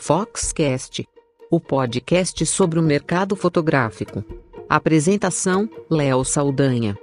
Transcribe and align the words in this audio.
Foxcast, 0.00 1.06
o 1.50 1.60
podcast 1.60 2.46
sobre 2.46 2.78
o 2.78 2.82
mercado 2.82 3.34
fotográfico. 3.34 4.24
Apresentação: 4.68 5.68
Léo 5.90 6.24
Saldanha. 6.24 6.96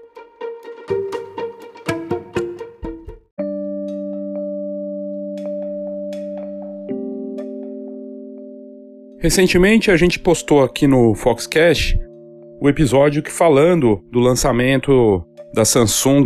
Recentemente 9.20 9.92
a 9.92 9.98
gente 9.98 10.18
postou 10.18 10.64
aqui 10.64 10.88
no 10.88 11.14
Foxcast 11.16 12.00
o 12.62 12.70
episódio 12.70 13.22
que 13.22 13.32
falando 13.32 14.02
do 14.10 14.20
lançamento 14.20 15.24
da 15.54 15.66
Samsung, 15.66 16.26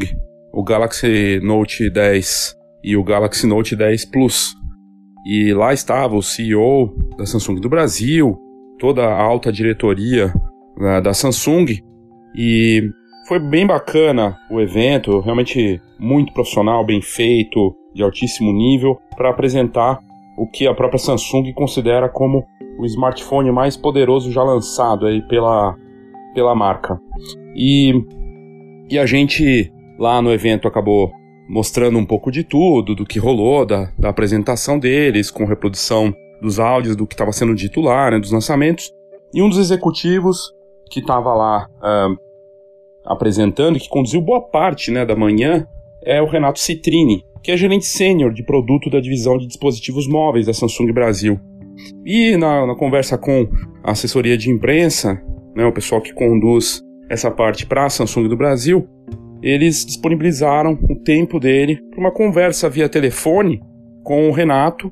o 0.54 0.64
Galaxy 0.64 1.40
Note 1.42 1.90
10 1.90 2.56
e 2.84 2.96
o 2.96 3.04
Galaxy 3.04 3.48
Note 3.48 3.76
10 3.76 4.06
Plus. 4.06 4.59
E 5.32 5.54
lá 5.54 5.72
estava 5.72 6.16
o 6.16 6.24
CEO 6.24 6.92
da 7.16 7.24
Samsung 7.24 7.62
do 7.62 7.70
Brasil, 7.70 8.36
toda 8.80 9.06
a 9.06 9.22
alta 9.22 9.52
diretoria 9.52 10.34
né, 10.76 11.00
da 11.00 11.14
Samsung. 11.14 11.68
E 12.36 12.82
foi 13.28 13.38
bem 13.38 13.68
bacana 13.68 14.36
o 14.50 14.60
evento, 14.60 15.20
realmente 15.20 15.80
muito 16.00 16.34
profissional, 16.34 16.84
bem 16.84 17.00
feito, 17.00 17.76
de 17.94 18.02
altíssimo 18.02 18.52
nível, 18.52 18.98
para 19.16 19.30
apresentar 19.30 20.00
o 20.36 20.48
que 20.48 20.66
a 20.66 20.74
própria 20.74 20.98
Samsung 20.98 21.54
considera 21.54 22.10
como 22.10 22.44
o 22.80 22.86
smartphone 22.88 23.52
mais 23.52 23.78
poderoso 23.78 24.32
já 24.32 24.42
lançado 24.42 25.06
aí 25.06 25.22
pela, 25.28 25.76
pela 26.34 26.56
marca. 26.56 27.00
E, 27.56 27.94
e 28.90 28.98
a 28.98 29.06
gente 29.06 29.72
lá 30.00 30.24
no 30.24 30.34
evento 30.34 30.68
acabou 30.68 31.12
mostrando 31.50 31.98
um 31.98 32.06
pouco 32.06 32.32
de 32.32 32.44
tudo, 32.44 32.94
do 32.94 33.04
que 33.04 33.18
rolou, 33.18 33.66
da, 33.66 33.92
da 33.98 34.10
apresentação 34.10 34.78
deles, 34.78 35.32
com 35.32 35.46
reprodução 35.46 36.14
dos 36.40 36.60
áudios 36.60 36.96
do 36.96 37.08
que 37.08 37.16
estava 37.16 37.32
sendo 37.32 37.56
dito 37.56 37.82
lá, 37.82 38.12
né, 38.12 38.20
dos 38.20 38.32
lançamentos. 38.32 38.94
E 39.34 39.42
um 39.42 39.50
dos 39.50 39.58
executivos 39.58 40.54
que 40.92 41.00
estava 41.00 41.34
lá 41.34 41.68
uh, 41.80 42.16
apresentando 43.04 43.80
que 43.80 43.90
conduziu 43.90 44.22
boa 44.22 44.42
parte 44.42 44.92
né, 44.92 45.04
da 45.06 45.16
manhã 45.16 45.68
é 46.04 46.22
o 46.22 46.28
Renato 46.28 46.60
Citrini, 46.60 47.26
que 47.42 47.52
é 47.52 47.58
gerente 47.58 47.86
sênior 47.86 48.32
de 48.32 48.44
produto 48.44 48.90
da 48.90 49.00
divisão 49.00 49.38
de 49.38 49.48
dispositivos 49.48 50.08
móveis 50.08 50.46
da 50.46 50.54
Samsung 50.54 50.94
Brasil. 50.94 51.40
E 52.06 52.38
na, 52.38 52.68
na 52.68 52.76
conversa 52.76 53.18
com 53.18 53.50
a 53.84 53.92
assessoria 53.92 54.38
de 54.38 54.52
imprensa, 54.52 55.20
né, 55.56 55.66
o 55.66 55.74
pessoal 55.74 56.00
que 56.00 56.14
conduz 56.14 56.82
essa 57.10 57.32
parte 57.32 57.66
para 57.66 57.86
a 57.86 57.90
Samsung 57.90 58.28
do 58.28 58.38
Brasil, 58.38 58.88
eles 59.42 59.86
disponibilizaram 59.86 60.78
o 60.90 60.96
tempo 60.96 61.40
dele 61.40 61.80
para 61.90 62.00
uma 62.00 62.12
conversa 62.12 62.70
via 62.70 62.90
telefone 62.90 63.62
com 64.04 64.30
o 64.30 64.32
Renato 64.32 64.92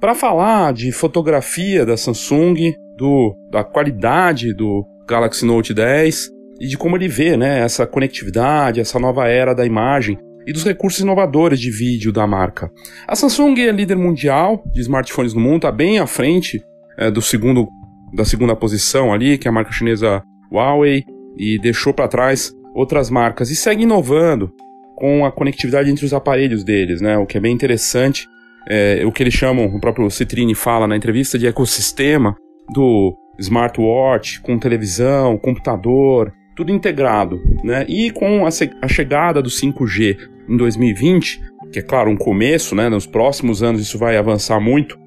para 0.00 0.14
falar 0.14 0.72
de 0.72 0.92
fotografia 0.92 1.86
da 1.86 1.96
Samsung, 1.96 2.74
do, 2.96 3.34
da 3.50 3.64
qualidade 3.64 4.54
do 4.54 4.84
Galaxy 5.06 5.44
Note 5.44 5.72
10 5.72 6.30
e 6.60 6.66
de 6.66 6.76
como 6.76 6.96
ele 6.96 7.08
vê 7.08 7.36
né, 7.36 7.60
essa 7.60 7.86
conectividade, 7.86 8.80
essa 8.80 8.98
nova 8.98 9.28
era 9.28 9.54
da 9.54 9.64
imagem 9.64 10.18
e 10.46 10.52
dos 10.52 10.64
recursos 10.64 11.00
inovadores 11.00 11.58
de 11.58 11.70
vídeo 11.70 12.12
da 12.12 12.26
marca. 12.26 12.70
A 13.06 13.16
Samsung 13.16 13.60
é 13.60 13.72
líder 13.72 13.96
mundial 13.96 14.62
de 14.72 14.80
smartphones 14.80 15.34
no 15.34 15.40
mundo, 15.40 15.56
está 15.56 15.72
bem 15.72 15.98
à 15.98 16.06
frente 16.06 16.62
é, 16.96 17.10
do 17.10 17.20
segundo, 17.20 17.66
da 18.14 18.24
segunda 18.24 18.54
posição 18.54 19.12
ali, 19.12 19.36
que 19.36 19.48
é 19.48 19.50
a 19.50 19.52
marca 19.52 19.72
chinesa 19.72 20.22
Huawei, 20.52 21.04
e 21.36 21.58
deixou 21.58 21.92
para 21.92 22.08
trás 22.08 22.52
outras 22.76 23.08
marcas 23.08 23.50
e 23.50 23.56
segue 23.56 23.84
inovando 23.84 24.52
com 24.94 25.24
a 25.24 25.32
conectividade 25.32 25.90
entre 25.90 26.04
os 26.04 26.12
aparelhos 26.12 26.62
deles, 26.62 27.00
né? 27.00 27.16
O 27.16 27.24
que 27.24 27.38
é 27.38 27.40
bem 27.40 27.54
interessante, 27.54 28.28
é, 28.68 29.02
o 29.04 29.10
que 29.10 29.22
eles 29.22 29.32
chamam, 29.32 29.64
o 29.64 29.80
próprio 29.80 30.10
Citrini 30.10 30.54
fala 30.54 30.86
na 30.86 30.96
entrevista 30.96 31.38
de 31.38 31.46
ecossistema 31.46 32.36
do 32.74 33.16
smartwatch 33.38 34.42
com 34.42 34.58
televisão, 34.58 35.38
computador, 35.38 36.32
tudo 36.54 36.70
integrado, 36.70 37.40
né? 37.64 37.86
E 37.88 38.10
com 38.10 38.44
a, 38.44 38.50
a 38.82 38.88
chegada 38.88 39.40
do 39.40 39.48
5G 39.48 40.18
em 40.46 40.56
2020, 40.56 41.40
que 41.72 41.78
é 41.78 41.82
claro 41.82 42.10
um 42.10 42.16
começo, 42.16 42.74
né? 42.74 42.90
Nos 42.90 43.06
próximos 43.06 43.62
anos 43.62 43.80
isso 43.80 43.98
vai 43.98 44.18
avançar 44.18 44.60
muito. 44.60 44.98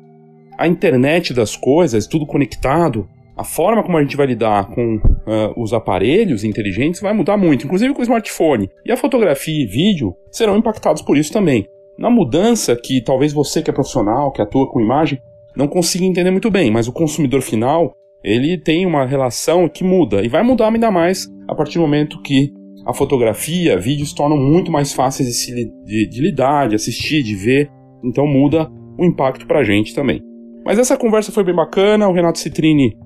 A 0.58 0.68
internet 0.68 1.34
das 1.34 1.56
coisas, 1.56 2.08
tudo 2.08 2.26
conectado, 2.26 3.08
a 3.40 3.44
forma 3.46 3.82
como 3.82 3.98
a 3.98 4.02
gente 4.02 4.18
vai 4.18 4.28
lidar 4.28 4.68
com 4.68 4.98
uh, 4.98 5.54
os 5.56 5.72
aparelhos 5.72 6.44
inteligentes 6.44 7.00
vai 7.00 7.14
mudar 7.14 7.38
muito, 7.38 7.66
inclusive 7.66 7.94
com 7.94 8.02
o 8.02 8.04
smartphone. 8.04 8.70
E 8.86 8.92
a 8.92 8.98
fotografia 8.98 9.64
e 9.64 9.66
vídeo 9.66 10.14
serão 10.30 10.58
impactados 10.58 11.02
por 11.02 11.18
isso 11.18 11.32
também. 11.32 11.66
Na 11.98 12.10
mudança 12.10 12.76
que 12.76 13.02
talvez 13.02 13.32
você 13.32 13.64
que 13.64 13.70
é 13.70 13.74
profissional, 13.74 14.34
que 14.34 14.42
atua 14.42 14.70
com 14.70 14.82
imagem, 14.82 15.22
não 15.56 15.70
consiga 15.70 16.04
entender 16.04 16.32
muito 16.32 16.52
bem, 16.52 16.70
mas 16.70 16.90
o 16.90 16.92
consumidor 16.92 17.42
final, 17.42 17.94
ele 18.22 18.58
tem 18.58 18.86
uma 18.86 19.06
relação 19.06 19.70
que 19.70 19.86
muda 19.86 20.22
e 20.22 20.28
vai 20.28 20.44
mudar 20.44 20.68
ainda 20.68 20.92
mais 20.92 21.26
a 21.48 21.56
partir 21.56 21.78
do 21.78 21.82
momento 21.82 22.22
que 22.22 22.52
a 22.86 22.94
fotografia, 22.94 23.78
vídeos 23.78 24.12
tornam 24.12 24.38
muito 24.38 24.70
mais 24.70 24.92
fáceis 24.92 25.30
de, 25.30 25.34
se, 25.34 25.74
de, 25.86 26.10
de 26.10 26.22
lidar, 26.22 26.68
de 26.68 26.76
assistir, 26.76 27.24
de 27.24 27.36
ver, 27.36 27.72
então 28.04 28.28
muda 28.28 28.70
o 28.98 29.06
impacto 29.06 29.48
para 29.48 29.60
a 29.60 29.64
gente 29.64 29.96
também. 29.96 30.22
Mas 30.66 30.78
essa 30.78 30.98
conversa 30.98 31.32
foi 31.32 31.46
bem 31.46 31.56
bacana, 31.56 32.10
o 32.10 32.14
Renato 32.14 32.38
Citrini 32.38 32.98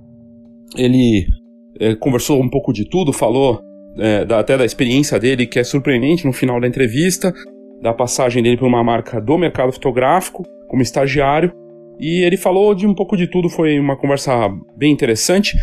ele 0.76 1.26
é, 1.80 1.96
conversou 1.96 2.42
um 2.42 2.50
pouco 2.50 2.74
de 2.74 2.88
tudo, 2.90 3.14
falou 3.14 3.60
é, 3.98 4.26
da, 4.26 4.40
até 4.40 4.58
da 4.58 4.66
experiência 4.66 5.20
dele, 5.20 5.46
que 5.46 5.60
é 5.60 5.64
surpreendente 5.64 6.26
no 6.26 6.34
final 6.34 6.60
da 6.60 6.68
entrevista, 6.68 7.34
da 7.82 7.94
passagem 7.94 8.42
dele 8.42 8.58
por 8.58 8.68
uma 8.68 8.84
marca 8.84 9.20
do 9.20 9.38
mercado 9.38 9.72
fotográfico, 9.72 10.44
como 10.68 10.82
estagiário, 10.82 11.54
e 12.00 12.24
ele 12.24 12.38
falou 12.38 12.74
de 12.74 12.88
um 12.88 12.94
pouco 12.94 13.16
de 13.16 13.28
tudo, 13.28 13.50
foi 13.50 13.80
uma 13.80 13.96
conversa 13.96 14.50
bem 14.76 14.92
interessante. 14.92 15.56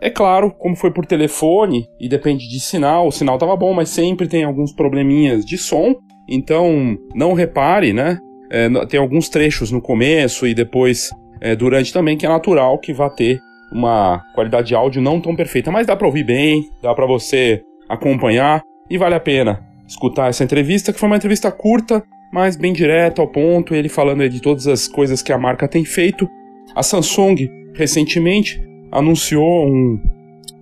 É 0.00 0.08
claro, 0.08 0.52
como 0.52 0.76
foi 0.76 0.92
por 0.92 1.04
telefone 1.04 1.88
e 1.98 2.08
depende 2.08 2.48
de 2.48 2.60
sinal, 2.60 3.08
o 3.08 3.12
sinal 3.12 3.34
estava 3.34 3.56
bom, 3.56 3.74
mas 3.74 3.88
sempre 3.88 4.28
tem 4.28 4.44
alguns 4.44 4.72
probleminhas 4.72 5.44
de 5.44 5.58
som, 5.58 5.94
então 6.28 6.96
não 7.14 7.32
repare, 7.32 7.92
né? 7.92 8.18
É, 8.50 8.68
tem 8.86 9.00
alguns 9.00 9.28
trechos 9.28 9.72
no 9.72 9.82
começo 9.82 10.46
e 10.46 10.54
depois 10.54 11.10
é, 11.40 11.56
durante 11.56 11.92
também 11.92 12.16
que 12.16 12.24
é 12.24 12.28
natural 12.28 12.78
que 12.78 12.92
vá 12.92 13.10
ter 13.10 13.40
uma 13.72 14.24
qualidade 14.34 14.68
de 14.68 14.74
áudio 14.74 15.02
não 15.02 15.20
tão 15.20 15.36
perfeita, 15.36 15.70
mas 15.70 15.86
dá 15.86 15.96
para 15.96 16.06
ouvir 16.06 16.24
bem, 16.24 16.70
dá 16.82 16.94
para 16.94 17.06
você 17.06 17.62
acompanhar 17.88 18.62
e 18.90 18.96
vale 18.96 19.14
a 19.14 19.20
pena 19.20 19.66
escutar 19.86 20.28
essa 20.28 20.44
entrevista, 20.44 20.92
que 20.92 21.00
foi 21.00 21.08
uma 21.08 21.16
entrevista 21.16 21.50
curta, 21.50 22.02
mas 22.32 22.56
bem 22.56 22.72
direta 22.72 23.22
ao 23.22 23.28
ponto, 23.28 23.74
ele 23.74 23.88
falando 23.88 24.28
de 24.28 24.40
todas 24.40 24.66
as 24.66 24.86
coisas 24.86 25.22
que 25.22 25.32
a 25.32 25.38
marca 25.38 25.66
tem 25.66 25.84
feito. 25.84 26.28
A 26.74 26.82
Samsung 26.82 27.48
recentemente 27.74 28.60
anunciou 28.92 29.66
um, 29.66 29.98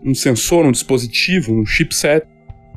um 0.05 0.15
sensor, 0.15 0.65
um 0.65 0.71
dispositivo, 0.71 1.53
um 1.53 1.67
chipset 1.67 2.25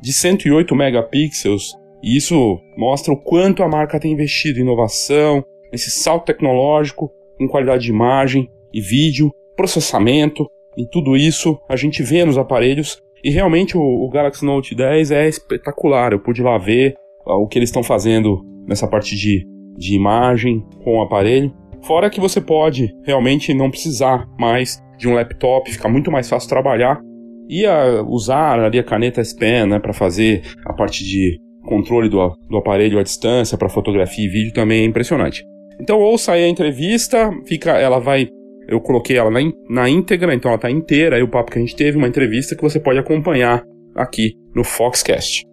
de 0.02 0.12
108 0.12 0.76
megapixels, 0.76 1.74
e 2.02 2.18
isso 2.18 2.60
mostra 2.78 3.14
o 3.14 3.18
quanto 3.18 3.62
a 3.62 3.68
marca 3.68 4.00
tem 4.00 4.14
investido 4.14 4.60
em 4.60 4.64
inovação, 4.64 5.44
nesse 5.72 5.92
salto 5.92 6.26
tecnológico, 6.26 7.12
em 7.40 7.48
qualidade 7.48 7.84
de 7.84 7.92
imagem 7.92 8.50
e 8.74 8.82
vídeo, 8.82 9.32
processamento 9.60 10.50
e 10.78 10.88
tudo 10.88 11.18
isso 11.18 11.60
a 11.68 11.76
gente 11.76 12.02
vê 12.02 12.24
nos 12.24 12.38
aparelhos. 12.38 13.02
E 13.22 13.30
realmente 13.30 13.78
o, 13.78 13.82
o 13.82 14.10
Galaxy 14.10 14.46
Note 14.46 14.74
10 14.74 15.12
é 15.12 15.28
espetacular. 15.28 16.14
Eu 16.14 16.20
pude 16.20 16.42
lá 16.42 16.58
ver 16.58 16.96
uh, 17.28 17.34
o 17.34 17.46
que 17.46 17.60
eles 17.60 17.68
estão 17.68 17.84
fazendo 17.84 18.42
nessa 18.66 18.88
parte 18.88 19.18
de, 19.18 19.46
de 19.76 19.96
imagem 19.96 20.66
com 20.82 21.00
o 21.00 21.02
aparelho. 21.02 21.54
Fora 21.82 22.10
que 22.10 22.22
você 22.22 22.40
pode 22.40 22.96
realmente 23.04 23.54
não 23.54 23.70
precisar 23.70 24.26
mais 24.40 24.82
de 24.98 25.10
um 25.10 25.14
laptop, 25.14 25.70
fica 25.70 25.90
muito 25.90 26.10
mais 26.10 26.30
fácil 26.30 26.48
trabalhar 26.48 27.02
e 27.50 27.66
a, 27.66 28.02
usar 28.04 28.60
ali 28.62 28.80
a 28.80 28.84
caneta 28.84 29.20
S 29.20 29.36
Pen 29.36 29.66
né, 29.66 29.80
para 29.80 29.92
fazer 29.92 30.42
a 30.66 30.72
parte 30.72 31.04
de 31.04 31.38
controle 31.66 32.08
do, 32.08 32.34
do 32.50 32.58
aparelho 32.58 32.98
à 32.98 33.04
distância 33.04 33.58
para 33.58 33.68
fotografia 33.68 34.24
e 34.24 34.30
vídeo 34.30 34.54
também 34.54 34.84
é 34.84 34.86
impressionante. 34.86 35.44
Então 35.82 36.00
ouça 36.00 36.34
aí 36.34 36.46
a 36.46 36.50
entrevista, 36.50 37.30
fica, 37.46 37.72
ela 37.78 38.00
vai 38.00 38.30
eu 38.70 38.80
coloquei 38.80 39.18
ela 39.18 39.32
na, 39.32 39.40
na 39.68 39.90
íntegra, 39.90 40.34
então 40.34 40.50
ela 40.50 40.58
está 40.58 40.70
inteira, 40.70 41.16
aí 41.16 41.24
o 41.24 41.28
papo 41.28 41.52
que 41.52 41.58
a 41.58 41.62
gente 41.62 41.76
teve, 41.76 41.98
uma 41.98 42.08
entrevista 42.08 42.56
que 42.56 42.62
você 42.62 42.80
pode 42.80 43.00
acompanhar 43.00 43.64
aqui 43.96 44.34
no 44.56 44.64
Foxcast. 44.64 45.44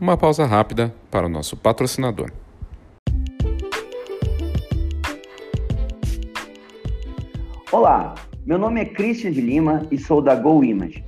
Uma 0.00 0.16
pausa 0.16 0.46
rápida 0.46 0.94
para 1.10 1.26
o 1.26 1.28
nosso 1.28 1.56
patrocinador. 1.56 2.30
Olá, 7.72 8.14
meu 8.46 8.56
nome 8.56 8.80
é 8.80 8.84
Christian 8.84 9.32
de 9.32 9.40
Lima 9.40 9.86
e 9.90 9.98
sou 9.98 10.22
da 10.22 10.36
Go 10.36 10.62
Image. 10.62 11.07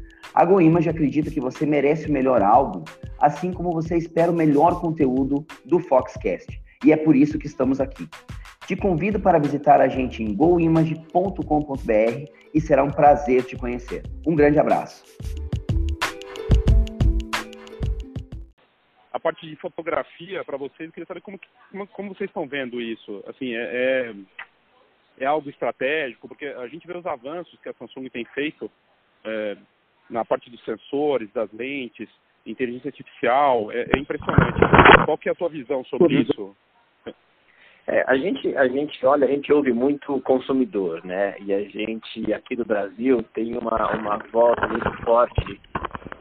A 0.33 0.45
GoImage 0.45 0.87
acredita 0.87 1.29
que 1.29 1.41
você 1.41 1.65
merece 1.65 2.07
o 2.07 2.11
melhor 2.11 2.41
álbum, 2.41 2.85
assim 3.19 3.51
como 3.51 3.71
você 3.71 3.97
espera 3.97 4.31
o 4.31 4.35
melhor 4.35 4.79
conteúdo 4.79 5.45
do 5.65 5.79
Foxcast. 5.79 6.61
E 6.85 6.93
é 6.93 6.97
por 6.97 7.17
isso 7.17 7.37
que 7.37 7.47
estamos 7.47 7.81
aqui. 7.81 8.07
Te 8.65 8.75
convido 8.77 9.19
para 9.19 9.39
visitar 9.39 9.81
a 9.81 9.89
gente 9.89 10.23
em 10.23 10.33
goimage.com.br 10.33 12.31
e 12.53 12.61
será 12.61 12.81
um 12.81 12.89
prazer 12.89 13.43
te 13.43 13.57
conhecer. 13.57 14.03
Um 14.25 14.33
grande 14.33 14.57
abraço. 14.57 15.03
a 19.13 19.19
parte 19.19 19.45
de 19.45 19.55
fotografia 19.57 20.43
para 20.45 20.57
vocês, 20.57 20.87
eu 20.87 20.93
queria 20.93 21.05
saber 21.05 21.21
como, 21.21 21.37
como, 21.69 21.87
como, 21.87 22.15
vocês 22.15 22.29
estão 22.29 22.47
vendo 22.47 22.81
isso. 22.81 23.21
Assim, 23.27 23.53
é, 23.53 23.59
é, 23.59 24.15
é, 25.19 25.25
algo 25.25 25.49
estratégico, 25.49 26.29
porque 26.29 26.45
a 26.45 26.67
gente 26.69 26.87
vê 26.87 26.97
os 26.97 27.05
avanços 27.05 27.59
que 27.61 27.67
a 27.67 27.73
Samsung 27.73 28.09
tem 28.09 28.23
feito 28.25 28.71
é, 29.25 29.57
na 30.11 30.25
parte 30.25 30.49
dos 30.49 30.63
sensores, 30.63 31.31
das 31.31 31.51
lentes, 31.51 32.09
inteligência 32.45 32.89
artificial, 32.89 33.71
é, 33.71 33.87
é 33.95 33.99
impressionante. 33.99 34.59
Qual 35.05 35.17
que 35.17 35.29
é 35.29 35.31
a 35.31 35.35
tua 35.35 35.49
visão 35.49 35.83
sobre 35.85 36.21
isso? 36.21 36.55
É, 37.87 38.03
a 38.07 38.15
gente, 38.15 38.55
a 38.55 38.67
gente 38.67 39.03
olha, 39.05 39.25
a 39.25 39.29
gente 39.29 39.51
ouve 39.51 39.73
muito 39.73 40.21
consumidor, 40.21 41.03
né? 41.03 41.35
E 41.39 41.53
a 41.53 41.63
gente 41.63 42.31
aqui 42.33 42.55
do 42.55 42.63
Brasil 42.63 43.23
tem 43.33 43.57
uma, 43.57 43.91
uma 43.95 44.17
voz 44.31 44.55
muito 44.69 44.91
forte 45.03 45.59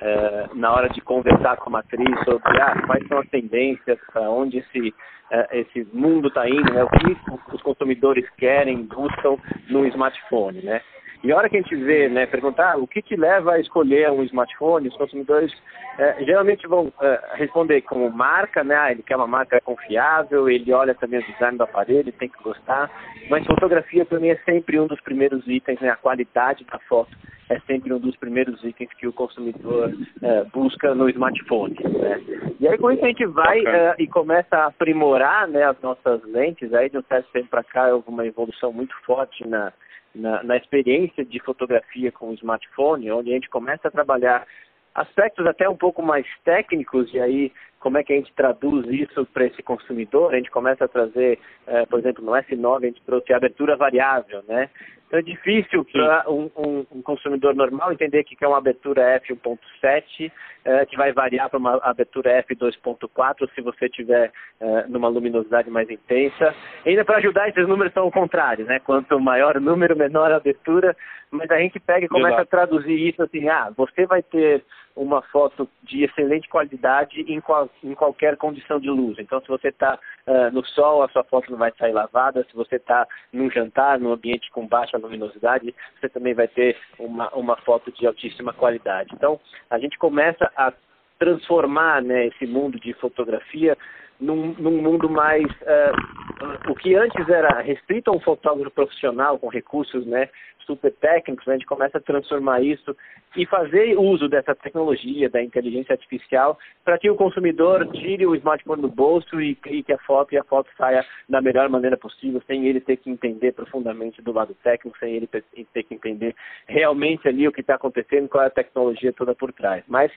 é, 0.01 0.49
na 0.55 0.73
hora 0.73 0.89
de 0.89 1.01
conversar 1.03 1.59
com 1.59 1.69
a 1.69 1.73
matriz 1.75 2.25
sobre 2.25 2.61
ah, 2.61 2.83
quais 2.87 3.07
são 3.07 3.19
as 3.19 3.29
tendências, 3.29 3.99
para 4.11 4.31
onde 4.31 4.59
esse, 4.59 4.95
é, 5.31 5.61
esse 5.61 5.87
mundo 5.93 6.29
está 6.29 6.49
indo, 6.49 6.73
né? 6.73 6.83
o 6.83 6.89
que 6.89 7.55
os 7.55 7.63
consumidores 7.63 8.29
querem, 8.39 8.87
buscam 8.87 9.37
no 9.69 9.87
smartphone, 9.87 10.63
né? 10.63 10.81
E 11.23 11.31
a 11.31 11.37
hora 11.37 11.49
que 11.49 11.57
a 11.57 11.61
gente 11.61 11.77
vê, 11.77 12.09
né, 12.09 12.27
perguntar 12.27 12.79
o 12.79 12.87
que 12.87 13.03
te 13.03 13.15
leva 13.15 13.53
a 13.53 13.61
escolher 13.61 14.11
um 14.11 14.23
smartphone, 14.23 14.89
os 14.89 14.97
consumidores 14.97 15.53
é, 15.99 16.25
geralmente 16.25 16.67
vão 16.67 16.91
é, 17.01 17.21
responder 17.35 17.83
como 17.83 18.11
marca, 18.11 18.65
né, 18.65 18.75
ah, 18.75 18.91
ele 18.91 19.03
quer 19.03 19.17
uma 19.17 19.27
marca 19.27 19.61
confiável, 19.61 20.49
ele 20.49 20.73
olha 20.73 20.95
também 20.95 21.21
o 21.21 21.27
design 21.33 21.59
do 21.59 21.65
aparelho, 21.65 22.11
tem 22.13 22.29
que 22.29 22.43
gostar, 22.43 22.91
mas 23.29 23.45
fotografia 23.45 24.05
para 24.07 24.19
mim 24.19 24.29
é 24.29 24.37
sempre 24.47 24.81
um 24.81 24.87
dos 24.87 25.01
primeiros 25.03 25.47
itens, 25.47 25.79
né, 25.81 25.91
a 25.91 25.97
qualidade 25.97 26.65
da 26.65 26.79
foto 26.81 27.15
é 27.51 27.59
sempre 27.67 27.93
um 27.93 27.99
dos 27.99 28.17
primeiros 28.17 28.63
itens 28.63 28.89
que 28.95 29.09
o 29.09 29.13
consumidor 29.13 29.93
é, 30.23 30.45
busca 30.45 30.95
no 30.95 31.09
smartphone. 31.11 31.77
Né? 31.83 32.21
E 32.61 32.69
aí 32.69 32.79
com 32.79 32.93
isso 32.93 33.05
a 33.05 33.09
gente 33.09 33.27
vai 33.27 33.59
é, 33.67 33.97
e 33.99 34.07
começa 34.07 34.57
a 34.57 34.67
aprimorar 34.67 35.49
né, 35.49 35.65
as 35.65 35.79
nossas 35.83 36.23
lentes, 36.25 36.73
aí 36.73 36.89
de 36.89 36.97
um 36.97 37.03
certo 37.03 37.29
tempo 37.33 37.49
para 37.49 37.65
cá 37.65 37.93
houve 37.93 38.09
uma 38.09 38.25
evolução 38.25 38.73
muito 38.73 38.95
forte 39.05 39.47
na 39.47 39.73
na, 40.15 40.43
na 40.43 40.57
experiência 40.57 41.25
de 41.25 41.39
fotografia 41.41 42.11
com 42.11 42.31
o 42.31 42.35
smartphone, 42.35 43.11
onde 43.11 43.31
a 43.31 43.35
gente 43.35 43.49
começa 43.49 43.89
a 43.89 43.91
trabalhar 43.91 44.47
aspectos 44.95 45.47
até 45.47 45.69
um 45.69 45.77
pouco 45.77 46.03
mais 46.03 46.27
técnicos, 46.45 47.13
e 47.15 47.21
aí 47.21 47.53
como 47.81 47.99
é 47.99 48.05
que 48.05 48.13
a 48.13 48.17
gente 48.17 48.33
traduz 48.35 48.87
isso 48.89 49.27
para 49.27 49.47
esse 49.47 49.63
consumidor? 49.63 50.33
A 50.33 50.37
gente 50.37 50.51
começa 50.51 50.85
a 50.85 50.89
trazer, 50.89 51.39
eh, 51.67 51.87
por 51.87 51.99
exemplo, 51.99 52.25
no 52.25 52.33
S9 52.33 52.77
a 52.77 52.87
gente 52.87 53.03
trouxe 53.03 53.33
abertura 53.33 53.75
variável, 53.75 54.43
né? 54.47 54.69
Então 55.07 55.19
é 55.19 55.23
difícil 55.23 55.85
para 55.87 56.31
um, 56.31 56.49
um, 56.57 56.87
um, 56.93 57.03
consumidor 57.03 57.53
normal 57.53 57.93
entender 57.93 58.23
que 58.23 58.37
é 58.45 58.47
uma 58.47 58.59
abertura 58.59 59.21
f1.7 59.21 60.31
eh, 60.65 60.87
que 60.87 60.97
vai 60.97 61.13
variar 61.13 61.51
para 61.51 61.59
uma 61.59 61.81
abertura 61.83 62.45
f2.4 62.45 63.51
se 63.53 63.61
você 63.61 63.89
tiver 63.89 64.31
eh, 64.61 64.85
numa 64.87 65.09
luminosidade 65.09 65.69
mais 65.69 65.91
intensa. 65.91 66.55
E 66.85 66.91
ainda 66.91 67.05
para 67.05 67.17
ajudar, 67.17 67.49
esses 67.49 67.67
números 67.67 67.93
são 67.93 68.07
o 68.07 68.13
contrário, 68.13 68.67
né? 68.67 68.79
Quanto 68.79 69.19
maior 69.19 69.57
o 69.57 69.61
número, 69.61 69.97
menor 69.97 70.31
a 70.31 70.37
abertura. 70.37 70.95
Mas 71.31 71.51
a 71.51 71.59
gente 71.59 71.81
pega 71.81 72.05
e 72.05 72.09
começa 72.09 72.35
Exato. 72.35 72.43
a 72.43 72.47
traduzir 72.47 73.09
isso 73.09 73.23
assim, 73.23 73.49
ah, 73.49 73.73
você 73.77 74.07
vai 74.07 74.23
ter 74.23 74.63
uma 75.01 75.23
foto 75.23 75.67
de 75.83 76.05
excelente 76.05 76.47
qualidade 76.47 77.23
em, 77.23 77.41
qual, 77.41 77.71
em 77.83 77.95
qualquer 77.95 78.37
condição 78.37 78.79
de 78.79 78.91
luz. 78.91 79.19
Então, 79.19 79.41
se 79.41 79.49
você 79.49 79.69
está 79.69 79.99
uh, 80.27 80.53
no 80.53 80.63
sol, 80.67 81.03
a 81.03 81.09
sua 81.09 81.25
foto 81.25 81.51
não 81.51 81.57
vai 81.57 81.73
sair 81.79 81.93
lavada. 81.93 82.45
Se 82.45 82.55
você 82.55 82.77
está 82.77 83.09
num 83.33 83.51
jantar, 83.51 83.99
num 83.99 84.13
ambiente 84.13 84.51
com 84.51 84.67
baixa 84.67 84.99
luminosidade, 84.99 85.75
você 85.99 86.09
também 86.11 86.35
vai 86.35 86.47
ter 86.47 86.77
uma, 86.99 87.31
uma 87.31 87.57
foto 87.63 87.91
de 87.91 88.07
altíssima 88.07 88.53
qualidade. 88.53 89.11
Então, 89.15 89.41
a 89.71 89.79
gente 89.79 89.97
começa 89.99 90.53
a 90.55 90.71
transformar 91.19 92.03
né, 92.03 92.27
esse 92.27 92.47
mundo 92.47 92.79
de 92.79 92.93
fotografia 92.95 93.79
num, 94.21 94.55
num 94.59 94.83
mundo 94.83 95.09
mais 95.09 95.45
uh, 95.45 96.71
o 96.71 96.75
que 96.75 96.95
antes 96.95 97.29
era 97.29 97.61
restrito 97.61 98.11
a 98.11 98.15
um 98.15 98.21
fotógrafo 98.21 98.75
profissional 98.75 99.39
com 99.39 99.49
recursos 99.49 100.07
né, 100.07 100.29
super 100.65 100.93
técnicos, 100.93 101.47
né, 101.47 101.55
a 101.55 101.57
gente 101.57 101.67
começa 101.67 101.99
a 101.99 102.01
transformar 102.01 102.61
isso 102.61 102.97
e 103.37 103.47
fazer 103.47 103.99
uso 103.99 104.29
dessa 104.29 104.55
tecnologia, 104.55 105.29
da 105.29 105.43
inteligência 105.43 105.93
artificial, 105.93 106.59
para 106.85 106.99
que 106.99 107.11
o 107.11 107.17
consumidor 107.17 107.87
tire 107.93 108.27
o 108.27 108.35
smartphone 108.35 108.83
do 108.83 108.89
bolso 108.89 109.41
e 109.41 109.55
clique 109.55 109.93
a 109.93 109.99
foto 109.99 110.35
e 110.35 110.39
a 110.39 110.45
foto 110.45 110.69
saia 110.77 111.05
da 111.29 111.41
melhor 111.41 111.69
maneira 111.69 111.97
possível, 111.97 112.43
sem 112.47 112.67
ele 112.67 112.81
ter 112.81 112.97
que 112.97 113.11
entender 113.11 113.53
profundamente 113.53 114.23
do 114.23 114.33
lado 114.33 114.55
técnico, 114.63 114.99
sem 114.99 115.15
ele 115.15 115.27
ter 115.29 115.83
que 115.83 115.95
entender 115.95 116.35
realmente 116.67 117.29
ali 117.29 117.47
o 117.47 117.53
que 117.53 117.61
está 117.61 117.75
acontecendo, 117.75 118.29
qual 118.29 118.45
é 118.45 118.47
a 118.49 118.51
tecnologia 118.51 119.13
toda 119.13 119.35
por 119.35 119.53
trás. 119.53 119.85
Mas 119.87 120.11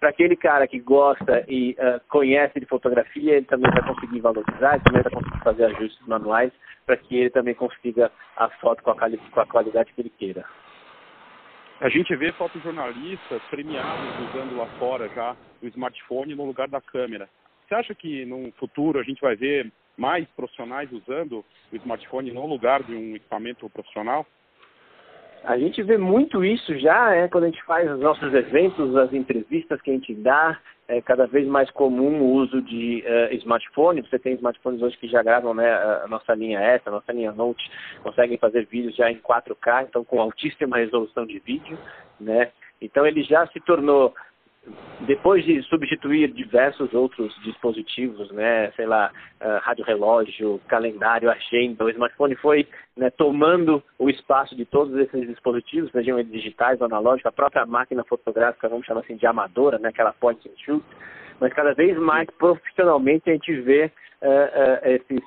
para 0.00 0.08
aquele 0.08 0.34
cara 0.34 0.66
que 0.66 0.80
gosta 0.80 1.44
e 1.46 1.72
uh, 1.72 2.00
conhece 2.08 2.58
de 2.58 2.64
fotografia, 2.64 3.36
ele 3.36 3.44
também 3.44 3.70
vai 3.70 3.86
conseguir 3.86 4.20
valorizar, 4.20 4.74
ele 4.74 4.84
também 4.84 5.02
vai 5.02 5.12
conseguir 5.12 5.44
fazer 5.44 5.64
ajustes 5.66 6.06
manuais 6.06 6.50
para 6.86 6.96
que 6.96 7.16
ele 7.16 7.30
também 7.30 7.54
consiga 7.54 8.10
a 8.34 8.48
foto 8.48 8.82
com 8.82 8.90
a, 8.90 8.96
com 8.96 9.40
a, 9.40 9.46
qualidade 9.46 9.92
que 9.92 10.00
ele 10.00 10.10
queira. 10.10 10.44
A 11.80 11.90
gente 11.90 12.16
vê 12.16 12.32
fotojornalistas 12.32 13.42
premiados 13.50 14.30
usando 14.30 14.56
lá 14.56 14.66
fora 14.78 15.08
já 15.10 15.36
o 15.62 15.66
smartphone 15.66 16.34
no 16.34 16.46
lugar 16.46 16.68
da 16.68 16.80
câmera. 16.80 17.28
Você 17.68 17.74
acha 17.74 17.94
que 17.94 18.24
no 18.24 18.50
futuro 18.52 18.98
a 18.98 19.02
gente 19.02 19.20
vai 19.20 19.36
ver 19.36 19.70
mais 19.98 20.26
profissionais 20.30 20.90
usando 20.90 21.44
o 21.70 21.76
smartphone 21.76 22.32
no 22.32 22.46
lugar 22.46 22.82
de 22.82 22.94
um 22.94 23.16
equipamento 23.16 23.68
profissional? 23.68 24.26
A 25.44 25.58
gente 25.58 25.82
vê 25.82 25.96
muito 25.96 26.44
isso 26.44 26.78
já, 26.78 27.14
é, 27.14 27.28
quando 27.28 27.44
a 27.44 27.46
gente 27.48 27.62
faz 27.64 27.90
os 27.90 28.00
nossos 28.00 28.32
eventos, 28.34 28.94
as 28.96 29.12
entrevistas 29.12 29.80
que 29.80 29.90
a 29.90 29.94
gente 29.94 30.14
dá, 30.14 30.58
é 30.86 31.00
cada 31.00 31.26
vez 31.26 31.46
mais 31.46 31.70
comum 31.70 32.20
o 32.20 32.32
uso 32.32 32.60
de 32.62 33.04
uh, 33.06 33.34
smartphone. 33.36 34.02
Você 34.02 34.18
tem 34.18 34.34
smartphones 34.34 34.82
hoje 34.82 34.98
que 34.98 35.06
já 35.06 35.22
gravam 35.22 35.54
né, 35.54 35.72
a 35.72 36.06
nossa 36.08 36.34
linha 36.34 36.58
S, 36.58 36.82
a 36.86 36.90
nossa 36.90 37.12
linha 37.12 37.32
Note, 37.32 37.62
conseguem 38.02 38.36
fazer 38.38 38.66
vídeos 38.66 38.96
já 38.96 39.10
em 39.10 39.20
4K, 39.20 39.86
então 39.88 40.04
com 40.04 40.20
altíssima 40.20 40.78
resolução 40.78 41.24
de 41.24 41.38
vídeo, 41.38 41.78
né? 42.18 42.50
Então 42.80 43.06
ele 43.06 43.22
já 43.22 43.46
se 43.48 43.60
tornou 43.60 44.12
depois 45.00 45.44
de 45.44 45.62
substituir 45.62 46.30
diversos 46.32 46.92
outros 46.92 47.34
dispositivos, 47.42 48.30
né, 48.32 48.70
sei 48.72 48.86
lá, 48.86 49.10
uh, 49.40 49.58
rádio 49.62 49.84
relógio, 49.84 50.60
calendário, 50.68 51.30
agenda, 51.30 51.84
o 51.84 51.90
smartphone 51.90 52.34
foi 52.36 52.68
né, 52.96 53.10
tomando 53.10 53.82
o 53.98 54.10
espaço 54.10 54.54
de 54.54 54.66
todos 54.66 54.94
esses 54.96 55.26
dispositivos, 55.26 55.90
sejam 55.90 56.18
eles 56.18 56.30
digitais 56.30 56.80
ou 56.80 56.86
analógicos, 56.86 57.26
a 57.26 57.32
própria 57.32 57.64
máquina 57.64 58.04
fotográfica, 58.04 58.68
vamos 58.68 58.84
chamar 58.84 59.00
assim 59.00 59.16
de 59.16 59.26
amadora, 59.26 59.78
né, 59.78 59.88
aquela 59.88 60.12
point 60.12 60.46
and 60.46 60.58
shoot, 60.58 60.84
mas 61.40 61.52
cada 61.54 61.72
vez 61.72 61.96
mais 61.96 62.28
profissionalmente 62.38 63.30
a 63.30 63.32
gente 63.32 63.58
vê 63.62 63.90
uh, 64.20 64.26
uh, 64.26 64.88
esses 64.90 65.22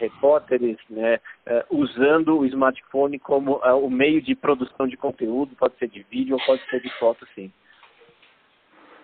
repórteres 0.00 0.78
né, 0.88 1.20
usando 1.70 2.38
o 2.38 2.46
smartphone 2.46 3.18
como 3.18 3.56
o 3.58 3.90
meio 3.90 4.22
de 4.22 4.34
produção 4.34 4.88
de 4.88 4.96
conteúdo, 4.96 5.54
pode 5.56 5.76
ser 5.76 5.88
de 5.88 6.02
vídeo 6.10 6.36
ou 6.36 6.46
pode 6.46 6.62
ser 6.70 6.80
de 6.80 6.88
foto, 6.98 7.26
sim. 7.34 7.52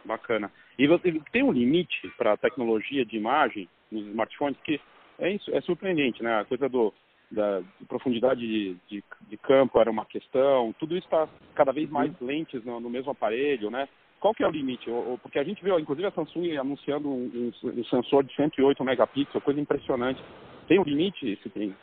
Bacana. 0.04 0.50
E 0.78 0.86
você 0.86 1.20
tem 1.32 1.42
um 1.42 1.52
limite 1.52 2.08
para 2.18 2.32
a 2.32 2.36
tecnologia 2.36 3.04
de 3.04 3.16
imagem 3.16 3.68
nos 3.90 4.06
smartphones 4.06 4.58
que 4.64 4.80
é, 5.18 5.30
isso, 5.30 5.50
é 5.54 5.60
surpreendente, 5.60 6.22
né? 6.22 6.40
A 6.40 6.44
coisa 6.44 6.68
do, 6.68 6.92
da 7.30 7.62
profundidade 7.88 8.40
de, 8.40 8.76
de, 8.88 9.04
de, 9.28 9.36
campo 9.36 9.80
era 9.80 9.90
uma 9.90 10.04
questão, 10.04 10.74
tudo 10.78 10.96
isso 10.96 11.06
está 11.06 11.28
cada 11.54 11.72
vez 11.72 11.88
mais 11.88 12.10
uhum. 12.20 12.26
lentes 12.26 12.64
no, 12.64 12.80
no, 12.80 12.90
mesmo 12.90 13.10
aparelho, 13.10 13.70
né? 13.70 13.88
Qual 14.20 14.34
que 14.34 14.42
é 14.42 14.48
o 14.48 14.50
limite? 14.50 14.86
Porque 15.22 15.38
a 15.38 15.44
gente 15.44 15.62
viu, 15.62 15.78
inclusive 15.78 16.08
a 16.08 16.10
Samsung 16.10 16.56
anunciando 16.56 17.08
um, 17.08 17.52
um, 17.62 17.68
um 17.68 17.84
sensor 17.84 18.24
de 18.24 18.34
108 18.34 18.82
megapixels, 18.82 19.44
coisa 19.44 19.60
impressionante. 19.60 20.22
Tem 20.66 20.80
um 20.80 20.84
limite 20.84 21.28
esse 21.28 21.48
tem? 21.50 21.76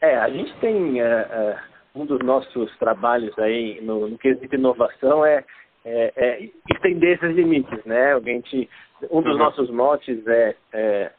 É, 0.00 0.16
a 0.16 0.30
gente 0.30 0.54
tem 0.60 1.02
uh, 1.02 1.04
uh, 1.04 2.00
um 2.00 2.06
dos 2.06 2.20
nossos 2.20 2.76
trabalhos 2.78 3.36
aí 3.38 3.80
no, 3.80 4.08
no 4.08 4.18
quesito 4.18 4.54
inovação 4.54 5.24
é 5.24 5.44
é, 5.86 6.12
é, 6.16 6.48
estender 6.68 7.16
esses 7.16 7.36
limites, 7.36 7.84
né? 7.84 8.14
A 8.14 8.20
gente, 8.20 8.68
um 9.08 9.22
dos 9.22 9.34
uhum. 9.34 9.38
nossos 9.38 9.70
motes 9.70 10.26
é, 10.26 10.56
é, 10.72 11.12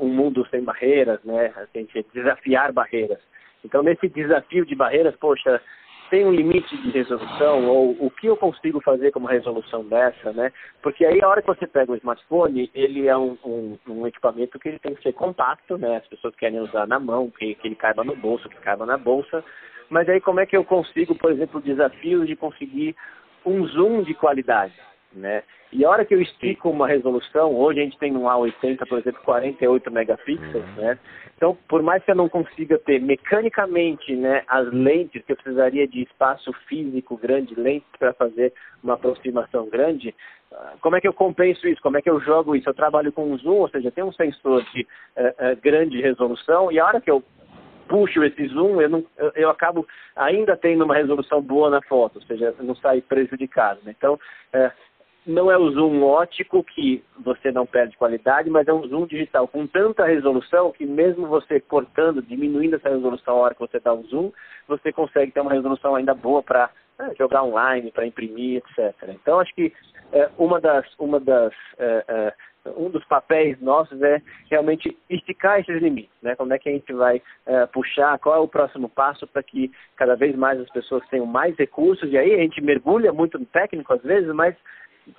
um 0.00 0.08
mundo 0.08 0.44
sem 0.50 0.62
barreiras, 0.62 1.22
né? 1.22 1.52
A 1.56 1.78
gente 1.78 2.04
desafiar 2.12 2.72
barreiras. 2.72 3.20
Então, 3.64 3.80
nesse 3.80 4.08
desafio 4.08 4.66
de 4.66 4.74
barreiras, 4.74 5.14
poxa, 5.16 5.62
tem 6.10 6.26
um 6.26 6.32
limite 6.32 6.76
de 6.78 6.90
resolução 6.90 7.68
ou 7.68 7.90
o 8.00 8.10
que 8.10 8.26
eu 8.26 8.36
consigo 8.36 8.80
fazer 8.80 9.12
como 9.12 9.28
resolução 9.28 9.84
dessa, 9.84 10.32
né? 10.32 10.52
Porque 10.82 11.04
aí 11.04 11.22
a 11.22 11.28
hora 11.28 11.40
que 11.40 11.46
você 11.46 11.66
pega 11.66 11.92
o 11.92 11.96
smartphone, 11.96 12.68
ele 12.74 13.06
é 13.06 13.16
um, 13.16 13.38
um, 13.44 13.78
um 13.86 14.06
equipamento 14.06 14.58
que 14.58 14.68
ele 14.68 14.80
tem 14.80 14.96
que 14.96 15.02
ser 15.02 15.12
compacto, 15.12 15.78
né? 15.78 15.98
As 15.98 16.06
pessoas 16.08 16.34
querem 16.34 16.58
usar 16.58 16.88
na 16.88 16.98
mão, 16.98 17.30
que, 17.30 17.54
que 17.54 17.68
ele 17.68 17.76
caiba 17.76 18.02
no 18.02 18.16
bolso, 18.16 18.48
que 18.48 18.56
caiba 18.56 18.84
na 18.84 18.96
bolsa. 18.96 19.44
Mas 19.88 20.08
aí 20.08 20.20
como 20.20 20.40
é 20.40 20.46
que 20.46 20.56
eu 20.56 20.64
consigo, 20.64 21.14
por 21.14 21.30
exemplo, 21.30 21.60
o 21.60 21.62
desafio 21.62 22.26
de 22.26 22.34
conseguir 22.34 22.96
um 23.48 23.66
zoom 23.66 24.02
de 24.02 24.14
qualidade, 24.14 24.74
né? 25.12 25.42
E 25.70 25.84
a 25.84 25.90
hora 25.90 26.04
que 26.04 26.14
eu 26.14 26.20
estico 26.20 26.70
uma 26.70 26.88
resolução, 26.88 27.54
hoje 27.54 27.80
a 27.80 27.82
gente 27.82 27.98
tem 27.98 28.16
um 28.16 28.24
A80, 28.24 28.88
por 28.88 28.98
exemplo, 28.98 29.20
48 29.22 29.90
megapixels, 29.90 30.64
né? 30.76 30.98
Então, 31.36 31.56
por 31.68 31.82
mais 31.82 32.02
que 32.02 32.10
eu 32.10 32.16
não 32.16 32.28
consiga 32.28 32.78
ter 32.78 33.00
mecanicamente 33.00 34.16
né, 34.16 34.42
as 34.48 34.66
lentes, 34.72 35.22
que 35.24 35.32
eu 35.32 35.36
precisaria 35.36 35.86
de 35.86 36.02
espaço 36.02 36.52
físico 36.66 37.16
grande, 37.16 37.54
lentes 37.54 37.88
para 37.98 38.12
fazer 38.14 38.52
uma 38.82 38.94
aproximação 38.94 39.68
grande, 39.68 40.14
ah, 40.52 40.72
como 40.80 40.96
é 40.96 41.00
que 41.00 41.06
eu 41.06 41.12
compenso 41.12 41.68
isso? 41.68 41.80
Como 41.82 41.96
é 41.96 42.02
que 42.02 42.10
eu 42.10 42.18
jogo 42.20 42.56
isso? 42.56 42.68
Eu 42.68 42.74
trabalho 42.74 43.12
com 43.12 43.30
um 43.30 43.38
zoom, 43.38 43.58
ou 43.58 43.68
seja, 43.68 43.90
tem 43.90 44.02
um 44.02 44.12
sensor 44.12 44.64
de 44.72 44.82
uh, 44.82 45.52
uh, 45.52 45.60
grande 45.62 46.00
resolução, 46.00 46.72
e 46.72 46.80
a 46.80 46.86
hora 46.86 47.00
que 47.00 47.10
eu 47.10 47.22
puxo 47.88 48.22
esse 48.22 48.46
zoom, 48.48 48.80
eu, 48.80 48.88
não, 48.88 49.04
eu, 49.16 49.32
eu, 49.34 49.50
acabo 49.50 49.86
ainda 50.14 50.56
tendo 50.56 50.84
uma 50.84 50.94
resolução 50.94 51.40
boa 51.40 51.70
na 51.70 51.82
foto, 51.82 52.16
ou 52.16 52.22
seja, 52.22 52.54
não 52.60 52.74
sai 52.76 53.00
prejudicado. 53.00 53.80
Né? 53.84 53.94
Então, 53.96 54.14
uh, 54.14 54.70
não 55.26 55.50
é 55.50 55.58
o 55.58 55.70
zoom 55.70 56.02
ótico 56.02 56.64
que 56.64 57.04
você 57.18 57.52
não 57.52 57.66
perde 57.66 57.96
qualidade, 57.96 58.48
mas 58.48 58.66
é 58.66 58.72
um 58.72 58.86
zoom 58.86 59.06
digital 59.06 59.46
com 59.46 59.66
tanta 59.66 60.06
resolução 60.06 60.72
que 60.72 60.86
mesmo 60.86 61.26
você 61.26 61.60
cortando, 61.60 62.22
diminuindo 62.22 62.76
essa 62.76 62.88
resolução 62.88 63.34
a 63.34 63.40
hora 63.40 63.54
que 63.54 63.60
você 63.60 63.78
dá 63.78 63.92
um 63.92 64.04
zoom, 64.04 64.32
você 64.66 64.90
consegue 64.90 65.32
ter 65.32 65.40
uma 65.40 65.52
resolução 65.52 65.94
ainda 65.94 66.14
boa 66.14 66.42
para 66.42 66.70
é, 66.98 67.14
jogar 67.16 67.42
online, 67.44 67.92
para 67.92 68.06
imprimir, 68.06 68.62
etc. 68.62 68.94
Então 69.10 69.38
acho 69.38 69.54
que 69.54 69.72
é, 70.12 70.30
uma 70.38 70.60
das, 70.60 70.86
uma 70.98 71.20
das 71.20 71.52
é, 71.78 72.04
é, 72.08 72.34
um 72.76 72.90
dos 72.90 73.04
papéis 73.04 73.60
nossos 73.60 74.00
é 74.02 74.20
realmente 74.50 74.96
esticar 75.08 75.60
esses 75.60 75.80
limites, 75.80 76.14
né? 76.22 76.34
Como 76.36 76.52
é 76.52 76.58
que 76.58 76.68
a 76.68 76.72
gente 76.72 76.92
vai 76.92 77.22
é, 77.46 77.66
puxar, 77.66 78.18
qual 78.18 78.36
é 78.36 78.38
o 78.38 78.48
próximo 78.48 78.88
passo 78.88 79.26
para 79.26 79.42
que 79.42 79.70
cada 79.96 80.14
vez 80.14 80.36
mais 80.36 80.60
as 80.60 80.70
pessoas 80.70 81.06
tenham 81.08 81.26
mais 81.26 81.56
recursos, 81.56 82.10
e 82.10 82.18
aí 82.18 82.34
a 82.34 82.38
gente 82.38 82.60
mergulha 82.60 83.12
muito 83.12 83.38
no 83.38 83.46
técnico 83.46 83.92
às 83.92 84.02
vezes, 84.02 84.32
mas 84.34 84.54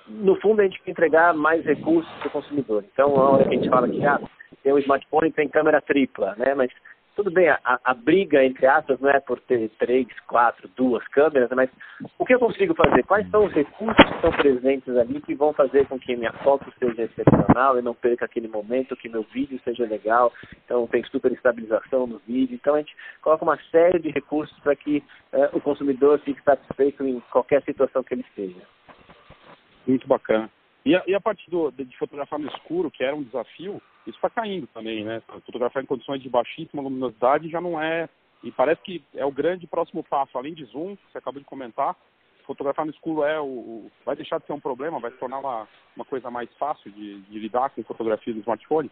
no 0.06 0.36
fundo, 0.36 0.60
a 0.60 0.64
gente 0.64 0.80
quer 0.82 0.92
entregar 0.92 1.34
mais 1.34 1.64
recursos 1.64 2.10
para 2.18 2.28
o 2.28 2.30
consumidor. 2.30 2.84
Então, 2.92 3.16
a 3.16 3.30
hora 3.30 3.44
que 3.44 3.54
a 3.54 3.58
gente 3.58 3.68
fala 3.68 3.88
que 3.88 4.04
ah, 4.04 4.20
tem 4.62 4.72
um 4.72 4.78
smartphone 4.78 5.32
tem 5.32 5.48
câmera 5.48 5.80
tripla, 5.80 6.34
né? 6.36 6.54
Mas 6.54 6.70
tudo 7.16 7.30
bem, 7.30 7.48
a, 7.48 7.60
a, 7.64 7.94
briga, 7.94 8.44
entre 8.44 8.66
aspas, 8.66 8.98
não 9.00 9.10
é 9.10 9.20
por 9.20 9.40
ter 9.40 9.68
três, 9.78 10.06
quatro, 10.26 10.68
duas 10.76 11.06
câmeras, 11.08 11.50
mas 11.50 11.68
o 12.18 12.24
que 12.24 12.34
eu 12.34 12.38
consigo 12.38 12.74
fazer? 12.74 13.02
Quais 13.04 13.28
são 13.30 13.44
os 13.44 13.52
recursos 13.52 14.02
que 14.04 14.14
estão 14.14 14.30
presentes 14.32 14.96
ali 14.96 15.20
que 15.20 15.34
vão 15.34 15.52
fazer 15.52 15.86
com 15.86 15.98
que 15.98 16.16
minha 16.16 16.32
foto 16.44 16.72
seja 16.78 17.02
excepcional 17.02 17.78
e 17.78 17.82
não 17.82 17.94
perca 17.94 18.24
aquele 18.24 18.48
momento, 18.48 18.96
que 18.96 19.08
meu 19.08 19.22
vídeo 19.24 19.60
seja 19.64 19.84
legal, 19.84 20.32
então 20.64 20.86
tem 20.86 21.04
super 21.04 21.32
estabilização 21.32 22.06
no 22.06 22.18
vídeo. 22.26 22.54
Então 22.54 22.74
a 22.74 22.78
gente 22.78 22.96
coloca 23.20 23.44
uma 23.44 23.58
série 23.70 23.98
de 23.98 24.10
recursos 24.10 24.58
para 24.60 24.76
que 24.76 25.02
uh, 25.32 25.56
o 25.56 25.60
consumidor 25.60 26.18
fique 26.20 26.42
satisfeito 26.42 27.04
em 27.04 27.20
qualquer 27.30 27.62
situação 27.62 28.02
que 28.02 28.14
ele 28.14 28.24
esteja. 28.28 28.60
Muito 29.86 30.06
bacana. 30.06 30.50
E 30.84 30.96
a, 30.96 31.02
e 31.06 31.14
a 31.14 31.20
parte 31.20 31.48
do, 31.50 31.70
de 31.70 31.96
fotografar 31.98 32.38
no 32.38 32.48
escuro, 32.48 32.90
que 32.90 33.04
era 33.04 33.14
um 33.14 33.22
desafio, 33.22 33.82
isso 34.06 34.16
está 34.16 34.30
caindo 34.30 34.66
também, 34.68 35.04
né? 35.04 35.22
Fotografar 35.44 35.82
em 35.82 35.86
condições 35.86 36.22
de 36.22 36.28
baixíssima 36.28 36.82
luminosidade 36.82 37.50
já 37.50 37.60
não 37.60 37.80
é. 37.80 38.08
E 38.42 38.50
parece 38.50 38.80
que 38.82 39.02
é 39.14 39.24
o 39.24 39.30
grande 39.30 39.66
próximo 39.66 40.02
passo, 40.02 40.38
além 40.38 40.54
de 40.54 40.64
zoom, 40.64 40.96
que 40.96 41.02
você 41.12 41.18
acabou 41.18 41.40
de 41.40 41.46
comentar, 41.46 41.94
fotografar 42.46 42.84
no 42.84 42.92
escuro 42.92 43.22
é 43.22 43.38
o, 43.38 43.44
o, 43.44 43.90
vai 44.04 44.16
deixar 44.16 44.38
de 44.38 44.46
ser 44.46 44.52
um 44.52 44.60
problema, 44.60 44.98
vai 44.98 45.10
se 45.10 45.18
tornar 45.18 45.38
uma, 45.38 45.68
uma 45.94 46.04
coisa 46.04 46.30
mais 46.30 46.48
fácil 46.58 46.90
de, 46.90 47.20
de 47.20 47.38
lidar 47.38 47.70
com 47.70 47.82
fotografia 47.84 48.32
do 48.32 48.40
smartphone? 48.40 48.90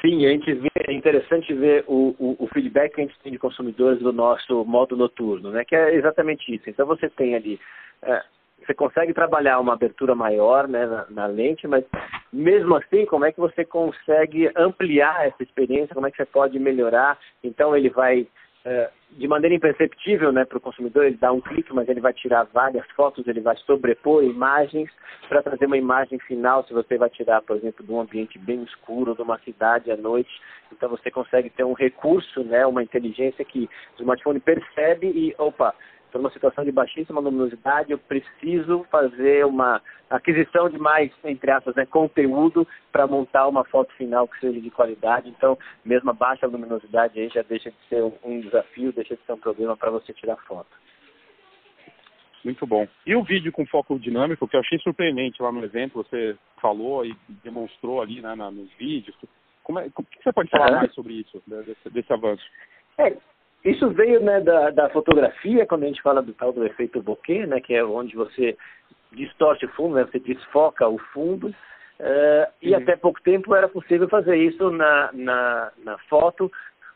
Sim, 0.00 0.24
a 0.26 0.30
gente 0.30 0.52
vê, 0.54 0.70
é 0.88 0.92
interessante 0.92 1.52
ver 1.52 1.84
o, 1.86 2.16
o, 2.18 2.36
o, 2.44 2.46
feedback 2.48 2.94
que 2.94 3.00
a 3.00 3.04
gente 3.04 3.18
tem 3.20 3.32
de 3.32 3.38
consumidores 3.38 4.00
do 4.00 4.12
nosso 4.12 4.64
modo 4.64 4.96
noturno, 4.96 5.50
né? 5.50 5.64
Que 5.64 5.76
é 5.76 5.94
exatamente 5.94 6.52
isso. 6.54 6.68
Então 6.70 6.86
você 6.86 7.10
tem 7.10 7.34
ali 7.34 7.60
é, 8.02 8.22
você 8.66 8.74
consegue 8.74 9.12
trabalhar 9.14 9.60
uma 9.60 9.74
abertura 9.74 10.14
maior 10.14 10.68
né, 10.68 10.86
na, 10.86 11.06
na, 11.10 11.26
lente, 11.26 11.66
mas 11.66 11.84
mesmo 12.32 12.76
assim, 12.76 13.06
como 13.06 13.24
é 13.24 13.32
que 13.32 13.40
você 13.40 13.64
consegue 13.64 14.50
ampliar 14.56 15.26
essa 15.26 15.42
experiência? 15.42 15.94
Como 15.94 16.06
é 16.06 16.10
que 16.10 16.16
você 16.16 16.26
pode 16.26 16.58
melhorar? 16.58 17.18
Então, 17.42 17.76
ele 17.76 17.88
vai, 17.90 18.26
é, 18.64 18.90
de 19.10 19.28
maneira 19.28 19.54
imperceptível 19.54 20.32
né, 20.32 20.44
para 20.44 20.58
o 20.58 20.60
consumidor, 20.60 21.04
ele 21.04 21.16
dá 21.16 21.32
um 21.32 21.40
clique, 21.40 21.72
mas 21.74 21.88
ele 21.88 22.00
vai 22.00 22.12
tirar 22.12 22.44
várias 22.52 22.88
fotos, 22.92 23.26
ele 23.26 23.40
vai 23.40 23.56
sobrepor 23.58 24.24
imagens 24.24 24.90
para 25.28 25.42
trazer 25.42 25.66
uma 25.66 25.76
imagem 25.76 26.18
final. 26.20 26.64
Se 26.64 26.72
você 26.72 26.96
vai 26.98 27.10
tirar, 27.10 27.42
por 27.42 27.56
exemplo, 27.56 27.84
de 27.84 27.92
um 27.92 28.00
ambiente 28.00 28.38
bem 28.38 28.62
escuro, 28.64 29.14
de 29.14 29.22
uma 29.22 29.38
cidade 29.40 29.90
à 29.90 29.96
noite, 29.96 30.30
então 30.72 30.88
você 30.88 31.10
consegue 31.10 31.50
ter 31.50 31.64
um 31.64 31.72
recurso, 31.74 32.42
né, 32.44 32.66
uma 32.66 32.82
inteligência 32.82 33.44
que 33.44 33.68
o 33.98 34.02
smartphone 34.02 34.40
percebe 34.40 35.06
e, 35.08 35.34
opa, 35.38 35.74
estou 36.12 36.20
numa 36.20 36.30
situação 36.30 36.62
de 36.62 36.70
baixíssima 36.70 37.20
luminosidade, 37.20 37.90
eu 37.90 37.98
preciso 37.98 38.84
fazer 38.90 39.46
uma 39.46 39.80
aquisição 40.10 40.68
de 40.68 40.78
mais, 40.78 41.10
entre 41.24 41.50
aspas, 41.50 41.74
né, 41.74 41.86
conteúdo 41.86 42.68
para 42.92 43.06
montar 43.06 43.48
uma 43.48 43.64
foto 43.64 43.90
final 43.94 44.28
que 44.28 44.38
seja 44.38 44.60
de 44.60 44.70
qualidade. 44.70 45.30
Então, 45.30 45.58
mesmo 45.82 46.10
a 46.10 46.12
baixa 46.12 46.46
luminosidade 46.46 47.18
aí 47.18 47.30
já 47.30 47.40
deixa 47.42 47.70
de 47.70 47.76
ser 47.88 48.02
um, 48.22 48.40
desafio, 48.40 48.92
deixa 48.92 49.16
de 49.16 49.22
ser 49.22 49.32
um 49.32 49.38
problema 49.38 49.74
para 49.74 49.90
você 49.90 50.12
tirar 50.12 50.36
foto. 50.36 50.70
Muito 52.44 52.66
bom. 52.66 52.86
E 53.06 53.14
o 53.14 53.22
vídeo 53.22 53.52
com 53.52 53.64
foco 53.64 53.98
dinâmico, 53.98 54.46
que 54.46 54.56
eu 54.56 54.60
achei 54.60 54.78
surpreendente 54.80 55.40
lá 55.40 55.50
no 55.50 55.64
evento, 55.64 55.94
você 55.94 56.36
falou 56.60 57.06
e 57.06 57.16
demonstrou 57.42 58.02
ali 58.02 58.20
né, 58.20 58.34
nos 58.34 58.70
vídeos. 58.72 59.16
Como 59.62 59.78
é, 59.78 59.86
o 59.86 60.02
que 60.02 60.22
você 60.22 60.32
pode 60.32 60.50
falar 60.50 60.72
mais 60.72 60.92
sobre 60.92 61.14
isso, 61.14 61.40
desse, 61.46 61.90
desse 61.90 62.12
avanço? 62.12 62.44
É, 62.98 63.16
isso 63.64 63.88
veio 63.90 64.20
né, 64.20 64.40
da, 64.40 64.70
da 64.70 64.88
fotografia, 64.90 65.66
quando 65.66 65.84
a 65.84 65.86
gente 65.86 66.02
fala 66.02 66.22
do 66.22 66.32
tal 66.32 66.52
do 66.52 66.64
efeito 66.66 67.02
bokeh, 67.02 67.46
né, 67.46 67.60
que 67.60 67.74
é 67.74 67.84
onde 67.84 68.16
você 68.16 68.56
distorce 69.12 69.64
o 69.64 69.68
fundo, 69.70 69.94
né, 69.94 70.04
você 70.04 70.18
desfoca 70.18 70.88
o 70.88 70.98
fundo. 70.98 71.48
Uh, 72.00 72.50
e 72.60 72.70
uhum. 72.70 72.78
até 72.78 72.96
pouco 72.96 73.22
tempo 73.22 73.54
era 73.54 73.68
possível 73.68 74.08
fazer 74.08 74.36
isso 74.36 74.70
na, 74.70 75.10
na, 75.12 75.72
na 75.84 75.98
foto, 76.08 76.50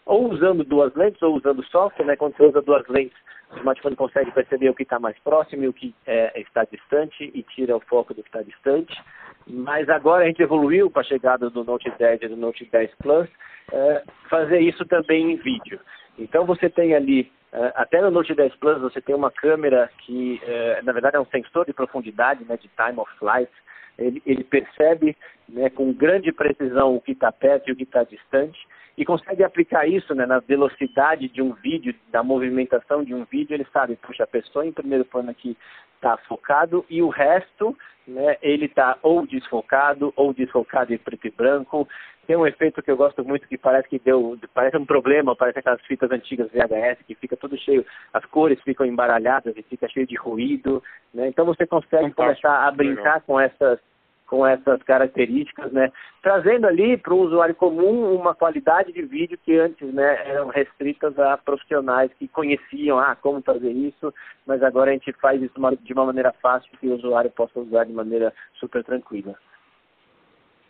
ou 0.04 0.28
usando 0.30 0.64
duas 0.64 0.92
lentes, 0.94 1.23
ou 1.23 1.37
usando 1.37 1.64
software, 1.66 2.06
né, 2.06 2.16
quando 2.16 2.37
você 2.37 2.44
usa 2.44 2.62
duas 2.62 2.87
lentes, 2.88 3.16
o 3.52 3.58
smartphone 3.58 3.94
consegue 3.94 4.32
perceber 4.32 4.68
o 4.68 4.75
que 4.75 4.82
está 4.82 4.99
mais 4.99 5.16
próximo 5.20 5.62
e 5.62 5.68
o 5.68 5.73
que 5.73 5.94
é, 6.04 6.40
está 6.40 6.64
distante 6.64 7.30
e 7.32 7.42
tira 7.44 7.76
o 7.76 7.80
foco 7.80 8.12
do 8.12 8.23
que 8.23 8.28
está 8.28 8.42
distante. 8.42 9.00
Mas 9.46 9.88
agora 9.88 10.25
a 10.25 10.26
gente 10.26 10.42
evoluiu 10.42 10.90
para 10.90 11.02
a 11.02 11.04
chegada 11.04 11.49
do 11.49 11.62
Note 11.62 11.88
10 11.96 12.23
e 12.23 12.28
do 12.28 12.37
Note 12.37 12.64
10 12.64 12.90
Plus, 12.96 13.28
é, 13.73 14.02
fazer 14.28 14.58
isso 14.58 14.85
também 14.87 15.32
em 15.32 15.37
vídeo. 15.37 15.78
Então 16.18 16.44
você 16.46 16.68
tem 16.68 16.94
ali, 16.94 17.30
uh, 17.52 17.73
até 17.75 18.00
no 18.00 18.11
Note 18.11 18.35
10 18.35 18.54
Plus, 18.56 18.80
você 18.80 19.00
tem 19.00 19.14
uma 19.14 19.30
câmera 19.30 19.90
que, 19.99 20.40
uh, 20.42 20.85
na 20.85 20.92
verdade, 20.92 21.16
é 21.16 21.20
um 21.20 21.26
sensor 21.26 21.66
de 21.66 21.73
profundidade, 21.73 22.44
né, 22.44 22.56
de 22.56 22.68
time 22.68 22.99
of 22.99 23.11
flight. 23.18 23.50
Ele, 23.99 24.23
ele 24.26 24.44
percebe 24.44 25.16
né, 25.49 25.70
com 25.70 25.92
grande 25.92 26.32
precisão 26.32 26.94
o 26.94 27.00
que 27.00 27.12
está 27.12 27.32
perto 27.32 27.68
e 27.68 27.73
o 27.73 27.76
que 27.76 27.85
está 27.85 28.02
distante 28.04 28.58
e 28.97 29.05
consegue 29.05 29.45
aplicar 29.45 29.87
isso 29.87 30.15
né, 30.15 30.25
na 30.25 30.38
velocidade 30.38 31.29
de 31.29 31.43
um 31.43 31.53
vídeo, 31.53 31.95
da 32.11 32.23
movimentação 32.23 33.05
de 33.05 33.15
um 33.15 33.25
vídeo. 33.25 33.55
Ele 33.55 33.67
sabe, 33.73 33.97
puxa, 33.97 34.25
a 34.25 34.26
pessoa 34.26 34.67
em 34.67 34.73
primeiro 34.73 35.05
plano 35.05 35.31
aqui 35.31 35.57
está 35.97 36.17
focado 36.17 36.85
e 36.88 37.03
o 37.03 37.09
resto 37.09 37.76
né, 38.07 38.37
ele 38.41 38.67
está 38.67 38.97
ou 39.03 39.26
desfocado 39.26 40.12
ou 40.17 40.33
desfocado 40.33 40.95
em 40.95 40.99
preto 40.99 41.26
e 41.26 41.31
branco 41.31 41.88
tem 42.26 42.37
um 42.37 42.47
efeito 42.47 42.83
que 42.83 42.91
eu 42.91 42.97
gosto 42.97 43.25
muito 43.25 43.47
que 43.47 43.57
parece 43.57 43.88
que 43.88 43.99
deu, 43.99 44.37
parece 44.53 44.76
um 44.76 44.85
problema, 44.85 45.37
parece 45.37 45.61
aquelas 45.61 45.81
fitas 45.83 46.11
antigas 46.11 46.50
VHS 46.50 47.05
que 47.07 47.15
fica 47.15 47.37
tudo 47.37 47.57
cheio, 47.57 47.87
as 48.12 48.25
cores 48.26 48.61
ficam 48.62 48.85
embaralhadas 48.85 49.57
e 49.57 49.62
fica 49.62 49.88
cheio 49.88 50.07
de 50.07 50.17
ruído, 50.17 50.83
né? 51.15 51.29
Então 51.29 51.45
você 51.47 51.67
consegue 51.67 52.11
Fantástico. 52.11 52.43
começar 52.43 52.67
a 52.67 52.71
brincar 52.73 53.21
com 53.21 53.38
essas 53.38 53.79
com 54.26 54.47
essas 54.47 54.83
características, 54.83 55.73
né? 55.73 55.90
Trazendo 56.23 56.66
ali 56.66 56.97
para 56.97 57.14
o 57.14 57.21
usuário 57.21 57.54
comum 57.54 58.14
uma 58.14 58.35
qualidade 58.35 58.92
de 58.92 59.02
vídeo 59.02 59.38
que 59.38 59.56
antes, 59.56 59.92
né, 59.92 60.28
eram 60.28 60.49
restritas 60.49 61.18
a 61.18 61.37
profissionais 61.37 62.12
que 62.14 62.26
conheciam, 62.28 62.99
ah, 62.99 63.16
como 63.16 63.40
fazer 63.42 63.71
isso, 63.71 64.12
mas 64.47 64.62
agora 64.62 64.90
a 64.90 64.95
gente 64.95 65.12
faz 65.14 65.40
isso 65.40 65.54
de 65.83 65.92
uma 65.92 66.06
maneira 66.06 66.33
fácil 66.42 66.71
que 66.78 66.88
o 66.88 66.95
usuário 66.95 67.30
possa 67.30 67.61
usar 67.61 67.85
de 67.85 67.92
maneira 67.92 68.33
super 68.54 68.83
tranquila 68.83 69.35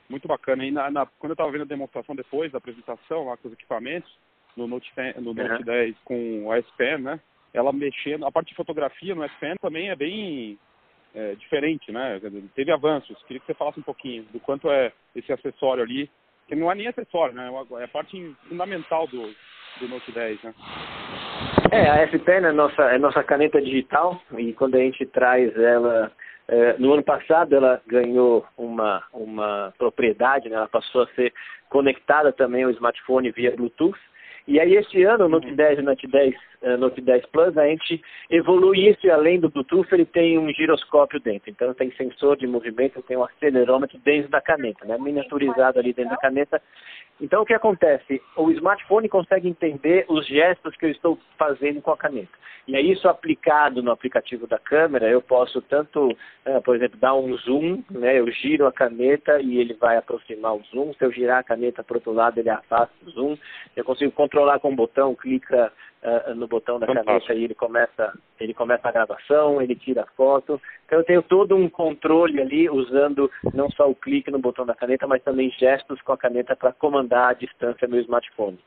muito 0.08 0.28
bacana. 0.28 0.64
E 0.64 0.70
na, 0.70 0.90
na, 0.90 1.06
quando 1.18 1.30
eu 1.30 1.34
estava 1.34 1.50
vendo 1.50 1.62
a 1.62 1.66
demonstração 1.66 2.14
depois 2.14 2.50
da 2.52 2.58
apresentação 2.58 3.26
lá 3.26 3.36
com 3.36 3.48
os 3.48 3.54
equipamentos, 3.54 4.10
no 4.56 4.66
Note, 4.66 4.90
10, 4.96 5.16
no 5.16 5.34
Note 5.34 5.50
uhum. 5.50 5.62
10 5.62 5.96
com 6.04 6.46
o 6.46 6.54
S 6.54 6.68
Pen, 6.76 6.98
né? 6.98 7.20
Ela 7.52 7.72
mexendo, 7.72 8.26
a 8.26 8.32
parte 8.32 8.48
de 8.48 8.54
fotografia 8.54 9.14
no 9.14 9.25
S 9.25 9.34
Pen 9.38 9.54
também 9.60 9.90
é 9.90 9.96
bem 9.96 10.58
é, 11.16 11.35
diferente, 11.35 11.90
né? 11.90 12.20
Teve 12.54 12.70
avanços. 12.70 13.20
Queria 13.23 13.40
que 13.40 13.46
você 13.46 13.54
falasse 13.54 13.80
um 13.80 13.82
pouquinho 13.82 14.25
do 14.32 14.38
quanto 14.38 14.70
é 14.70 14.92
esse 15.14 15.32
acessório 15.32 15.82
ali, 15.82 16.11
que 16.46 16.54
não 16.54 16.70
é 16.70 16.75
nem 16.75 16.87
acessório, 16.87 17.35
né? 17.35 17.50
É 17.80 17.85
a 17.85 17.88
parte 17.88 18.37
fundamental 18.46 19.06
do, 19.06 19.23
do 19.80 19.88
Note 19.88 20.12
10, 20.12 20.42
né? 20.42 20.54
É, 21.73 21.90
a 21.90 21.96
S 22.02 22.18
Pen 22.18 22.44
é 22.44 22.52
nossa, 22.52 22.82
é 22.82 22.99
nossa 22.99 23.25
caneta 23.25 23.61
digital 23.61 24.20
e 24.38 24.52
quando 24.52 24.76
a 24.76 24.78
gente 24.78 25.04
traz 25.06 25.56
ela 25.56 26.12
é, 26.49 26.78
no 26.78 26.92
ano 26.92 27.02
passado 27.02 27.56
ela 27.56 27.80
ganhou 27.87 28.46
uma, 28.56 29.02
uma 29.12 29.75
propriedade, 29.76 30.49
né? 30.49 30.56
ela 30.56 30.68
passou 30.68 31.02
a 31.02 31.08
ser 31.08 31.32
conectada 31.68 32.32
também 32.32 32.62
ao 32.62 32.70
smartphone 32.70 33.32
via 33.32 33.56
Bluetooth. 33.56 33.99
E 34.46 34.60
aí 34.60 34.76
este 34.76 35.02
ano, 35.02 35.24
o 35.24 35.28
Note 35.28 35.52
10 35.52 35.78
e 35.78 35.82
o 35.82 35.84
Note 35.84 36.06
10, 36.06 36.34
uh, 36.62 36.76
Note 36.78 37.00
10 37.00 37.26
Plus, 37.26 37.58
a 37.58 37.66
gente 37.66 38.00
evolui 38.30 38.88
isso 38.88 39.04
e 39.04 39.10
além 39.10 39.40
do 39.40 39.50
Bluetooth 39.50 39.92
ele 39.92 40.04
tem 40.04 40.38
um 40.38 40.52
giroscópio 40.52 41.18
dentro. 41.18 41.50
Então 41.50 41.74
tem 41.74 41.90
sensor 41.92 42.36
de 42.36 42.46
movimento, 42.46 43.02
tem 43.02 43.16
um 43.16 43.24
acelerômetro 43.24 43.98
dentro 43.98 44.30
da 44.30 44.40
caneta, 44.40 44.84
né? 44.84 44.96
miniaturizado 44.98 45.80
ali 45.80 45.92
dentro 45.92 46.12
da 46.12 46.16
caneta. 46.16 46.62
Então 47.20 47.42
o 47.42 47.46
que 47.46 47.54
acontece? 47.54 48.22
O 48.36 48.50
smartphone 48.52 49.08
consegue 49.08 49.48
entender 49.48 50.04
os 50.08 50.24
gestos 50.26 50.76
que 50.76 50.86
eu 50.86 50.90
estou 50.90 51.18
fazendo 51.36 51.82
com 51.82 51.90
a 51.90 51.96
caneta. 51.96 52.38
E 52.68 52.74
aí, 52.74 52.90
isso 52.90 53.08
aplicado 53.08 53.80
no 53.80 53.92
aplicativo 53.92 54.44
da 54.44 54.58
câmera, 54.58 55.08
eu 55.08 55.22
posso 55.22 55.62
tanto, 55.62 56.08
uh, 56.10 56.60
por 56.64 56.74
exemplo, 56.74 56.98
dar 56.98 57.14
um 57.14 57.36
zoom, 57.38 57.84
né? 57.88 58.18
eu 58.18 58.28
giro 58.32 58.66
a 58.66 58.72
caneta 58.72 59.40
e 59.40 59.58
ele 59.58 59.72
vai 59.74 59.96
aproximar 59.96 60.56
o 60.56 60.62
zoom. 60.72 60.92
Se 60.94 61.04
eu 61.04 61.12
girar 61.12 61.38
a 61.38 61.44
caneta 61.44 61.84
para 61.84 61.96
outro 61.96 62.12
lado, 62.12 62.38
ele 62.38 62.50
afasta 62.50 62.92
o 63.06 63.10
zoom. 63.10 63.38
Eu 63.76 63.84
consigo 63.84 64.10
controlar 64.10 64.35
com 64.60 64.72
o 64.72 64.76
botão, 64.76 65.14
clica 65.14 65.72
uh, 66.02 66.34
no 66.34 66.46
botão 66.46 66.78
da 66.78 66.86
Fantástico. 66.86 67.26
caneta 67.26 67.34
e 67.34 67.44
ele 67.44 67.54
começa, 67.54 68.18
ele 68.38 68.54
começa 68.54 68.88
a 68.88 68.92
gravação, 68.92 69.60
ele 69.60 69.74
tira 69.74 70.02
a 70.02 70.06
foto. 70.16 70.60
Então 70.84 70.98
eu 70.98 71.04
tenho 71.04 71.22
todo 71.22 71.56
um 71.56 71.68
controle 71.68 72.40
ali 72.40 72.68
usando 72.70 73.30
não 73.54 73.70
só 73.70 73.88
o 73.90 73.94
clique 73.94 74.30
no 74.30 74.38
botão 74.38 74.66
da 74.66 74.74
caneta, 74.74 75.06
mas 75.06 75.22
também 75.22 75.50
gestos 75.52 76.00
com 76.02 76.12
a 76.12 76.18
caneta 76.18 76.54
para 76.56 76.72
comandar 76.72 77.30
a 77.30 77.34
distância 77.34 77.88
no 77.88 77.98
smartphone. 77.98 78.58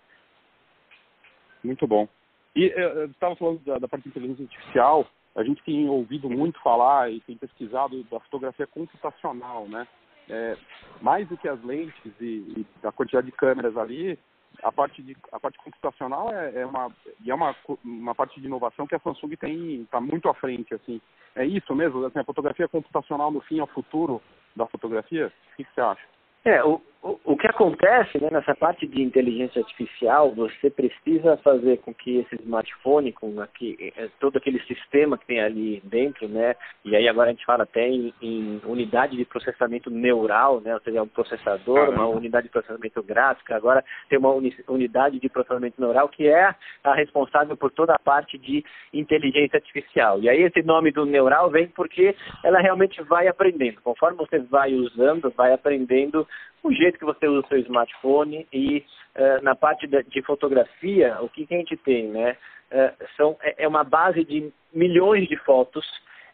Muito 1.63 1.85
bom. 1.87 2.07
E 2.55 2.65
eh, 2.65 2.93
eu 3.03 3.05
estava 3.05 3.35
falando 3.35 3.59
da, 3.59 3.77
da, 3.77 3.87
parte 3.87 4.03
de 4.03 4.09
inteligência 4.09 4.43
artificial, 4.43 5.05
a 5.35 5.43
gente 5.43 5.63
tem 5.63 5.87
ouvido 5.87 6.29
muito 6.29 6.59
falar 6.61 7.11
e 7.11 7.19
tem 7.21 7.37
pesquisado 7.37 8.03
da 8.03 8.19
fotografia 8.19 8.67
computacional, 8.67 9.67
né? 9.67 9.87
É, 10.29 10.55
mais 11.01 11.27
do 11.27 11.35
que 11.37 11.47
as 11.47 11.63
lentes 11.63 12.13
e, 12.21 12.25
e, 12.57 12.65
a 12.83 12.91
quantidade 12.91 13.25
de 13.25 13.31
câmeras 13.31 13.75
ali, 13.75 14.17
a 14.63 14.71
parte 14.71 15.01
de 15.01 15.15
a 15.31 15.39
parte 15.39 15.57
computacional 15.59 16.33
é, 16.33 16.61
é 16.61 16.65
uma 16.65 16.91
é 17.25 17.33
uma, 17.33 17.55
uma 17.83 18.15
parte 18.15 18.39
de 18.39 18.47
inovação 18.47 18.87
que 18.87 18.95
a 18.95 18.99
Samsung 18.99 19.35
tem 19.35 19.81
está 19.81 19.99
muito 19.99 20.29
à 20.29 20.33
frente 20.33 20.73
assim. 20.73 21.01
É 21.35 21.45
isso 21.45 21.73
mesmo, 21.75 22.05
assim, 22.05 22.19
a 22.19 22.23
fotografia 22.23 22.67
computacional 22.67 23.31
no 23.31 23.41
fim 23.41 23.59
é 23.59 23.63
o 23.63 23.67
futuro 23.67 24.21
da 24.55 24.65
fotografia. 24.65 25.27
O 25.27 25.55
que, 25.55 25.63
que 25.63 25.73
você 25.73 25.81
acha? 25.81 26.03
É, 26.43 26.63
o, 26.63 26.81
o, 27.01 27.37
que 27.37 27.47
acontece 27.47 28.19
né, 28.19 28.27
nessa 28.29 28.53
parte 28.53 28.85
de 28.85 29.01
inteligência 29.01 29.61
artificial, 29.61 30.33
você 30.35 30.69
precisa 30.69 31.37
fazer 31.37 31.77
com 31.77 31.93
que 31.93 32.19
esse 32.19 32.35
smartphone, 32.41 33.13
com 33.13 33.39
aqui, 33.39 33.93
é, 33.95 34.09
todo 34.19 34.37
aquele 34.37 34.59
sistema 34.63 35.17
que 35.17 35.25
tem 35.25 35.39
ali 35.39 35.81
dentro, 35.85 36.27
né, 36.27 36.55
e 36.83 36.95
aí 36.97 37.07
agora 37.07 37.29
a 37.29 37.31
gente 37.31 37.45
fala 37.45 37.63
até 37.63 37.87
em, 37.87 38.13
em 38.21 38.61
unidade 38.65 39.15
de 39.15 39.23
processamento 39.23 39.89
neural, 39.89 40.59
né, 40.59 40.73
ou 40.73 40.81
seja, 40.81 41.01
um 41.01 41.07
processador, 41.07 41.89
uma 41.89 42.05
unidade 42.05 42.47
de 42.47 42.51
processamento 42.51 43.01
gráfica, 43.01 43.55
agora 43.55 43.83
tem 44.09 44.19
uma 44.19 44.33
uni, 44.33 44.53
unidade 44.67 45.19
de 45.19 45.29
processamento 45.29 45.79
neural 45.79 46.09
que 46.09 46.27
é 46.27 46.53
a 46.83 46.93
responsável 46.93 47.55
por 47.55 47.71
toda 47.71 47.93
a 47.93 47.99
parte 47.99 48.37
de 48.37 48.63
inteligência 48.93 49.55
artificial. 49.55 50.19
E 50.19 50.27
aí 50.27 50.41
esse 50.43 50.61
nome 50.63 50.91
do 50.91 51.05
neural 51.05 51.49
vem 51.49 51.67
porque 51.67 52.13
ela 52.43 52.59
realmente 52.59 53.01
vai 53.03 53.27
aprendendo. 53.27 53.81
Conforme 53.81 54.17
você 54.17 54.39
vai 54.39 54.73
usando, 54.73 55.31
vai 55.31 55.53
aprendendo 55.53 56.27
o 56.63 56.71
jeito 56.73 56.99
que 56.99 57.05
você 57.05 57.27
usa 57.27 57.45
o 57.45 57.47
seu 57.47 57.57
smartphone 57.59 58.47
e 58.51 58.83
uh, 59.15 59.43
na 59.43 59.55
parte 59.55 59.87
de, 59.87 60.03
de, 60.03 60.21
fotografia, 60.21 61.17
o 61.21 61.29
que, 61.29 61.45
que, 61.45 61.53
a 61.53 61.57
gente 61.57 61.77
tem, 61.77 62.07
né? 62.07 62.37
Uh, 62.71 63.05
são, 63.15 63.37
é, 63.41 63.63
é 63.63 63.67
uma 63.67 63.83
base 63.83 64.23
de 64.23 64.51
milhões 64.73 65.27
de 65.27 65.35
fotos 65.37 65.85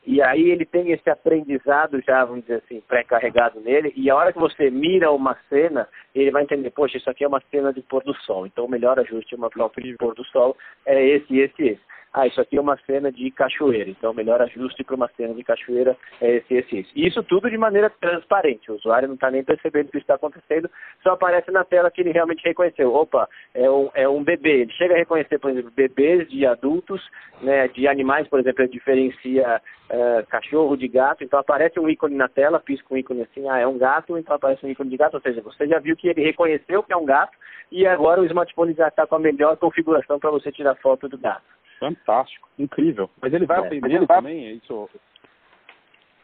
e 0.06 0.22
aí 0.22 0.52
ele 0.52 0.66
tem 0.66 0.92
esse 0.92 1.10
aprendizado 1.10 2.00
já, 2.06 2.24
vamos 2.24 2.42
dizer 2.42 2.62
assim, 2.64 2.80
pré-carregado 2.82 3.60
nele, 3.60 3.92
e 3.96 4.08
a 4.10 4.16
hora 4.16 4.32
que 4.32 4.38
você 4.38 4.70
mira 4.70 5.12
uma 5.12 5.36
cena, 5.50 5.88
ele 6.14 6.30
vai 6.30 6.44
entender, 6.44 6.70
poxa, 6.70 6.98
isso 6.98 7.10
aqui 7.10 7.24
é 7.24 7.28
uma 7.28 7.42
cena 7.50 7.74
de 7.74 7.82
pôr 7.82 8.04
do 8.04 8.14
sol, 8.22 8.46
então 8.46 8.66
o 8.66 8.70
melhor 8.70 9.00
ajuste 9.00 9.30
de 9.30 9.36
uma 9.36 9.50
foto 9.50 9.82
de 9.82 9.96
pôr 9.96 10.14
do 10.14 10.24
sol 10.26 10.56
é 10.86 11.04
esse, 11.04 11.40
esse, 11.40 11.64
esse 11.64 11.82
ah, 12.18 12.26
isso 12.26 12.40
aqui 12.40 12.58
é 12.58 12.62
uma 12.62 12.78
cena 12.86 13.12
de 13.12 13.30
cachoeira, 13.30 13.90
então 13.90 14.12
o 14.12 14.16
melhor 14.16 14.42
ajuste 14.42 14.86
para 14.86 14.96
uma 14.96 15.10
cena 15.18 15.34
de 15.34 15.44
cachoeira 15.44 15.98
é 16.22 16.38
esse, 16.38 16.54
esse, 16.54 16.78
esse. 16.78 16.90
E 16.96 17.06
isso 17.06 17.22
tudo 17.22 17.50
de 17.50 17.58
maneira 17.58 17.90
transparente, 17.90 18.72
o 18.72 18.76
usuário 18.76 19.10
não 19.10 19.16
está 19.16 19.30
nem 19.30 19.44
percebendo 19.44 19.90
o 19.90 19.92
que 19.92 19.98
está 19.98 20.16
acontecendo, 20.16 20.72
só 21.04 21.12
aparece 21.12 21.52
na 21.52 21.66
tela 21.66 21.92
que 21.92 22.00
ele 22.00 22.14
realmente 22.14 22.42
reconheceu. 22.46 22.96
Opa, 22.96 23.28
é 23.54 23.70
um, 23.70 23.90
é 23.94 24.08
um 24.08 24.24
bebê. 24.24 24.62
Ele 24.62 24.72
chega 24.72 24.94
a 24.94 24.98
reconhecer, 24.98 25.40
por 25.40 25.52
exemplo, 25.52 25.70
bebês 25.76 26.26
de 26.30 26.46
adultos, 26.46 27.06
né, 27.42 27.68
de 27.68 27.86
animais, 27.86 28.26
por 28.30 28.40
exemplo, 28.40 28.64
ele 28.64 28.72
diferencia 28.72 29.62
uh, 29.90 30.26
cachorro 30.28 30.78
de 30.78 30.88
gato, 30.88 31.22
então 31.22 31.38
aparece 31.38 31.78
um 31.82 31.90
ícone 31.90 32.16
na 32.16 32.30
tela, 32.30 32.62
pisca 32.62 32.94
um 32.94 32.98
ícone 32.98 33.24
assim, 33.24 33.50
ah, 33.50 33.60
é 33.60 33.68
um 33.68 33.78
gato, 33.78 34.18
então 34.18 34.38
aparece 34.38 34.66
um 34.66 34.70
ícone 34.70 34.90
de 34.90 34.96
gato, 34.96 35.16
ou 35.16 35.22
seja, 35.22 35.42
você 35.42 35.68
já 35.68 35.80
viu 35.80 35.98
que 35.98 36.08
ele 36.08 36.24
reconheceu 36.24 36.82
que 36.82 36.94
é 36.94 36.98
um 36.98 37.04
gato 37.04 37.38
e 37.70 37.86
agora 37.86 38.22
o 38.22 38.26
smartphone 38.26 38.74
já 38.74 38.88
está 38.88 39.06
com 39.06 39.16
a 39.16 39.20
melhor 39.20 39.58
configuração 39.58 40.18
para 40.18 40.32
você 40.32 40.50
tirar 40.50 40.76
foto 40.76 41.10
do 41.10 41.18
gato. 41.18 41.44
Fantástico, 41.90 42.50
incrível. 42.58 43.10
Mas 43.22 43.34
ele 43.34 43.46
vai 43.46 43.58
é, 43.58 43.60
aprendendo 43.62 43.96
ele 43.96 44.06
vai... 44.06 44.18
também, 44.18 44.48
é 44.48 44.52
isso? 44.54 44.90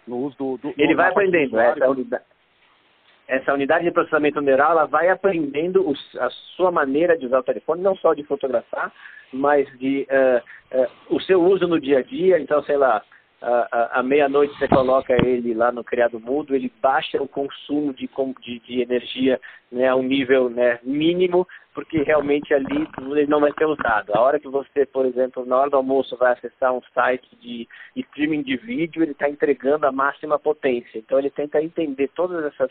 No 0.08 0.18
uso 0.18 0.36
do. 0.38 0.58
do 0.58 0.74
ele 0.78 0.96
vai 0.96 1.10
aprendendo, 1.10 1.60
essa 1.60 1.90
unidade, 1.90 2.24
essa 3.28 3.54
unidade 3.54 3.86
de 3.86 3.92
processamento 3.92 4.42
neural, 4.42 4.72
ela 4.72 4.86
vai 4.86 5.10
aprendendo 5.10 5.88
os, 5.88 6.16
a 6.18 6.30
sua 6.56 6.72
maneira 6.72 7.18
de 7.18 7.26
usar 7.26 7.40
o 7.40 7.44
telefone, 7.44 7.82
não 7.82 7.96
só 7.96 8.14
de 8.14 8.24
fotografar, 8.24 8.92
mas 9.32 9.68
de 9.78 10.08
uh, 10.10 10.78
uh, 10.78 11.16
o 11.16 11.20
seu 11.22 11.42
uso 11.42 11.68
no 11.68 11.80
dia 11.80 12.00
a 12.00 12.04
dia. 12.04 12.40
Então, 12.40 12.62
sei 12.64 12.78
lá, 12.78 13.02
à 13.42 14.04
meia-noite 14.04 14.58
você 14.58 14.68
coloca 14.68 15.14
ele 15.14 15.54
lá 15.54 15.72
no 15.72 15.84
criado 15.84 16.20
mudo, 16.20 16.56
ele 16.56 16.72
baixa 16.82 17.22
o 17.22 17.28
consumo 17.28 17.94
de, 17.94 18.08
de, 18.42 18.60
de 18.60 18.82
energia 18.82 19.40
né, 19.72 19.88
a 19.88 19.96
um 19.96 20.04
nível 20.04 20.50
né, 20.50 20.80
mínimo 20.84 21.48
porque 21.74 22.04
realmente 22.04 22.54
ali 22.54 22.88
ele 23.12 23.28
não 23.28 23.40
vai 23.40 23.52
ser 23.58 23.66
usado. 23.66 24.14
A 24.14 24.20
hora 24.20 24.40
que 24.40 24.48
você, 24.48 24.86
por 24.86 25.06
exemplo, 25.06 25.46
na 25.46 25.58
hora 25.58 25.70
do 25.70 25.78
almoço 25.78 26.18
vai 26.18 26.34
acessar 26.34 26.74
um 26.74 26.82
site 26.94 27.28
de 27.38 27.68
streaming 27.96 28.44
de 28.44 28.58
vídeo, 28.58 29.02
ele 29.02 29.14
está 29.14 29.30
entregando 29.30 29.88
a 29.88 29.92
máxima 29.92 30.38
potência. 30.38 31.00
Então 31.00 31.18
ele 31.18 31.30
tenta 31.30 31.62
entender 31.62 32.10
todas 32.10 32.44
essas 32.46 32.70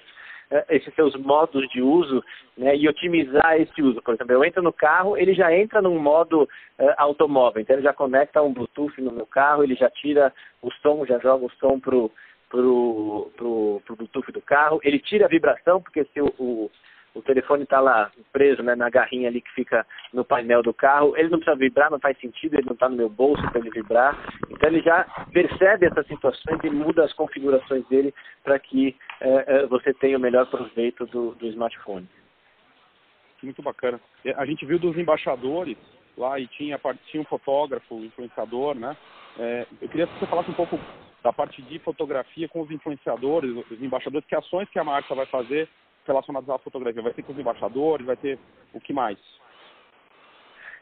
esses 0.69 0.93
seus 0.95 1.15
modos 1.17 1.69
de 1.69 1.81
uso 1.81 2.25
né, 2.57 2.77
e 2.77 2.89
otimizar 2.89 3.61
esse 3.61 3.81
uso. 3.81 4.03
Por 4.03 4.15
exemplo, 4.15 4.33
eu 4.33 4.45
entro 4.45 4.63
no 4.63 4.73
carro, 4.73 5.17
ele 5.17 5.33
já 5.33 5.55
entra 5.55 5.81
num 5.81 5.99
modo 5.99 6.43
uh, 6.43 6.95
automóvel, 6.97 7.63
então 7.63 7.77
ele 7.77 7.85
já 7.85 7.93
conecta 7.93 8.43
um 8.43 8.53
Bluetooth 8.53 9.01
no 9.01 9.13
meu 9.13 9.27
carro, 9.27 9.63
ele 9.63 9.75
já 9.75 9.89
tira 9.89 10.33
o 10.61 10.71
som, 10.83 11.07
já 11.07 11.19
joga 11.19 11.47
o 11.47 11.51
som 11.53 11.79
pro 11.79 12.11
pro, 12.49 13.31
pro, 13.37 13.81
pro 13.87 13.97
Bluetooth 13.97 14.33
do 14.33 14.43
carro, 14.43 14.81
ele 14.83 14.99
tira 14.99 15.27
a 15.27 15.29
vibração, 15.29 15.81
porque 15.81 16.05
se 16.07 16.21
o, 16.21 16.35
o 16.37 16.71
o 17.15 17.23
telefone 17.23 17.65
está 17.65 17.81
lá 17.81 18.11
preso 18.33 18.63
né, 18.63 18.75
na 18.75 18.89
garrinha 18.89 19.29
ali 19.29 19.41
que 19.41 19.51
fica 19.53 19.87
no 20.13 20.25
painel 20.25 20.63
do 20.63 20.73
carro, 20.73 21.17
ele 21.17 21.29
não 21.29 21.39
precisa 21.39 21.57
vibrar, 21.57 21.91
não 21.91 21.99
faz 21.99 22.19
sentido, 22.19 22.55
ele 22.55 22.67
não 22.67 22.75
está 22.75 22.89
no 22.89 22.97
meu 22.97 23.09
bolso 23.09 23.43
para 23.51 23.61
ele 23.61 23.71
vibrar. 23.71 24.17
Então 24.49 24.69
ele 24.69 24.81
já 24.81 25.05
percebe 25.33 25.87
essas 25.87 26.07
situações 26.07 26.61
e 26.63 26.71
muda 26.71 27.05
as 27.05 27.13
configurações 27.13 27.87
dele 27.89 28.15
para 28.45 28.59
que 28.59 28.97
é, 29.21 29.45
é, 29.47 29.67
você 29.67 29.93
tenha 29.95 30.17
o 30.17 30.21
melhor 30.21 30.47
proveito 30.47 31.07
do, 31.07 31.33
do 31.35 31.47
smartphone. 31.49 32.09
Muito 33.43 33.63
bacana. 33.63 33.99
A 34.37 34.45
gente 34.45 34.67
viu 34.67 34.79
dos 34.79 34.97
embaixadores 34.99 35.77
lá 36.17 36.39
e 36.39 36.47
tinha, 36.47 36.79
tinha 37.07 37.23
um 37.23 37.27
fotógrafo, 37.27 37.95
um 37.95 38.05
influenciador, 38.05 38.75
né? 38.75 38.97
É, 39.39 39.67
eu 39.81 39.89
queria 39.89 40.07
que 40.07 40.19
você 40.19 40.27
falasse 40.27 40.51
um 40.51 40.55
pouco 40.55 40.79
da 41.23 41.33
parte 41.33 41.63
de 41.63 41.79
fotografia 41.79 42.49
com 42.49 42.61
os 42.61 42.71
influenciadores, 42.71 43.51
os 43.71 43.83
embaixadores, 43.83 44.27
que 44.27 44.35
ações 44.35 44.69
que 44.69 44.79
a 44.79 44.85
marca 44.85 45.15
vai 45.15 45.27
fazer 45.27 45.69
relacionados 46.11 46.49
à 46.51 46.59
fotografia? 46.59 47.03
Vai 47.03 47.13
ter 47.13 47.23
com 47.23 47.33
os 47.33 47.39
embaixadores? 47.39 48.07
Vai 48.07 48.17
ter 48.17 48.39
o 48.75 48.81
que 48.81 48.93
mais? 48.93 49.19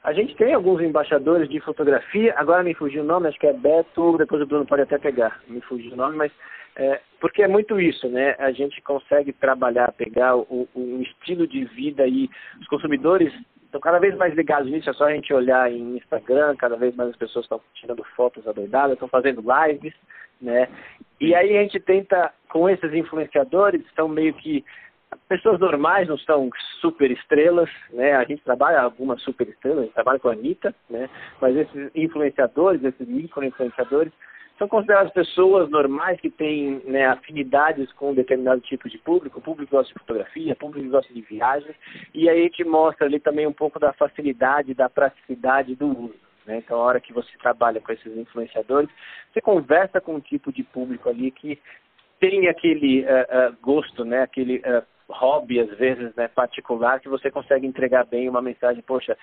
A 0.03 0.13
gente 0.13 0.35
tem 0.37 0.55
alguns 0.55 0.81
embaixadores 0.81 1.49
de 1.49 1.61
fotografia, 1.61 2.33
agora 2.37 2.63
me 2.63 2.73
fugiu 2.73 3.03
o 3.03 3.07
nome, 3.07 3.29
acho 3.29 3.39
que 3.39 3.47
é 3.47 3.53
Beto, 3.53 4.17
depois 4.17 4.41
o 4.41 4.47
Bruno 4.47 4.65
pode 4.65 4.83
até 4.83 4.97
pegar, 4.97 5.41
me 5.49 5.61
fugiu 5.61 5.93
o 5.93 5.97
nome, 5.97 6.17
mas 6.17 6.33
é, 6.77 7.01
porque 7.21 7.43
é 7.43 7.49
muito 7.49 7.81
isso, 7.81 8.09
né? 8.09 8.37
A 8.39 8.53
gente 8.53 8.81
consegue 8.83 9.33
trabalhar, 9.33 9.93
pegar 9.93 10.37
o, 10.37 10.69
o 10.75 11.03
estilo 11.03 11.47
de 11.47 11.65
vida 11.65 12.07
e 12.07 12.31
os 12.61 12.67
consumidores 12.69 13.33
estão 13.65 13.81
cada 13.81 13.99
vez 13.99 14.17
mais 14.17 14.35
ligados 14.35 14.71
nisso, 14.71 14.89
é 14.89 14.93
só 14.93 15.05
a 15.05 15.13
gente 15.13 15.35
olhar 15.35 15.71
em 15.71 15.97
Instagram, 15.97 16.57
cada 16.57 16.77
vez 16.77 16.95
mais 16.95 17.11
as 17.11 17.17
pessoas 17.17 17.45
estão 17.45 17.61
tirando 17.75 18.05
fotos 18.17 18.47
adoidadas, 18.47 18.93
estão 18.93 19.09
fazendo 19.09 19.43
lives, 19.43 19.95
né? 20.41 20.69
E 21.21 21.35
aí 21.35 21.59
a 21.59 21.63
gente 21.63 21.81
tenta, 21.81 22.33
com 22.49 22.71
esses 22.71 22.95
influenciadores, 22.95 23.85
estão 23.87 24.09
meio 24.09 24.33
que 24.35 24.65
pessoas 25.29 25.59
normais 25.61 26.09
não 26.09 26.19
são 26.19 26.51
super 26.81 27.11
estrelas, 27.11 27.71
né? 27.93 28.15
A 28.15 28.25
gente 28.25 28.43
trabalha 28.43 28.81
algumas 28.81 29.23
super 29.23 29.49
estrelas, 29.49 29.79
a 29.79 29.83
gente 29.83 29.95
trabalha 29.95 30.19
com 30.19 30.29
a 30.29 30.33
Anitta, 30.33 30.75
né? 30.89 31.09
Mas 31.41 31.57
esses 31.57 31.91
influenciadores, 31.95 32.83
esses 32.83 33.07
micro-influenciadores, 33.07 34.13
são 34.59 34.67
consideradas 34.67 35.13
pessoas 35.13 35.71
normais 35.71 36.21
que 36.21 36.29
têm 36.29 36.83
né, 36.85 37.07
afinidades 37.07 37.93
com 37.93 38.11
um 38.11 38.15
determinado 38.15 38.61
tipo 38.61 38.89
de 38.89 38.99
público, 38.99 39.41
público 39.41 39.77
gosta 39.77 39.93
de 39.93 40.01
fotografia, 40.01 40.57
público 40.57 40.91
gosta 40.91 41.15
de 41.15 41.21
viagens, 41.21 41.77
e 42.13 42.29
aí 42.29 42.41
a 42.41 42.43
gente 42.43 42.65
mostra 42.65 43.07
ali 43.07 43.21
também 43.21 43.47
um 43.47 43.53
pouco 43.53 43.79
da 43.79 43.93
facilidade, 43.93 44.75
da 44.75 44.89
praticidade 44.89 45.77
do 45.77 45.87
uso. 45.87 46.17
Né? 46.45 46.57
Então, 46.59 46.81
a 46.81 46.83
hora 46.83 47.01
que 47.01 47.13
você 47.13 47.31
trabalha 47.39 47.81
com 47.81 47.93
esses 47.93 48.17
influenciadores, 48.17 48.91
você 49.33 49.41
conversa 49.41 50.01
com 50.01 50.17
um 50.17 50.21
tipo 50.21 50.53
de 50.53 50.65
público 50.65 51.09
ali 51.09 51.31
que 51.31 51.61
tem 52.19 52.49
aquele 52.49 53.03
uh, 53.03 53.53
uh, 53.53 53.57
gosto, 53.63 54.05
né? 54.05 54.23
aquele 54.23 54.57
uh, 54.59 54.83
hobby, 55.09 55.61
às 55.61 55.71
vezes, 55.79 56.15
né, 56.15 56.29
particular, 56.29 57.01
que 57.01 57.09
você 57.09 57.31
consegue 57.31 57.67
entregar 57.67 58.05
bem 58.05 58.29
uma 58.29 58.43
mensagem, 58.43 58.83
poxa, 58.83 59.17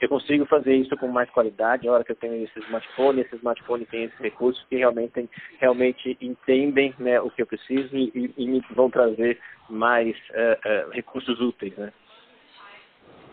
eu 0.00 0.08
consigo 0.08 0.44
fazer 0.46 0.74
isso 0.74 0.96
com 0.96 1.06
mais 1.08 1.30
qualidade, 1.30 1.88
a 1.88 1.92
hora 1.92 2.04
que 2.04 2.12
eu 2.12 2.16
tenho 2.16 2.44
esse 2.44 2.58
smartphone, 2.60 3.20
esse 3.20 3.36
smartphone 3.36 3.86
tem 3.86 4.04
esses 4.04 4.18
recursos 4.18 4.64
que 4.68 4.76
realmente, 4.76 5.28
realmente 5.58 6.18
entendem 6.20 6.94
né, 6.98 7.20
o 7.20 7.30
que 7.30 7.42
eu 7.42 7.46
preciso 7.46 7.96
e, 7.96 8.32
e 8.36 8.46
me 8.46 8.60
vão 8.74 8.90
trazer 8.90 9.38
mais 9.68 10.16
uh, 10.30 10.88
uh, 10.88 10.90
recursos 10.90 11.40
úteis. 11.40 11.76
Né? 11.76 11.92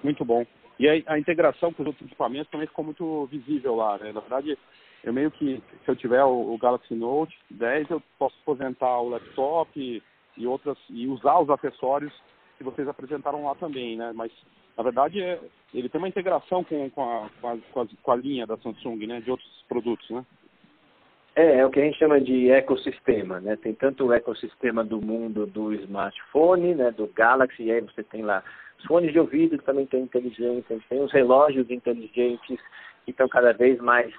Muito 0.03 0.23
bom. 0.23 0.45
E 0.79 0.88
a, 0.88 1.13
a, 1.13 1.19
integração 1.19 1.73
com 1.73 1.81
os 1.81 1.88
outros 1.88 2.05
equipamentos 2.05 2.51
também 2.51 2.67
ficou 2.67 2.86
muito 2.86 3.25
visível 3.25 3.75
lá, 3.75 3.97
né? 3.97 4.12
Na 4.12 4.19
verdade, 4.19 4.55
eu 5.03 5.12
meio 5.12 5.31
que, 5.31 5.62
se 5.83 5.89
eu 5.89 5.95
tiver 5.95 6.23
o, 6.23 6.53
o 6.53 6.57
Galaxy 6.60 6.93
Note 6.93 7.36
10, 7.49 7.89
eu 7.89 8.03
posso 8.19 8.36
aposentar 8.43 8.99
o 8.99 9.10
laptop, 9.10 10.03
e 10.38 10.47
outras 10.47 10.78
e 10.89 11.08
usar 11.08 11.39
os 11.39 11.50
acessórios 11.50 12.13
que 12.58 12.63
vocês 12.63 12.88
apresentaram 12.88 13.43
lá 13.45 13.56
também, 13.56 13.97
né? 13.97 14.12
Mas 14.15 14.32
na 14.78 14.84
verdade 14.84 15.21
é, 15.21 15.39
ele 15.73 15.89
tem 15.89 16.00
uma 16.00 16.08
integração 16.08 16.63
com, 16.63 16.89
com, 16.89 17.04
a, 17.04 17.30
com, 17.41 17.82
a, 17.82 17.88
com 18.02 18.12
a 18.12 18.15
linha 18.15 18.45
da 18.45 18.58
Samsung, 18.58 19.06
né? 19.08 19.19
De 19.21 19.32
outros 19.32 19.65
produtos, 19.67 20.10
né? 20.10 20.26
É, 21.36 21.60
é 21.60 21.65
o 21.65 21.69
que 21.69 21.80
a 21.80 21.84
gente 21.84 22.00
chama 22.00 22.19
de 22.19 22.50
ecossistema, 22.50 23.39
né? 23.39 23.56
Tem 23.56 23.73
tanto 23.73 24.06
o 24.06 24.13
ecossistema 24.13 24.84
do 24.84 25.00
mundo 25.00 25.45
do 25.45 25.73
smartphone, 25.73 26.73
né? 26.73 26.91
Do 26.91 27.08
Galaxy, 27.08 27.63
e 27.63 27.71
aí 27.71 27.82
você 27.82 28.04
tem 28.04 28.23
lá 28.23 28.43
os 28.80 28.86
fones 28.86 29.12
de 29.12 29.19
ouvido 29.19 29.58
que 29.58 29.63
também 29.63 29.86
tem 29.86 30.02
inteligência, 30.02 30.80
tem 30.89 31.02
os 31.02 31.12
relógios 31.12 31.69
inteligentes 31.69 32.60
que 33.06 33.12
estão 33.12 33.28
cada 33.28 33.54
vez 33.54 33.80
mais 33.80 34.12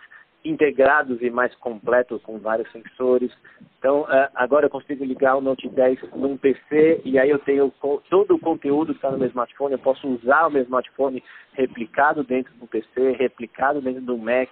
integrados 0.44 1.20
e 1.20 1.30
mais 1.30 1.54
completos 1.56 2.22
com 2.22 2.38
vários 2.38 2.70
sensores. 2.72 3.30
Então, 3.78 4.02
uh, 4.02 4.28
agora 4.34 4.66
eu 4.66 4.70
consigo 4.70 5.04
ligar 5.04 5.36
o 5.36 5.40
Note 5.40 5.68
10 5.68 6.14
num 6.14 6.36
PC 6.36 7.02
e 7.04 7.18
aí 7.18 7.30
eu 7.30 7.38
tenho 7.38 7.72
todo 8.08 8.34
o 8.34 8.38
conteúdo 8.38 8.92
que 8.92 8.98
está 8.98 9.10
no 9.10 9.18
meu 9.18 9.28
smartphone. 9.28 9.72
Eu 9.72 9.78
posso 9.78 10.06
usar 10.08 10.46
o 10.46 10.50
meu 10.50 10.62
smartphone 10.62 11.22
replicado 11.52 12.24
dentro 12.24 12.52
do 12.54 12.66
PC, 12.66 13.12
replicado 13.12 13.80
dentro 13.80 14.02
do 14.02 14.16
Mac. 14.16 14.50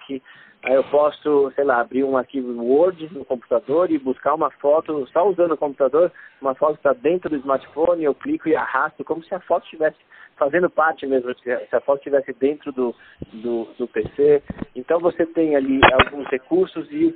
Aí 0.67 0.73
eu 0.73 0.83
posso, 0.83 1.49
sei 1.55 1.63
lá, 1.63 1.79
abrir 1.79 2.03
um 2.03 2.17
arquivo 2.17 2.61
Word 2.61 3.07
no 3.13 3.23
computador 3.23 3.89
e 3.89 3.97
buscar 3.97 4.33
uma 4.33 4.51
foto, 4.51 5.07
só 5.13 5.25
usando 5.25 5.53
o 5.53 5.57
computador, 5.57 6.11
uma 6.41 6.53
foto 6.55 6.75
está 6.75 6.91
dentro 6.91 7.29
do 7.29 7.37
smartphone, 7.37 8.03
eu 8.03 8.13
clico 8.13 8.49
e 8.49 8.55
arrasto, 8.55 9.01
como 9.05 9.23
se 9.23 9.33
a 9.33 9.39
foto 9.39 9.63
estivesse 9.63 9.95
fazendo 10.35 10.69
parte 10.69 11.07
mesmo, 11.07 11.33
se 11.39 11.49
a 11.73 11.79
foto 11.79 11.99
estivesse 11.99 12.33
dentro 12.33 12.73
do, 12.73 12.93
do, 13.31 13.69
do 13.77 13.87
PC. 13.87 14.43
Então 14.75 14.99
você 14.99 15.25
tem 15.25 15.55
ali 15.55 15.79
alguns 16.03 16.27
recursos 16.27 16.85
e 16.91 17.15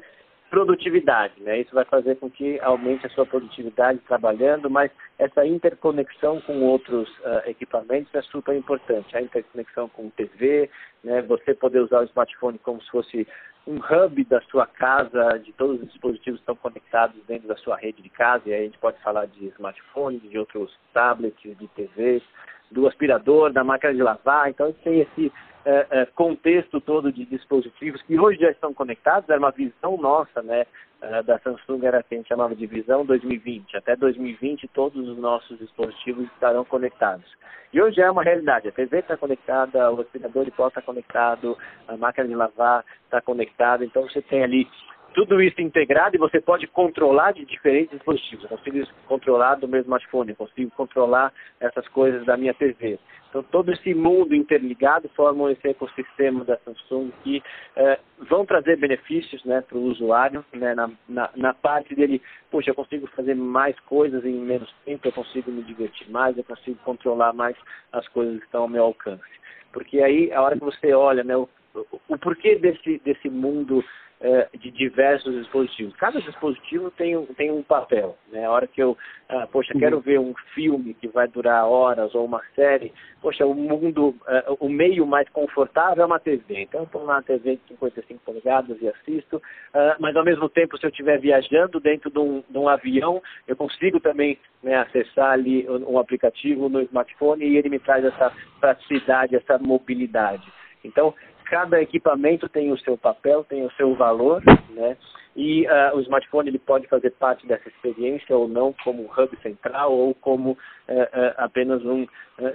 produtividade, 0.52 1.42
né? 1.42 1.62
Isso 1.62 1.74
vai 1.74 1.86
fazer 1.86 2.18
com 2.18 2.30
que 2.30 2.60
aumente 2.60 3.06
a 3.08 3.10
sua 3.10 3.26
produtividade 3.26 4.00
trabalhando, 4.00 4.70
mas 4.70 4.92
essa 5.18 5.46
interconexão 5.48 6.42
com 6.42 6.62
outros 6.62 7.10
uh, 7.20 7.50
equipamentos 7.50 8.14
é 8.14 8.22
super 8.24 8.54
importante. 8.54 9.16
A 9.16 9.22
interconexão 9.22 9.88
com 9.88 10.10
TV, 10.10 10.70
né? 11.06 11.22
Você 11.22 11.56
poder 11.56 11.80
usar 11.80 12.02
o 12.02 12.04
smartphone 12.04 12.60
como 12.60 12.84
se 12.84 12.92
fosse 12.92 13.28
um 13.66 13.78
hub 13.78 14.24
da 14.26 14.42
sua 14.42 14.68
casa, 14.68 15.38
de 15.38 15.54
todos 15.54 15.82
os 15.82 15.88
dispositivos 15.88 16.40
que 16.40 16.44
estão 16.44 16.56
conectados 16.56 17.16
dentro 17.28 17.48
da 17.48 17.56
sua 17.56 17.78
rede 17.78 18.02
de 18.02 18.10
casa, 18.10 18.44
e 18.50 18.54
aí 18.54 18.62
a 18.62 18.66
gente 18.66 18.78
pode 18.80 19.02
falar 19.02 19.28
de 19.28 19.46
smartphone, 19.56 20.20
de 20.20 20.38
outros 20.38 20.78
tablets, 20.94 21.58
de 21.58 21.68
TVs, 21.70 22.24
do 22.70 22.88
aspirador, 22.88 23.54
da 23.54 23.64
máquina 23.64 23.94
de 23.94 24.04
lavar. 24.04 24.50
Então, 24.50 24.74
tem 24.84 25.00
esse 25.00 25.32
é, 25.66 25.88
é, 25.92 26.06
contexto 26.08 26.82
todo 26.82 27.12
de 27.12 27.26
dispositivos 27.26 28.02
que 28.04 28.20
hoje 28.20 28.40
já 28.40 28.52
estão 28.52 28.74
conectados. 28.74 29.30
Era 29.30 29.40
uma 29.40 29.52
visão 29.52 29.98
nossa, 29.98 30.42
né, 30.42 30.66
é, 31.02 31.24
da 31.24 31.40
Samsung, 31.40 31.86
era 31.86 32.04
que 32.04 32.16
a 32.16 32.18
gente 32.18 32.28
chamava 32.28 32.56
de 32.56 32.66
visão 32.66 33.06
2020. 33.06 33.78
Até 33.78 33.96
2020, 33.96 34.68
todos 34.70 35.08
os 35.08 35.18
nossos 35.18 35.58
dispositivos 35.60 36.26
estarão 36.34 36.66
conectados. 36.66 37.26
E 37.74 37.82
hoje 37.82 38.02
é 38.02 38.12
uma 38.12 38.24
realidade. 38.24 38.68
A 38.68 38.72
TV 38.72 39.00
está 39.00 39.16
conectada, 39.16 39.92
o 39.92 40.02
aspirador 40.02 40.44
de 40.44 40.52
pó 40.52 40.68
está 40.68 40.82
conectado, 40.82 41.58
a 41.88 41.96
máquina 41.96 42.28
de 42.28 42.36
lavar 42.36 42.84
está 43.06 43.22
conectada. 43.22 43.86
Então, 43.86 44.04
você 44.04 44.22
tem 44.22 44.44
ali 44.44 44.68
tudo 45.14 45.42
isso 45.42 45.62
integrado 45.62 46.16
e 46.16 46.20
você 46.20 46.40
pode 46.40 46.68
controlar 46.68 47.34
de 47.34 47.46
diferentes 47.46 47.92
dispositivos. 47.92 48.44
Eu 48.44 48.58
consigo 48.58 48.88
controlar 49.08 49.56
do 49.56 49.68
meu 49.68 49.82
smartphone, 49.82 50.32
eu 50.32 50.36
consigo 50.36 50.72
controlar 50.72 51.34
essas 51.60 51.88
coisas 51.90 52.26
da 52.26 52.38
minha 52.38 52.54
TV. 52.54 52.98
Então, 53.30 53.44
todo 53.44 53.72
esse 53.72 53.94
mundo 53.94 54.36
interligado 54.36 55.10
formam 55.16 55.50
esse 55.50 55.66
ecossistema 55.66 56.44
da 56.44 56.58
Samsung 56.58 57.12
que 57.24 57.42
eh, 57.78 58.00
vão 58.30 58.46
trazer 58.46 58.78
benefícios 58.78 59.42
né, 59.46 59.62
para 59.62 59.78
o 59.78 59.84
usuário, 59.84 60.44
né, 60.52 60.76
na, 60.76 60.92
na, 61.08 61.30
na, 61.38 61.54
parte 61.54 61.96
dele, 61.96 62.22
poxa, 62.50 62.72
eu 62.72 62.76
consigo 62.76 63.08
fazer 63.08 63.34
mais 63.34 63.80
coisas 63.82 64.26
em 64.26 64.34
menos 64.34 64.70
tempo, 64.84 65.08
eu 65.08 65.14
consigo 65.14 65.50
me 65.50 65.64
divertir 65.64 66.10
mais, 66.12 66.38
eu 66.38 66.44
consigo 66.44 66.78
controlar 66.84 67.32
mais 67.32 67.56
as 67.94 68.06
coisas 68.10 68.38
que 68.38 68.46
estão 68.46 68.64
ao 68.64 68.68
meu 68.68 68.84
alcance. 68.84 69.24
Porque 69.72 70.02
aí, 70.02 70.30
a 70.34 70.42
hora 70.42 70.58
que 70.58 70.66
você 70.66 70.94
olha 70.94 71.24
né, 71.24 71.38
o, 71.38 71.48
o, 71.74 72.00
o 72.10 72.18
porquê 72.18 72.56
desse, 72.56 73.00
desse 73.00 73.30
mundo 73.30 73.82
é, 74.22 74.48
de 74.56 74.70
diversos 74.70 75.34
dispositivos. 75.34 75.96
Cada 75.96 76.22
dispositivo 76.22 76.92
tem 76.92 77.18
um, 77.18 77.26
tem 77.26 77.52
um 77.52 77.64
papel. 77.64 78.16
Né? 78.32 78.46
A 78.46 78.52
hora 78.52 78.68
que 78.68 78.82
eu, 78.82 78.96
ah, 79.28 79.48
poxa, 79.52 79.74
quero 79.74 79.98
uhum. 79.98 80.02
ver 80.02 80.20
um 80.20 80.34
filme 80.54 80.94
que 80.94 81.08
vai 81.08 81.28
durar 81.28 81.66
horas 81.66 82.14
ou 82.14 82.26
uma 82.26 82.42
série, 82.56 82.94
poxa, 83.20 83.46
o 83.46 83.54
mundo, 83.56 84.10
uh, 84.10 84.58
o 84.60 84.70
meio 84.70 85.08
mais 85.08 85.28
confortável 85.30 86.04
é 86.04 86.06
uma 86.06 86.20
TV. 86.20 86.62
Então, 86.62 86.82
eu 86.82 86.86
estou 86.86 87.06
na 87.06 87.22
TV 87.24 87.56
de 87.56 87.62
55 87.70 88.22
polegadas 88.24 88.78
e 88.80 88.88
assisto, 88.88 89.38
uh, 89.38 89.96
mas 90.00 90.16
ao 90.16 90.24
mesmo 90.24 90.48
tempo, 90.48 90.78
se 90.78 90.86
eu 90.86 90.92
estiver 90.92 91.20
viajando 91.20 91.80
dentro 91.80 92.12
de 92.12 92.20
um, 92.20 92.44
de 92.48 92.58
um, 92.58 92.70
avião, 92.70 93.24
eu 93.48 93.56
consigo 93.56 94.00
também 94.00 94.38
né, 94.62 94.76
acessar 94.76 95.32
ali 95.32 95.68
um 95.68 95.98
aplicativo 95.98 96.70
no 96.70 96.82
smartphone 96.82 97.44
e 97.44 97.58
ele 97.58 97.70
me 97.70 97.80
traz 97.80 98.06
essa 98.06 98.32
praticidade, 98.60 99.36
essa 99.36 99.58
mobilidade. 99.58 100.46
Então, 100.84 101.14
cada 101.52 101.82
equipamento 101.82 102.48
tem 102.48 102.72
o 102.72 102.78
seu 102.78 102.98
papel, 102.98 103.44
tem 103.44 103.66
o 103.66 103.72
seu 103.72 103.94
valor, 103.94 104.42
né? 104.70 104.96
E 105.36 105.66
uh, 105.66 105.98
o 105.98 106.00
smartphone 106.02 106.48
ele 106.48 106.60
pode 106.60 106.88
fazer 106.88 107.12
parte 107.12 107.46
dessa 107.46 107.68
experiência 107.68 108.36
ou 108.36 108.48
não 108.48 108.74
como 108.86 109.04
hub 109.04 109.38
central 109.42 109.92
ou 109.92 110.16
como 110.16 110.52
uh, 110.52 110.56
uh, 110.56 111.34
apenas 111.38 111.84
um 111.86 112.08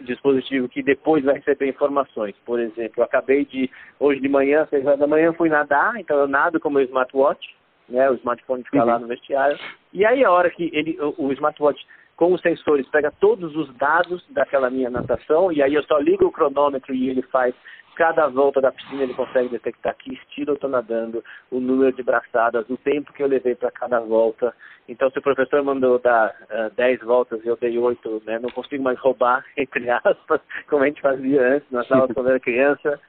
dispositivo 0.02 0.68
que 0.68 0.82
depois 0.82 1.22
vai 1.24 1.36
receber 1.36 1.68
informações. 1.68 2.34
Por 2.44 2.58
exemplo, 2.58 2.94
eu 2.96 3.04
acabei 3.04 3.44
de, 3.44 3.70
hoje 4.00 4.20
de 4.20 4.28
manhã, 4.28 4.66
seis 4.68 4.84
horas 4.84 4.98
da 4.98 5.06
manhã, 5.06 5.32
fui 5.34 5.48
nadar, 5.48 5.94
então 6.00 6.18
eu 6.18 6.26
nado 6.26 6.58
com 6.58 6.70
o 6.70 6.72
meu 6.72 6.82
smartwatch, 6.82 7.54
né? 7.88 8.10
O 8.10 8.14
smartphone 8.14 8.64
fica 8.64 8.80
uhum. 8.80 8.86
lá 8.86 8.98
no 8.98 9.06
vestiário. 9.06 9.58
E 9.92 10.06
aí 10.06 10.24
a 10.24 10.30
hora 10.30 10.50
que 10.50 10.70
ele, 10.72 10.98
o, 11.00 11.26
o 11.26 11.32
smartwatch 11.34 11.86
com 12.16 12.32
os 12.32 12.40
sensores 12.40 12.88
pega 12.88 13.12
todos 13.20 13.54
os 13.54 13.72
dados 13.76 14.24
daquela 14.30 14.70
minha 14.70 14.88
natação 14.88 15.52
e 15.52 15.62
aí 15.62 15.74
eu 15.74 15.82
só 15.82 15.98
ligo 15.98 16.24
o 16.24 16.32
cronômetro 16.32 16.94
e 16.94 17.10
ele 17.10 17.20
faz 17.22 17.54
cada 17.96 18.28
volta 18.28 18.60
da 18.60 18.70
piscina 18.70 19.02
ele 19.02 19.14
consegue 19.14 19.48
detectar 19.48 19.96
que 19.96 20.12
estilo 20.12 20.50
eu 20.50 20.54
estou 20.54 20.70
nadando, 20.70 21.24
o 21.50 21.58
número 21.58 21.92
de 21.92 22.02
braçadas, 22.02 22.68
o 22.68 22.76
tempo 22.76 23.12
que 23.12 23.22
eu 23.22 23.26
levei 23.26 23.54
para 23.54 23.70
cada 23.70 23.98
volta. 24.00 24.54
Então, 24.88 25.10
se 25.10 25.18
o 25.18 25.22
professor 25.22 25.62
mandou 25.64 25.98
dar 25.98 26.30
uh, 26.50 26.74
10 26.76 27.00
voltas 27.00 27.42
e 27.44 27.48
eu 27.48 27.56
dei 27.56 27.76
8, 27.76 28.22
né, 28.24 28.38
não 28.38 28.50
consigo 28.50 28.84
mais 28.84 28.98
roubar, 28.98 29.44
entre 29.56 29.90
aspas, 29.90 30.40
como 30.68 30.84
a 30.84 30.86
gente 30.86 31.00
fazia 31.00 31.56
antes, 31.56 31.70
nas 31.70 31.90
aulas 31.90 32.12
quando 32.12 32.28
era 32.28 32.38
criança. 32.38 33.00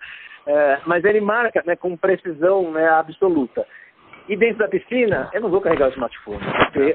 Uh, 0.47 0.81
mas 0.85 1.03
ele 1.03 1.19
marca 1.19 1.61
né, 1.65 1.75
com 1.75 1.95
precisão 1.97 2.71
né, 2.71 2.87
absoluta. 2.87 3.67
E 4.27 4.35
dentro 4.35 4.57
da 4.57 4.67
piscina, 4.67 5.29
eu 5.33 5.39
não 5.39 5.49
vou 5.49 5.61
carregar 5.61 5.87
o 5.87 5.93
smartphone, 5.93 6.41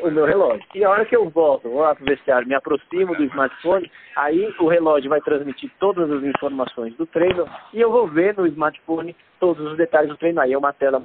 o 0.03 0.11
meu 0.11 0.27
relógio. 0.27 0.63
E 0.75 0.85
a 0.85 0.91
hora 0.91 1.07
que 1.07 1.17
eu 1.17 1.31
volto, 1.31 1.71
vou 1.71 1.81
lá 1.81 1.95
para 1.95 2.03
o 2.03 2.07
vestiário, 2.07 2.47
me 2.47 2.55
aproximo 2.55 3.17
do 3.17 3.25
smartphone, 3.25 3.91
aí 4.17 4.55
o 4.59 4.69
relógio 4.69 5.09
vai 5.09 5.21
transmitir 5.23 5.71
todas 5.79 6.11
as 6.11 6.23
informações 6.23 6.95
do 6.97 7.07
treino 7.07 7.49
e 7.73 7.81
eu 7.81 7.91
vou 7.91 8.07
ver 8.07 8.37
no 8.37 8.47
smartphone 8.47 9.17
todos 9.41 9.65
os 9.65 9.79
detalhes 9.79 10.11
do 10.11 10.17
treino. 10.19 10.41
Aí 10.43 10.53
é 10.53 10.59
uma 10.59 10.75
tela 10.75 11.03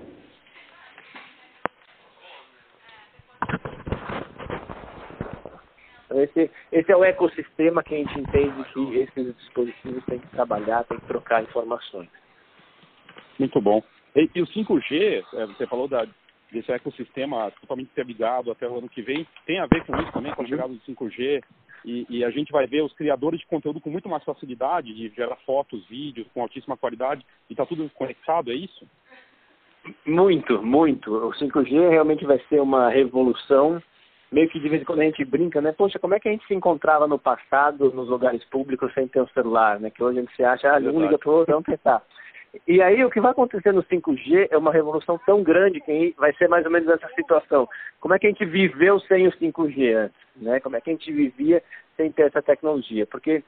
esse, 6.24 6.52
esse 6.72 6.92
é 6.92 6.96
o 6.96 7.04
ecossistema 7.04 7.84
que 7.84 7.94
a 7.94 7.98
gente 7.98 8.20
entende 8.20 8.64
que 8.74 8.98
esses 8.98 9.36
dispositivos 9.38 10.04
têm 10.06 10.20
que 10.20 10.28
trabalhar, 10.28 10.84
têm 10.86 11.00
que 11.00 11.06
trocar 11.06 11.44
informações. 11.44 12.10
Muito 13.40 13.62
bom. 13.62 13.84
E, 14.18 14.30
e 14.34 14.42
o 14.42 14.48
5G, 14.48 15.24
é, 15.34 15.46
você 15.46 15.68
falou 15.68 15.88
da, 15.88 16.08
desse 16.52 16.72
ecossistema 16.72 17.52
totalmente 17.62 17.90
interligado 17.92 18.52
até 18.52 18.68
o 18.68 18.80
ano 18.80 18.90
que 18.90 19.04
vem, 19.04 19.28
tem 19.46 19.60
a 19.60 19.68
ver 19.68 19.86
com 19.86 19.96
isso 20.02 20.12
também, 20.12 20.34
com 20.34 20.42
a 20.42 20.44
uhum. 20.44 20.50
chegada 20.50 20.74
do 20.74 20.80
5G, 20.80 21.44
e, 21.86 22.06
e, 22.10 22.26
a 22.26 22.32
gente 22.32 22.52
vai 22.52 22.66
ver 22.66 22.82
os 22.82 22.92
criadores 22.94 23.40
de 23.40 23.46
conteúdo 23.46 23.80
com 23.80 23.90
muito 23.90 24.10
mais 24.10 24.24
facilidade 24.24 24.94
de 24.94 25.10
gerar 25.16 25.38
fotos, 25.46 25.86
vídeos 25.88 26.28
com 26.34 26.42
altíssima 26.42 26.76
qualidade, 26.76 27.24
e 27.48 27.54
está 27.54 27.66
tudo 27.66 27.90
conectado, 27.94 28.52
é 28.52 28.56
isso? 28.56 28.86
Muito, 30.06 30.62
muito. 30.64 31.14
O 31.14 31.32
5G 31.32 31.90
realmente 31.90 32.26
vai 32.26 32.40
ser 32.50 32.60
uma 32.60 32.90
revolução. 32.90 33.82
Meio 34.30 34.50
que 34.50 34.60
de 34.60 34.68
vez 34.68 34.82
em 34.82 34.86
quando 34.86 35.00
a 35.00 35.06
gente 35.06 35.24
brinca, 35.24 35.62
né? 35.62 35.72
Poxa, 35.72 35.98
como 36.00 36.14
é 36.14 36.20
que 36.20 36.28
a 36.28 36.32
gente 36.32 36.46
se 36.46 36.54
encontrava 36.54 37.08
no 37.08 37.18
passado 37.18 37.90
nos 37.94 38.10
lugares 38.10 38.44
públicos 38.46 38.94
sem 38.94 39.08
ter 39.08 39.22
um 39.22 39.28
celular, 39.28 39.80
né? 39.80 39.90
Que 39.90 40.04
hoje 40.04 40.18
a 40.18 40.22
gente 40.22 40.36
se 40.36 40.44
acha, 40.44 40.70
ah, 40.70 40.80
um 40.80 41.00
liga 41.00 41.18
pro 41.18 41.32
outro, 41.32 41.54
vamos 41.54 41.66
tentar. 41.66 42.04
E 42.68 42.82
aí 42.82 43.04
o 43.04 43.10
que 43.10 43.22
vai 43.22 43.32
acontecer 43.32 43.72
no 43.72 43.84
5G 43.84 44.48
é 44.50 44.58
uma 44.58 44.72
revolução 44.72 45.20
tão 45.26 45.44
grande 45.44 45.80
que 45.82 46.16
vai 46.18 46.34
ser 46.34 46.48
mais 46.48 46.66
ou 46.66 46.72
menos 46.72 46.90
essa 46.90 47.08
situação. 47.10 47.68
Como 48.00 48.14
é 48.14 48.20
que 48.20 48.28
a 48.28 48.30
gente 48.30 48.46
viveu 48.46 49.00
sem 49.02 49.28
o 49.28 49.32
5G 49.32 49.96
antes? 49.96 50.18
Né? 50.36 50.60
Como 50.60 50.76
é 50.76 50.82
que 50.82 50.90
a 50.90 50.94
gente 50.94 51.12
vivia 51.12 51.64
sem 51.96 52.12
ter 52.12 52.24
essa 52.24 52.42
tecnologia? 52.42 53.06
Porque 53.06 53.44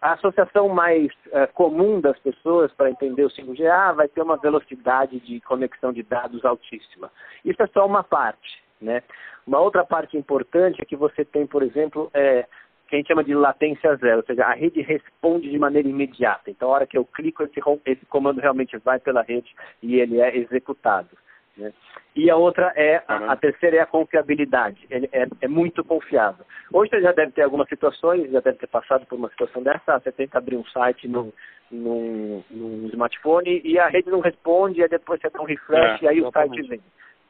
a 0.00 0.12
associação 0.12 0.68
mais 0.68 1.10
uh, 1.26 1.52
comum 1.54 2.00
das 2.00 2.16
pessoas 2.20 2.72
para 2.72 2.90
entender 2.90 3.24
o 3.24 3.30
5G 3.30 3.66
ah, 3.66 3.92
vai 3.92 4.06
ter 4.06 4.22
uma 4.22 4.36
velocidade 4.36 5.18
de 5.18 5.40
conexão 5.40 5.92
de 5.92 6.04
dados 6.04 6.44
altíssima. 6.44 7.10
Isso 7.44 7.60
é 7.60 7.66
só 7.68 7.84
uma 7.84 8.04
parte. 8.04 8.62
Né? 8.80 9.02
Uma 9.44 9.58
outra 9.58 9.84
parte 9.84 10.16
importante 10.16 10.80
é 10.80 10.84
que 10.84 10.94
você 10.94 11.24
tem, 11.24 11.46
por 11.46 11.64
exemplo, 11.64 12.08
é, 12.14 12.46
que 12.92 12.96
a 12.96 12.98
gente 12.98 13.08
chama 13.08 13.24
de 13.24 13.34
latência 13.34 13.96
zero, 13.96 14.18
ou 14.18 14.22
seja, 14.22 14.44
a 14.44 14.52
rede 14.52 14.82
responde 14.82 15.48
de 15.48 15.58
maneira 15.58 15.88
imediata. 15.88 16.50
Então, 16.50 16.68
a 16.68 16.72
hora 16.72 16.86
que 16.86 16.98
eu 16.98 17.06
clico, 17.06 17.42
esse, 17.42 17.58
esse 17.86 18.04
comando 18.04 18.38
realmente 18.38 18.76
vai 18.76 19.00
pela 19.00 19.22
rede 19.22 19.50
e 19.82 19.98
ele 19.98 20.20
é 20.20 20.36
executado. 20.36 21.08
Né? 21.56 21.72
E 22.14 22.30
a 22.30 22.36
outra 22.36 22.70
é, 22.76 23.02
a, 23.08 23.32
a, 23.32 23.36
terceira 23.36 23.78
é 23.78 23.80
a 23.80 23.86
confiabilidade. 23.86 24.86
Ele 24.90 25.08
é, 25.10 25.26
é, 25.40 25.48
muito 25.48 25.82
confiável. 25.82 26.44
Hoje 26.70 26.90
você 26.90 27.00
já 27.00 27.12
deve 27.12 27.32
ter 27.32 27.40
algumas 27.40 27.66
situações, 27.66 28.30
já 28.30 28.40
deve 28.40 28.58
ter 28.58 28.66
passado 28.66 29.06
por 29.06 29.16
uma 29.16 29.30
situação 29.30 29.62
dessa, 29.62 29.98
você 29.98 30.12
tenta 30.12 30.36
abrir 30.36 30.56
um 30.56 30.64
site 30.66 31.08
no, 31.08 31.32
no, 31.70 32.44
no 32.50 32.88
smartphone 32.88 33.62
e 33.64 33.78
a 33.78 33.88
rede 33.88 34.10
não 34.10 34.20
responde, 34.20 34.82
e 34.82 34.88
depois 34.88 35.18
você 35.18 35.30
dá 35.30 35.40
um 35.40 35.46
refresh 35.46 36.02
é, 36.02 36.04
e 36.04 36.08
aí 36.08 36.18
exatamente. 36.18 36.60
o 36.60 36.66
site 36.66 36.68
vem. 36.68 36.80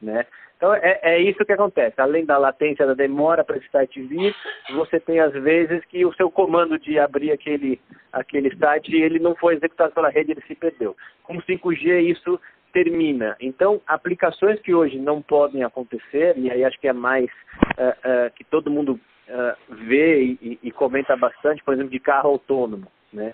Né? 0.03 0.25
Então 0.57 0.75
é, 0.75 0.99
é, 1.01 1.21
isso 1.21 1.43
que 1.45 1.53
acontece. 1.53 1.99
Além 1.99 2.25
da 2.25 2.37
latência, 2.37 2.85
da 2.85 2.93
demora 2.93 3.43
para 3.43 3.57
esse 3.57 3.69
site 3.69 4.01
vir, 4.01 4.35
você 4.73 4.99
tem 4.99 5.19
às 5.19 5.31
vezes 5.33 5.83
que 5.85 6.05
o 6.05 6.13
seu 6.13 6.29
comando 6.29 6.77
de 6.77 6.99
abrir 6.99 7.31
aquele, 7.31 7.79
aquele 8.11 8.55
site 8.57 8.93
ele 8.95 9.17
não 9.17 9.33
foi 9.35 9.55
executado 9.55 9.93
pela 9.93 10.09
rede, 10.09 10.31
ele 10.31 10.43
se 10.45 10.55
perdeu. 10.55 10.95
Com 11.23 11.37
5G 11.37 12.01
isso 12.01 12.39
termina. 12.73 13.37
Então, 13.39 13.79
aplicações 13.87 14.59
que 14.59 14.73
hoje 14.73 14.97
não 14.97 15.21
podem 15.21 15.63
acontecer, 15.63 16.37
e 16.37 16.51
aí 16.51 16.65
acho 16.65 16.79
que 16.79 16.87
é 16.87 16.93
mais 16.93 17.25
uh, 17.25 18.27
uh, 18.27 18.31
que 18.35 18.43
todo 18.43 18.71
mundo 18.71 18.99
uh, 19.29 19.75
vê 19.85 20.23
e, 20.23 20.59
e, 20.61 20.71
comenta 20.71 21.15
bastante, 21.15 21.63
por 21.63 21.75
exemplo, 21.75 21.91
de 21.91 21.99
carro 21.99 22.31
autônomo. 22.31 22.87
Né? 23.11 23.33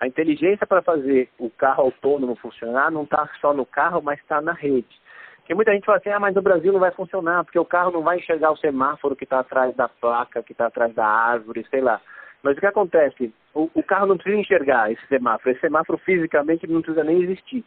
A 0.00 0.06
inteligência 0.06 0.66
para 0.66 0.80
fazer 0.80 1.28
o 1.38 1.50
carro 1.50 1.84
autônomo 1.84 2.34
funcionar 2.36 2.90
não 2.90 3.02
está 3.02 3.28
só 3.40 3.52
no 3.52 3.66
carro, 3.66 4.00
mas 4.02 4.18
está 4.18 4.40
na 4.40 4.52
rede. 4.52 4.98
Porque 5.40 5.54
muita 5.54 5.72
gente 5.72 5.84
fala 5.84 5.98
assim, 5.98 6.10
ah, 6.10 6.20
mas 6.20 6.34
no 6.34 6.42
Brasil 6.42 6.72
não 6.72 6.80
vai 6.80 6.92
funcionar, 6.92 7.44
porque 7.44 7.58
o 7.58 7.64
carro 7.64 7.90
não 7.90 8.02
vai 8.02 8.18
enxergar 8.18 8.52
o 8.52 8.56
semáforo 8.56 9.16
que 9.16 9.24
está 9.24 9.40
atrás 9.40 9.74
da 9.74 9.88
placa, 9.88 10.42
que 10.42 10.52
está 10.52 10.66
atrás 10.66 10.94
da 10.94 11.06
árvore, 11.06 11.66
sei 11.70 11.80
lá. 11.80 12.00
Mas 12.42 12.56
o 12.56 12.60
que 12.60 12.66
acontece? 12.66 13.34
O, 13.52 13.68
o 13.74 13.82
carro 13.82 14.06
não 14.06 14.16
precisa 14.16 14.40
enxergar 14.40 14.90
esse 14.90 15.06
semáforo. 15.08 15.50
Esse 15.50 15.60
semáforo 15.60 15.98
fisicamente 15.98 16.66
não 16.66 16.80
precisa 16.80 17.04
nem 17.04 17.22
existir 17.22 17.64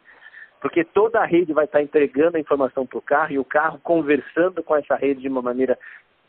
porque 0.64 0.82
toda 0.82 1.20
a 1.20 1.26
rede 1.26 1.52
vai 1.52 1.66
estar 1.66 1.82
entregando 1.82 2.38
a 2.38 2.40
informação 2.40 2.86
para 2.86 2.96
o 2.96 3.02
carro 3.02 3.32
e 3.32 3.38
o 3.38 3.44
carro 3.44 3.78
conversando 3.82 4.62
com 4.62 4.74
essa 4.74 4.96
rede 4.96 5.20
de 5.20 5.28
uma 5.28 5.42
maneira 5.42 5.78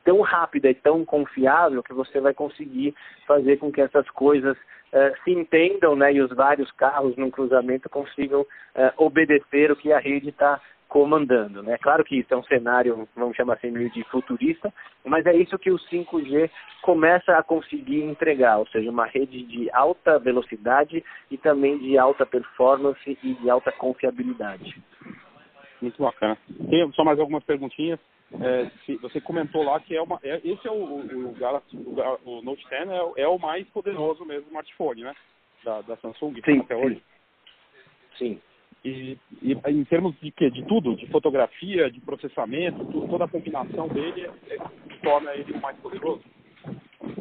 tão 0.04 0.20
rápida 0.20 0.70
e 0.70 0.76
tão 0.76 1.06
confiável 1.06 1.82
que 1.82 1.94
você 1.94 2.20
vai 2.20 2.34
conseguir 2.34 2.94
fazer 3.26 3.56
com 3.56 3.72
que 3.72 3.80
essas 3.80 4.10
coisas 4.10 4.58
uh, 4.58 5.24
se 5.24 5.32
entendam 5.32 5.96
né, 5.96 6.12
e 6.12 6.22
os 6.22 6.30
vários 6.36 6.70
carros 6.74 7.16
num 7.16 7.32
cruzamento 7.32 7.90
consigam 7.90 8.42
uh, 8.42 8.48
obedecer 8.98 9.72
o 9.72 9.76
que 9.78 9.94
a 9.94 10.00
rede 10.00 10.28
está 10.28 10.60
comandando. 10.96 11.62
Né? 11.62 11.78
Claro 11.78 12.06
que 12.06 12.18
isso 12.18 12.34
é 12.34 12.38
um 12.38 12.44
cenário, 12.46 13.06
vamos 13.18 13.36
chamar 13.36 13.56
assim, 13.56 13.70
meio 13.70 13.92
de 13.92 14.02
futurista, 14.06 14.74
mas 15.04 15.26
é 15.26 15.36
isso 15.36 15.60
que 15.60 15.70
o 15.70 15.78
5G 15.78 16.50
começa 16.82 17.38
a 17.38 17.44
conseguir 17.44 18.02
entregar, 18.02 18.60
ou 18.60 18.68
seja, 18.68 18.90
uma 18.90 19.06
rede 19.06 19.44
de 19.44 19.70
alta 19.72 20.18
velocidade 20.18 21.04
e 21.30 21.38
também 21.38 21.78
de 21.80 21.98
alta 21.98 22.26
performance 22.26 23.20
e 23.22 23.34
de 23.34 23.50
alta 23.50 23.74
confiabilidade. 23.74 24.82
Muito 25.82 26.02
bacana. 26.02 26.38
Tem 26.70 26.90
só 26.94 27.04
mais 27.04 27.20
algumas 27.20 27.44
perguntinhas. 27.44 28.00
É, 28.40 28.72
se, 28.86 28.96
você 28.96 29.20
comentou 29.20 29.64
lá 29.64 29.82
que 29.82 29.98
é 29.98 30.02
uma, 30.02 30.18
é, 30.24 30.38
esse 30.46 30.66
é 30.66 30.72
o, 30.72 30.76
o, 30.76 31.30
o, 31.30 31.34
Galaxy, 31.34 31.76
o, 31.76 32.38
o 32.38 32.42
Note 32.42 32.66
10 32.70 32.90
é, 32.90 33.24
é, 33.24 33.28
o 33.28 33.38
mais 33.38 33.68
poderoso 33.68 34.24
mesmo 34.24 34.48
smartphone, 34.48 35.04
né? 35.04 35.14
Da, 35.62 35.82
da 35.82 35.98
Samsung 35.98 36.42
sim, 36.46 36.60
até 36.60 36.76
hoje. 36.78 37.04
Sim. 38.18 38.40
E, 38.86 39.18
e, 39.42 39.58
em 39.68 39.84
termos 39.84 40.14
de 40.22 40.30
quê? 40.30 40.52
De 40.52 40.64
tudo, 40.64 40.96
de 40.96 41.08
fotografia, 41.08 41.90
de 41.90 42.00
processamento, 42.02 42.86
tudo, 42.86 43.08
toda 43.08 43.26
a 43.26 43.28
combinação 43.28 43.88
dele 43.88 44.30
é, 44.48 44.54
é, 44.54 44.60
torna 45.02 45.34
ele 45.34 45.58
mais 45.58 45.76
poderoso. 45.78 46.22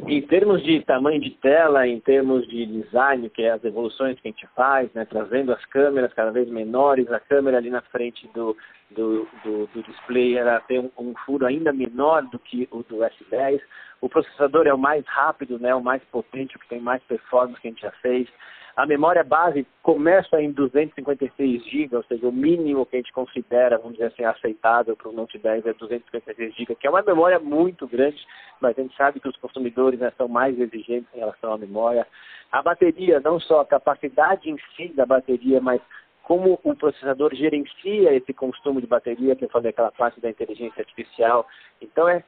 Em 0.07 0.21
termos 0.21 0.63
de 0.63 0.83
tamanho 0.83 1.19
de 1.19 1.31
tela, 1.31 1.87
em 1.87 1.99
termos 1.99 2.47
de 2.47 2.67
design, 2.67 3.27
que 3.31 3.41
é 3.41 3.51
as 3.51 3.63
evoluções 3.63 4.19
que 4.19 4.27
a 4.27 4.31
gente 4.31 4.47
faz, 4.55 4.93
né, 4.93 5.05
trazendo 5.05 5.51
as 5.51 5.65
câmeras 5.65 6.13
cada 6.13 6.31
vez 6.31 6.47
menores, 6.47 7.11
a 7.11 7.19
câmera 7.19 7.57
ali 7.57 7.71
na 7.71 7.81
frente 7.81 8.27
do, 8.27 8.55
do, 8.91 9.27
do, 9.43 9.67
do 9.67 9.83
display 9.83 10.37
ela 10.37 10.59
tem 10.61 10.79
um, 10.79 10.91
um, 10.99 11.15
furo 11.25 11.47
ainda 11.47 11.73
menor 11.73 12.23
do 12.29 12.37
que 12.37 12.67
o 12.71 12.83
do 12.83 12.97
S10. 12.97 13.59
O 14.01 14.07
processador 14.07 14.67
é 14.67 14.73
o 14.73 14.77
mais 14.77 15.03
rápido, 15.07 15.57
né, 15.57 15.73
o 15.73 15.81
mais 15.81 16.03
potente, 16.11 16.55
o 16.55 16.59
que 16.59 16.69
tem 16.69 16.79
mais 16.79 17.01
performance 17.03 17.59
que 17.59 17.67
a 17.67 17.71
gente 17.71 17.81
já 17.81 17.91
fez. 18.03 18.27
A 18.75 18.85
memória 18.85 19.23
base 19.23 19.65
começa 19.81 20.41
em 20.41 20.51
256 20.51 21.63
GB, 21.65 21.95
ou 21.95 22.03
seja, 22.03 22.27
o 22.27 22.31
mínimo 22.31 22.85
que 22.85 22.97
a 22.97 22.99
gente 22.99 23.13
considera, 23.13 23.77
vamos 23.77 23.93
dizer 23.93 24.07
assim, 24.07 24.25
aceitável 24.25 24.97
para 24.97 25.07
o 25.07 25.13
Note 25.13 25.37
10 25.37 25.65
é 25.65 25.73
256 25.73 26.53
GB, 26.55 26.75
que 26.75 26.85
é 26.85 26.89
uma 26.89 27.01
memória 27.01 27.39
muito 27.39 27.87
grande, 27.87 28.21
mas 28.59 28.77
a 28.77 28.81
gente 28.81 28.95
sabe 28.97 29.21
que 29.21 29.29
os 29.29 29.37
consumidores 29.37 29.97
né, 29.97 30.11
são 30.17 30.27
mais 30.27 30.59
exigentes 30.59 31.07
em 31.15 31.19
relação 31.19 31.53
à 31.53 31.57
memória. 31.57 32.05
A 32.51 32.61
bateria, 32.61 33.21
não 33.21 33.39
só 33.39 33.61
a 33.61 33.65
capacidade 33.65 34.49
em 34.49 34.57
si 34.75 34.89
da 34.89 35.05
bateria, 35.05 35.61
mas 35.61 35.81
como 36.23 36.59
o 36.61 36.75
processador 36.75 37.33
gerencia 37.33 38.13
esse 38.13 38.33
consumo 38.33 38.81
de 38.81 38.87
bateria, 38.87 39.37
eu 39.39 39.49
falei 39.49 39.69
aquela 39.69 39.91
parte 39.91 40.19
da 40.19 40.29
inteligência 40.29 40.81
artificial. 40.81 41.47
Então 41.81 42.09
é, 42.09 42.23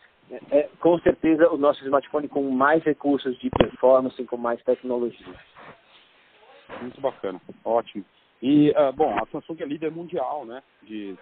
é, 0.52 0.70
com 0.80 0.98
certeza 1.00 1.50
o 1.50 1.58
nosso 1.58 1.84
smartphone 1.84 2.30
com 2.30 2.50
mais 2.50 2.82
recursos 2.84 3.38
de 3.40 3.50
performance, 3.50 4.24
com 4.26 4.38
mais 4.38 4.64
tecnologia. 4.64 5.28
Muito 6.82 7.00
bacana, 7.02 7.42
ótimo. 7.64 8.04
E, 8.42 8.70
uh, 8.72 8.94
bom, 8.94 9.18
a 9.18 9.26
Samsung 9.28 9.62
é 9.62 9.66
líder 9.66 9.92
mundial, 9.92 10.46
né, 10.46 10.62
de, 10.84 11.16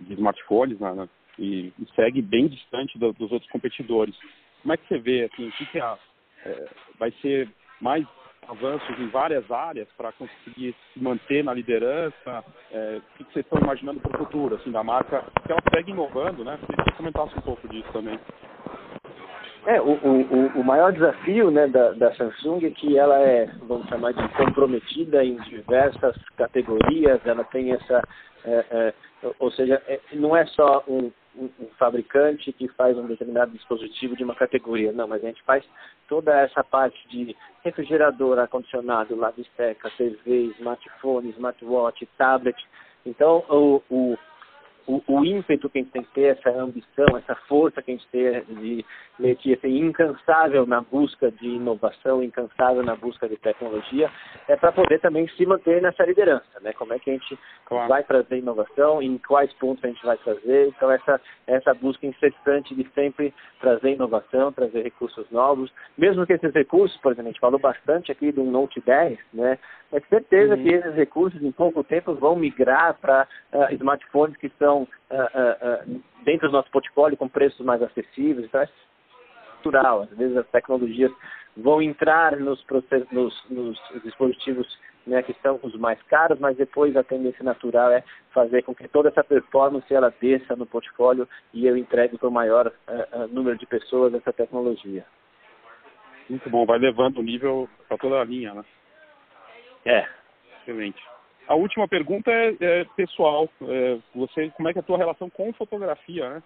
de 0.00 0.14
smartphones, 0.14 0.78
né, 0.78 0.92
né 0.92 1.08
e, 1.38 1.72
segue 1.94 2.20
bem 2.22 2.48
distante 2.48 2.98
do, 2.98 3.12
dos 3.12 3.30
outros 3.32 3.50
competidores. 3.50 4.14
Como 4.62 4.72
é 4.72 4.76
que 4.76 4.86
você 4.88 4.98
vê, 4.98 5.24
assim, 5.24 5.50
que, 5.50 5.66
que 5.66 5.78
é, 5.78 5.98
é, 6.44 6.68
vai 6.98 7.10
ser 7.22 7.48
mais 7.80 8.06
avanços 8.48 8.98
em 8.98 9.08
várias 9.08 9.50
áreas 9.50 9.88
para 9.96 10.12
conseguir 10.12 10.74
se 10.92 11.02
manter 11.02 11.44
na 11.44 11.54
liderança? 11.54 12.44
É, 12.70 12.98
o 12.98 13.18
que, 13.18 13.24
que 13.24 13.32
vocês 13.32 13.44
estão 13.44 13.60
imaginando 13.60 14.00
para 14.00 14.14
o 14.14 14.24
futuro, 14.24 14.56
assim, 14.56 14.70
da 14.70 14.82
marca? 14.82 15.24
Que 15.44 15.52
ela 15.52 15.62
segue 15.72 15.90
inovando, 15.90 16.44
né? 16.44 16.58
Queria 16.60 16.84
que 16.84 16.90
você 16.90 16.96
comentasse 16.96 17.38
um 17.38 17.42
pouco 17.42 17.68
disso 17.68 17.90
também. 17.92 18.18
É, 19.66 19.80
o, 19.80 19.94
o, 19.94 20.60
o 20.60 20.64
maior 20.64 20.92
desafio 20.92 21.50
né, 21.50 21.66
da, 21.66 21.90
da 21.90 22.14
Samsung 22.14 22.64
é 22.64 22.70
que 22.70 22.96
ela 22.96 23.18
é, 23.20 23.46
vamos 23.66 23.88
chamar 23.88 24.12
de 24.12 24.28
comprometida 24.36 25.24
em 25.24 25.34
diversas 25.42 26.16
categorias, 26.36 27.20
ela 27.26 27.42
tem 27.42 27.72
essa, 27.72 28.00
é, 28.44 28.64
é, 28.70 28.94
ou 29.40 29.50
seja, 29.50 29.82
é, 29.88 29.98
não 30.12 30.36
é 30.36 30.46
só 30.46 30.84
um, 30.86 31.10
um, 31.36 31.50
um, 31.58 31.66
fabricante 31.76 32.52
que 32.52 32.68
faz 32.68 32.96
um 32.96 33.08
determinado 33.08 33.50
dispositivo 33.50 34.14
de 34.14 34.22
uma 34.22 34.36
categoria, 34.36 34.92
não, 34.92 35.08
mas 35.08 35.24
a 35.24 35.26
gente 35.26 35.42
faz 35.42 35.64
toda 36.08 36.32
essa 36.32 36.62
parte 36.62 36.96
de 37.08 37.34
refrigerador, 37.64 38.38
ar-condicionado, 38.38 39.18
esteca, 39.36 39.90
TV, 39.98 40.54
smartphone, 40.60 41.30
smartwatch, 41.30 42.08
tablet. 42.16 42.56
Então, 43.04 43.42
o, 43.48 43.82
o 43.90 44.16
o, 44.86 45.02
o, 45.06 45.24
ímpeto 45.24 45.68
que 45.68 45.78
a 45.78 45.82
gente 45.82 45.92
tem 45.92 46.02
que 46.02 46.12
ter, 46.12 46.36
essa 46.38 46.50
ambição, 46.50 47.16
essa 47.16 47.34
força 47.48 47.82
que 47.82 47.90
a 47.90 47.94
gente 47.94 48.06
tem 48.08 48.42
de 48.60 48.84
meio 49.18 49.36
que 49.36 49.54
assim, 49.54 49.78
incansável 49.78 50.66
na 50.66 50.80
busca 50.80 51.30
de 51.30 51.46
inovação, 51.46 52.22
incansável 52.22 52.82
na 52.82 52.94
busca 52.94 53.28
de 53.28 53.36
tecnologia, 53.36 54.10
é 54.46 54.56
para 54.56 54.72
poder 54.72 55.00
também 55.00 55.26
se 55.28 55.46
manter 55.46 55.80
nessa 55.80 56.04
liderança, 56.04 56.60
né? 56.60 56.72
Como 56.72 56.92
é 56.92 56.98
que 56.98 57.10
a 57.10 57.12
gente 57.14 57.38
claro. 57.64 57.88
vai 57.88 58.02
trazer 58.04 58.38
inovação, 58.38 59.02
em 59.02 59.18
quais 59.18 59.52
pontos 59.54 59.82
a 59.84 59.88
gente 59.88 60.04
vai 60.04 60.16
trazer, 60.18 60.68
então 60.68 60.90
essa, 60.90 61.20
essa 61.46 61.74
busca 61.74 62.06
incessante 62.06 62.74
de 62.74 62.88
sempre 62.94 63.32
trazer 63.60 63.92
inovação, 63.92 64.52
trazer 64.52 64.82
recursos 64.82 65.28
novos, 65.30 65.72
mesmo 65.96 66.26
que 66.26 66.34
esses 66.34 66.52
recursos, 66.52 66.96
por 66.98 67.12
exemplo, 67.12 67.28
a 67.28 67.32
gente 67.32 67.40
falou 67.40 67.58
bastante 67.58 68.12
aqui 68.12 68.30
do 68.30 68.44
Note 68.44 68.80
10, 68.80 69.18
né? 69.32 69.58
É 69.92 70.00
certeza 70.00 70.56
uhum. 70.56 70.62
que 70.62 70.68
esses 70.68 70.94
recursos 70.94 71.40
em 71.42 71.52
pouco 71.52 71.84
tempo 71.84 72.12
vão 72.14 72.34
migrar 72.34 72.98
para 73.00 73.26
uh, 73.52 73.72
smartphones 73.74 74.36
que 74.36 74.48
estão 74.82 74.88
uh, 75.10 75.88
uh, 75.88 76.02
dentro 76.24 76.48
do 76.48 76.52
nosso 76.52 76.70
portfólio 76.70 77.16
com 77.16 77.28
preços 77.28 77.64
mais 77.64 77.82
acessíveis. 77.82 78.46
Então 78.46 78.60
é 78.60 78.68
natural. 79.56 80.02
Às 80.02 80.10
vezes 80.10 80.36
as 80.36 80.46
tecnologias 80.48 81.12
vão 81.56 81.80
entrar 81.80 82.36
nos, 82.36 82.64
nos, 83.10 83.50
nos 83.50 83.78
dispositivos 84.02 84.66
né, 85.06 85.22
que 85.22 85.34
são 85.40 85.58
os 85.62 85.74
mais 85.76 86.02
caros, 86.02 86.38
mas 86.40 86.56
depois 86.56 86.96
a 86.96 87.02
tendência 87.02 87.44
natural 87.44 87.92
é 87.92 88.02
fazer 88.32 88.62
com 88.62 88.74
que 88.74 88.88
toda 88.88 89.08
essa 89.08 89.22
performance 89.22 89.92
ela 89.94 90.12
desça 90.20 90.56
no 90.56 90.66
portfólio 90.66 91.28
e 91.54 91.66
eu 91.66 91.76
entregue 91.76 92.18
para 92.18 92.28
o 92.28 92.32
maior 92.32 92.66
uh, 92.66 93.28
número 93.28 93.56
de 93.56 93.66
pessoas 93.66 94.12
essa 94.14 94.32
tecnologia. 94.32 95.04
Muito 96.28 96.50
bom, 96.50 96.66
vai 96.66 96.78
levando 96.78 97.18
o 97.18 97.22
nível 97.22 97.68
para 97.86 97.96
toda 97.98 98.20
a 98.20 98.24
linha, 98.24 98.52
né? 98.52 98.64
É. 99.84 100.08
Excelente. 100.62 101.00
A 101.48 101.54
última 101.54 101.86
pergunta 101.86 102.30
é, 102.30 102.56
é 102.60 102.84
pessoal. 102.96 103.48
É, 103.62 103.98
você, 104.14 104.50
como 104.50 104.68
é 104.68 104.72
que 104.72 104.78
é 104.78 104.82
a 104.82 104.84
tua 104.84 104.98
relação 104.98 105.30
com 105.30 105.52
fotografia, 105.52 106.28
né? 106.28 106.42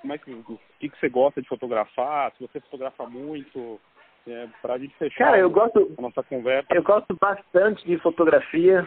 Como 0.00 0.12
é 0.12 0.18
que, 0.18 0.32
o 0.32 0.58
que, 0.80 0.88
que 0.88 0.98
você 0.98 1.08
gosta 1.08 1.40
de 1.40 1.48
fotografar? 1.48 2.32
Se 2.32 2.46
você 2.46 2.60
fotografa 2.60 3.06
muito, 3.06 3.80
é, 4.26 4.48
para 4.60 4.74
a 4.74 4.78
gente 4.78 4.94
fechar 4.96 5.26
Cara, 5.26 5.38
eu 5.38 5.50
gosto, 5.50 5.92
a 5.96 6.02
nossa 6.02 6.22
conversa. 6.22 6.66
Eu 6.74 6.82
gosto 6.82 7.16
bastante 7.20 7.84
de 7.86 7.98
fotografia 7.98 8.86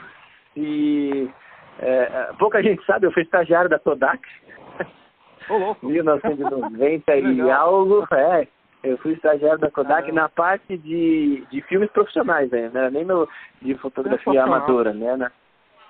e 0.55 1.29
é, 1.79 2.33
pouca 2.39 2.61
gente 2.63 2.83
sabe, 2.85 3.05
eu 3.05 3.11
fui 3.11 3.23
estagiário 3.23 3.69
da 3.69 3.79
Kodak. 3.79 4.21
Ô, 5.49 5.57
louco. 5.57 5.85
1990 5.87 7.15
e 7.15 7.41
algo, 7.51 8.07
é. 8.13 8.47
Eu 8.85 8.97
fui 8.99 9.13
estagiário 9.13 9.59
da 9.59 9.71
Kodak 9.71 10.11
na 10.11 10.29
parte 10.29 10.77
de, 10.77 11.43
de 11.49 11.61
filmes 11.63 11.89
profissionais, 11.91 12.49
né? 12.51 12.69
Não 12.73 12.81
era 12.81 12.91
nem 12.91 13.03
no, 13.03 13.27
de 13.61 13.73
fotografia 13.75 14.43
amadora, 14.43 14.93
né? 14.93 15.15
Na, 15.15 15.31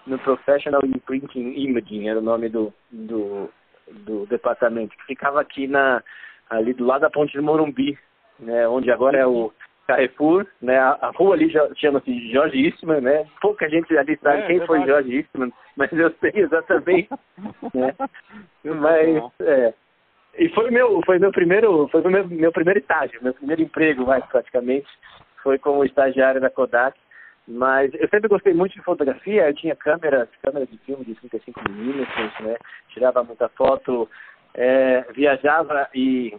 no 0.08 0.17
Professional 0.19 0.81
Imprinting 0.86 1.53
Imaging 1.58 2.08
era 2.08 2.19
o 2.19 2.23
nome 2.23 2.47
do, 2.47 2.73
do, 2.91 3.49
do 3.89 4.25
departamento, 4.27 4.95
que 4.95 5.05
ficava 5.05 5.41
aqui 5.41 5.67
na, 5.67 6.01
ali 6.49 6.73
do 6.73 6.86
lado 6.86 7.01
da 7.01 7.10
ponte 7.10 7.34
de 7.34 7.41
Morumbi, 7.41 7.97
né? 8.39 8.67
Onde 8.67 8.91
agora 8.91 9.17
é 9.17 9.25
o 9.25 9.51
Carrefour, 9.88 10.45
né? 10.62 10.77
A, 10.77 10.97
a 11.01 11.12
rua 11.12 11.36
ali 11.36 11.51
chama-se 11.75 12.31
Jorge 12.31 12.65
Eastman, 12.65 13.01
né? 13.01 13.27
Pouca 13.41 13.69
gente 13.69 13.95
ali 13.97 14.17
sabe 14.21 14.41
é, 14.41 14.47
quem 14.47 14.60
é 14.60 14.65
foi 14.65 14.86
Jorge 14.86 15.17
Eastman, 15.17 15.51
mas 15.75 15.91
eu 15.91 16.12
sei 16.19 16.31
exatamente, 16.36 17.10
né? 17.73 17.93
Mas, 18.63 19.23
é, 19.41 19.73
e 20.38 20.50
foi 20.50 20.69
meu, 20.71 21.02
foi 21.06 21.19
meu 21.19 21.32
primeiro, 21.32 21.88
foi 21.89 22.02
meu, 22.02 22.28
meu 22.28 22.52
primeiro 22.52 22.80
estágio, 22.80 23.24
meu 23.24 23.34
primeiro 23.34 23.62
emprego, 23.62 24.06
mais 24.06 24.26
praticamente, 24.26 24.88
foi 25.41 25.58
como 25.58 25.86
estagiário 25.86 26.41
da 26.41 26.50
Kodak. 26.50 26.98
Mas 27.48 27.93
eu 27.93 28.10
sempre 28.10 28.28
gostei 28.28 28.56
muito 28.56 28.74
de 28.74 28.82
fotografia, 28.82 29.48
eu 29.48 29.54
tinha 29.54 29.76
câmera, 29.76 30.28
câmera 30.41 30.65
de 30.65 30.78
filme 30.80 31.06
de 31.06 31.13
35mm, 31.15 32.41
né? 32.41 32.58
Tirava 32.89 33.24
muita 33.24 33.48
foto, 33.50 34.10
é, 34.56 35.06
viajava 35.13 35.88
e 35.93 36.36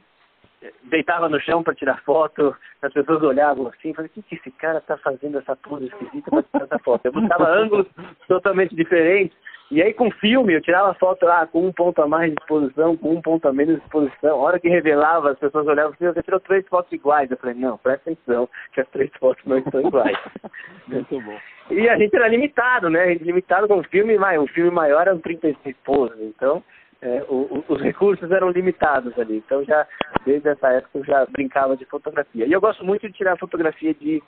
deitava 0.84 1.28
no 1.28 1.40
chão 1.40 1.62
para 1.62 1.74
tirar 1.74 2.02
foto, 2.02 2.56
as 2.82 2.92
pessoas 2.92 3.22
olhavam 3.22 3.68
assim, 3.68 3.94
falei, 3.94 4.10
o 4.10 4.14
que, 4.14 4.22
que 4.22 4.34
esse 4.36 4.50
cara 4.52 4.78
está 4.78 4.96
fazendo 4.96 5.38
essa 5.38 5.54
pose 5.54 5.86
esquisita 5.86 6.30
para 6.30 6.42
tirar 6.42 6.64
essa 6.64 6.78
foto? 6.80 7.06
Eu 7.06 7.12
buscava 7.12 7.48
ângulos 7.48 7.86
totalmente 8.26 8.74
diferentes, 8.74 9.36
e 9.70 9.82
aí 9.82 9.92
com 9.92 10.10
filme 10.10 10.54
eu 10.54 10.60
tirava 10.60 10.94
foto 10.94 11.26
ah, 11.26 11.46
com 11.46 11.66
um 11.66 11.72
ponto 11.72 12.00
a 12.00 12.06
mais 12.06 12.32
de 12.32 12.40
exposição, 12.40 12.96
com 12.96 13.14
um 13.14 13.22
ponto 13.22 13.46
a 13.48 13.52
menos 13.52 13.76
de 13.76 13.82
exposição. 13.82 14.38
A 14.38 14.42
hora 14.42 14.60
que 14.60 14.68
revelava, 14.68 15.32
as 15.32 15.38
pessoas 15.38 15.66
olhavam 15.66 15.92
assim, 15.92 16.06
você 16.06 16.22
tirou 16.22 16.40
três 16.40 16.66
fotos 16.68 16.92
iguais. 16.92 17.30
Eu 17.30 17.36
falei, 17.36 17.56
não, 17.56 17.76
presta 17.78 18.10
atenção, 18.10 18.48
que 18.72 18.80
as 18.80 18.88
três 18.88 19.10
fotos 19.18 19.44
não 19.44 19.58
estão 19.58 19.80
iguais. 19.80 20.18
Muito 20.86 21.20
bom. 21.20 21.38
E 21.70 21.88
a 21.88 21.96
gente 21.96 22.14
era 22.14 22.28
limitado, 22.28 22.88
né? 22.88 23.02
A 23.02 23.08
gente 23.08 23.24
limitado 23.24 23.66
com 23.66 23.78
o 23.78 23.84
filme, 23.84 24.16
mas 24.16 24.40
o 24.40 24.46
filme 24.46 24.70
maior 24.70 25.02
era 25.02 25.18
36 25.18 25.76
poses, 25.84 26.20
então 26.20 26.62
é, 27.02 27.24
o, 27.28 27.64
o, 27.68 27.74
os 27.74 27.82
recursos 27.82 28.30
eram 28.30 28.50
limitados 28.50 29.18
ali. 29.18 29.42
Então 29.44 29.64
já 29.64 29.86
desde 30.24 30.48
essa 30.48 30.68
época 30.68 30.98
eu 30.98 31.04
já 31.04 31.26
brincava 31.26 31.76
de 31.76 31.84
fotografia. 31.84 32.46
E 32.46 32.52
eu 32.52 32.60
gosto 32.60 32.84
muito 32.84 33.06
de 33.06 33.14
tirar 33.14 33.36
fotografia 33.36 33.94
de 33.94 34.22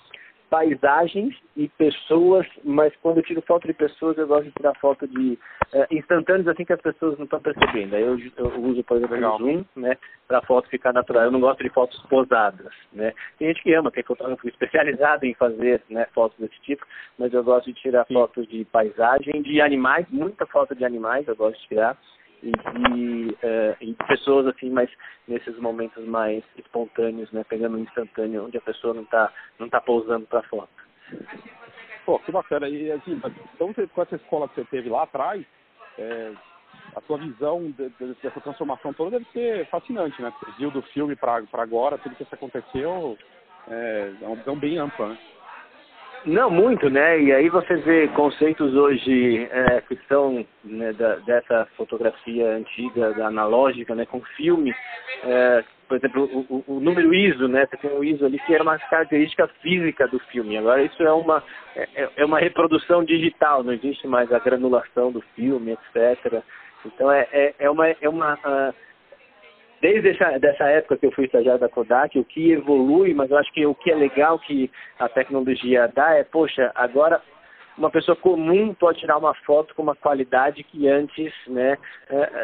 paisagens 0.50 1.34
e 1.56 1.68
pessoas, 1.68 2.46
mas 2.64 2.92
quando 3.02 3.18
eu 3.18 3.22
tiro 3.22 3.42
foto 3.42 3.66
de 3.66 3.74
pessoas, 3.74 4.16
eu 4.16 4.26
gosto 4.26 4.44
de 4.44 4.52
tirar 4.52 4.74
foto 4.78 5.06
de 5.06 5.38
uh, 5.74 5.86
instantâneos 5.90 6.48
assim 6.48 6.64
que 6.64 6.72
as 6.72 6.80
pessoas 6.80 7.18
não 7.18 7.24
estão 7.24 7.40
percebendo. 7.40 7.94
Aí 7.94 8.02
eu, 8.02 8.18
eu, 8.36 8.60
uso, 8.60 8.82
por 8.84 8.96
exemplo, 8.96 9.16
o 9.16 9.38
zoom, 9.38 9.64
né, 9.76 9.96
para 10.26 10.38
a 10.38 10.42
foto 10.42 10.68
ficar 10.68 10.92
natural. 10.92 11.24
Eu 11.24 11.30
não 11.30 11.40
gosto 11.40 11.62
de 11.62 11.70
fotos 11.70 12.00
posadas, 12.08 12.72
né. 12.92 13.12
Tem 13.38 13.48
gente 13.48 13.62
que 13.62 13.74
ama, 13.74 13.90
tem 13.90 14.02
fotógrafo 14.02 14.46
especializado 14.48 15.26
em 15.26 15.34
fazer, 15.34 15.82
né, 15.90 16.06
fotos 16.14 16.38
desse 16.38 16.58
tipo, 16.62 16.86
mas 17.18 17.32
eu 17.32 17.44
gosto 17.44 17.66
de 17.66 17.74
tirar 17.74 18.06
fotos 18.06 18.46
de 18.48 18.64
paisagem, 18.66 19.42
de 19.42 19.60
animais, 19.60 20.06
muita 20.10 20.46
foto 20.46 20.74
de 20.74 20.84
animais 20.84 21.28
eu 21.28 21.36
gosto 21.36 21.60
de 21.60 21.68
tirar 21.68 21.96
e 22.42 23.36
uh, 23.90 24.06
pessoas 24.06 24.46
assim, 24.46 24.70
mas 24.70 24.90
nesses 25.26 25.58
momentos 25.58 26.04
mais 26.06 26.44
espontâneos, 26.56 27.30
né, 27.32 27.44
pegando 27.48 27.76
um 27.76 27.82
instantâneo 27.82 28.46
onde 28.46 28.56
a 28.56 28.62
pessoa 28.62 28.94
não 28.94 29.02
está 29.02 29.32
não 29.58 29.68
tá 29.68 29.80
pousando 29.80 30.26
para 30.26 30.42
foto. 30.44 30.70
Pô, 32.04 32.18
que 32.20 32.32
bacana. 32.32 32.68
E 32.68 32.90
assim, 32.92 33.20
então 33.54 33.74
com 33.74 34.02
essa 34.02 34.16
escola 34.16 34.48
que 34.48 34.54
você 34.56 34.64
teve 34.64 34.88
lá 34.88 35.02
atrás, 35.02 35.44
é, 35.98 36.32
a 36.96 37.00
sua 37.02 37.18
visão 37.18 37.70
de, 37.72 37.88
de, 37.90 38.14
dessa 38.22 38.40
transformação 38.40 38.92
toda 38.92 39.18
deve 39.18 39.30
ser 39.32 39.66
fascinante, 39.66 40.20
né? 40.22 40.32
Você 40.40 40.52
viu 40.58 40.70
do 40.70 40.82
filme 40.82 41.16
para 41.16 41.42
agora, 41.54 41.98
tudo 41.98 42.14
que 42.14 42.22
isso 42.22 42.34
aconteceu, 42.34 43.18
é, 43.68 44.12
é 44.22 44.26
uma 44.26 44.36
visão 44.36 44.56
bem 44.56 44.78
ampla, 44.78 45.10
né? 45.10 45.18
Não 46.24 46.50
muito, 46.50 46.90
né? 46.90 47.20
E 47.20 47.32
aí 47.32 47.48
você 47.48 47.76
vê 47.76 48.08
conceitos 48.08 48.74
hoje 48.74 49.48
é, 49.50 49.80
que 49.82 49.98
são 50.08 50.44
né, 50.64 50.92
da, 50.92 51.16
dessa 51.16 51.66
fotografia 51.76 52.50
antiga, 52.56 53.12
da 53.14 53.28
analógica, 53.28 53.94
né, 53.94 54.04
com 54.04 54.20
filme. 54.36 54.74
É, 55.24 55.64
por 55.88 55.96
exemplo, 55.96 56.24
o, 56.24 56.64
o, 56.66 56.80
número 56.80 57.14
ISO, 57.14 57.48
né? 57.48 57.66
Você 57.66 57.76
tem 57.78 57.90
o 57.90 58.04
ISO 58.04 58.26
ali 58.26 58.38
que 58.40 58.54
era 58.54 58.62
uma 58.62 58.78
característica 58.78 59.48
física 59.62 60.06
do 60.06 60.18
filme. 60.18 60.58
Agora 60.58 60.82
isso 60.82 61.02
é 61.02 61.12
uma 61.12 61.42
é, 61.74 61.88
é, 61.94 62.10
é 62.16 62.24
uma 62.24 62.38
reprodução 62.38 63.02
digital, 63.04 63.64
não 63.64 63.72
existe 63.72 64.06
mais 64.06 64.30
a 64.30 64.38
granulação 64.38 65.10
do 65.10 65.22
filme, 65.34 65.72
etc. 65.72 66.42
Então 66.84 67.10
é, 67.10 67.26
é, 67.32 67.54
é 67.58 67.70
uma 67.70 67.88
é 67.88 68.08
uma 68.08 68.34
uh, 68.34 68.74
desde 69.80 70.10
essa 70.10 70.38
dessa 70.38 70.64
época 70.64 70.96
que 70.96 71.06
eu 71.06 71.12
fui 71.12 71.24
estagiário 71.24 71.60
da 71.60 71.68
Kodak, 71.68 72.18
o 72.18 72.24
que 72.24 72.52
evolui, 72.52 73.14
mas 73.14 73.30
eu 73.30 73.38
acho 73.38 73.52
que 73.52 73.64
o 73.66 73.74
que 73.74 73.90
é 73.90 73.94
legal 73.94 74.38
que 74.38 74.70
a 74.98 75.08
tecnologia 75.08 75.90
dá 75.94 76.14
é, 76.14 76.24
poxa, 76.24 76.70
agora 76.74 77.20
uma 77.76 77.90
pessoa 77.90 78.16
comum 78.16 78.74
pode 78.74 78.98
tirar 78.98 79.16
uma 79.16 79.34
foto 79.34 79.74
com 79.74 79.82
uma 79.82 79.94
qualidade 79.94 80.64
que 80.64 80.88
antes 80.88 81.32
né 81.46 81.78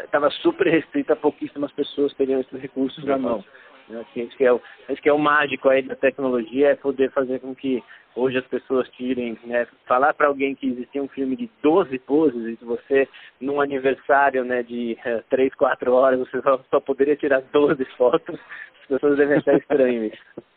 estava 0.05 0.27
é, 0.27 0.31
super 0.41 0.67
restrita 0.67 1.15
pouquíssimas 1.15 1.71
pessoas 1.73 2.13
teriam 2.13 2.39
esses 2.39 2.61
recursos 2.61 3.03
na 3.03 3.17
mão. 3.17 3.43
Né? 3.89 4.01
Assim, 4.01 4.27
que 4.27 4.43
é 4.43 4.51
o, 4.51 4.61
acho 4.89 5.01
que 5.01 5.09
é 5.09 5.13
o 5.13 5.19
mágico 5.19 5.69
aí 5.69 5.81
da 5.81 5.95
tecnologia 5.95 6.69
é 6.69 6.75
poder 6.75 7.11
fazer 7.11 7.39
com 7.39 7.55
que 7.55 7.83
hoje 8.15 8.37
as 8.37 8.47
pessoas 8.47 8.89
tirem, 8.91 9.37
né, 9.43 9.67
falar 9.85 10.13
para 10.13 10.27
alguém 10.27 10.55
que 10.55 10.67
existia 10.67 11.03
um 11.03 11.07
filme 11.07 11.35
de 11.35 11.49
12 11.61 11.99
poses 11.99 12.59
e 12.61 12.65
você, 12.65 13.07
num 13.41 13.59
aniversário 13.59 14.43
né, 14.45 14.63
de 14.63 14.97
é, 15.03 15.21
3, 15.29 15.53
4 15.55 15.91
horas, 15.91 16.19
você 16.19 16.41
só, 16.41 16.59
só 16.69 16.79
poderia 16.79 17.15
tirar 17.15 17.41
12 17.51 17.83
fotos, 17.97 18.39
as 18.81 18.87
pessoas 18.87 19.17
devem 19.17 19.37
achar 19.37 19.57
estranho 19.57 20.05
isso. 20.05 20.54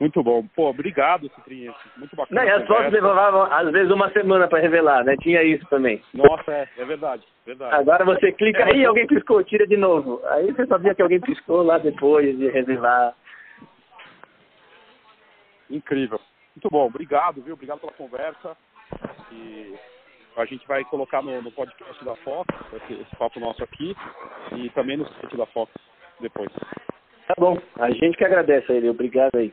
Muito 0.00 0.22
bom. 0.22 0.44
Pô, 0.54 0.70
obrigado, 0.70 1.28
Citrinha. 1.34 1.72
Muito 1.96 2.16
bacana. 2.16 2.40
Não, 2.40 2.48
e 2.48 2.52
as 2.52 2.66
fotos 2.66 2.92
levavam, 2.92 3.42
às 3.44 3.70
vezes, 3.70 3.90
uma 3.92 4.10
semana 4.10 4.48
para 4.48 4.58
revelar, 4.58 5.04
né? 5.04 5.16
Tinha 5.20 5.42
isso 5.42 5.64
também. 5.66 6.02
Nossa, 6.12 6.52
é, 6.52 6.68
é 6.76 6.84
verdade, 6.84 7.22
verdade. 7.46 7.74
Agora 7.74 8.04
você 8.04 8.32
clica 8.32 8.64
aí, 8.64 8.84
alguém 8.84 9.06
piscou, 9.06 9.42
tira 9.44 9.66
de 9.66 9.76
novo. 9.76 10.20
Aí 10.26 10.50
você 10.52 10.66
sabia 10.66 10.94
que 10.94 11.02
alguém 11.02 11.20
piscou 11.20 11.62
lá 11.62 11.78
depois 11.78 12.36
de 12.36 12.48
revelar. 12.48 13.14
Incrível. 15.70 16.20
Muito 16.56 16.68
bom, 16.70 16.86
obrigado, 16.86 17.40
viu? 17.42 17.54
Obrigado 17.54 17.80
pela 17.80 17.92
conversa. 17.92 18.56
E 19.32 19.74
a 20.36 20.44
gente 20.44 20.66
vai 20.66 20.84
colocar 20.84 21.22
no, 21.22 21.40
no 21.40 21.52
podcast 21.52 22.04
da 22.04 22.16
Fox 22.16 22.52
esse, 22.74 23.00
esse 23.00 23.16
papo 23.16 23.38
nosso 23.38 23.62
aqui 23.62 23.94
e 24.56 24.68
também 24.70 24.96
no 24.96 25.06
site 25.06 25.36
da 25.36 25.46
Fox 25.46 25.72
depois. 26.20 26.50
Tá 27.26 27.34
bom, 27.38 27.56
a 27.80 27.90
gente 27.90 28.16
que 28.18 28.24
agradece 28.24 28.70
a 28.70 28.74
ele, 28.74 28.88
obrigado 28.88 29.36
aí. 29.36 29.52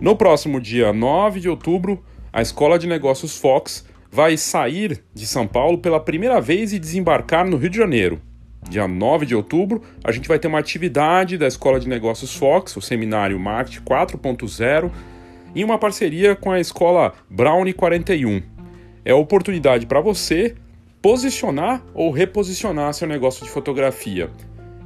No 0.00 0.16
próximo 0.16 0.58
dia 0.58 0.94
9 0.94 1.40
de 1.40 1.48
outubro, 1.50 2.02
a 2.32 2.40
Escola 2.40 2.78
de 2.78 2.86
Negócios 2.86 3.36
Fox 3.36 3.84
vai 4.10 4.34
sair 4.38 5.04
de 5.12 5.26
São 5.26 5.46
Paulo 5.46 5.76
pela 5.76 6.00
primeira 6.00 6.40
vez 6.40 6.72
e 6.72 6.78
desembarcar 6.78 7.46
no 7.46 7.58
Rio 7.58 7.68
de 7.68 7.76
Janeiro. 7.76 8.18
Dia 8.66 8.88
9 8.88 9.26
de 9.26 9.34
outubro, 9.34 9.82
a 10.02 10.10
gente 10.10 10.26
vai 10.26 10.38
ter 10.38 10.48
uma 10.48 10.58
atividade 10.58 11.36
da 11.36 11.46
Escola 11.46 11.78
de 11.78 11.86
Negócios 11.86 12.34
Fox, 12.34 12.74
o 12.78 12.80
seminário 12.80 13.38
Marketing 13.38 13.84
4.0, 13.84 14.90
em 15.54 15.62
uma 15.62 15.76
parceria 15.76 16.34
com 16.34 16.50
a 16.50 16.58
Escola 16.58 17.12
Brownie 17.28 17.74
41. 17.74 18.40
É 19.04 19.10
a 19.10 19.16
oportunidade 19.16 19.84
para 19.84 20.00
você 20.00 20.54
posicionar 21.02 21.84
ou 21.92 22.10
reposicionar 22.10 22.94
seu 22.94 23.06
negócio 23.06 23.44
de 23.44 23.50
fotografia. 23.50 24.30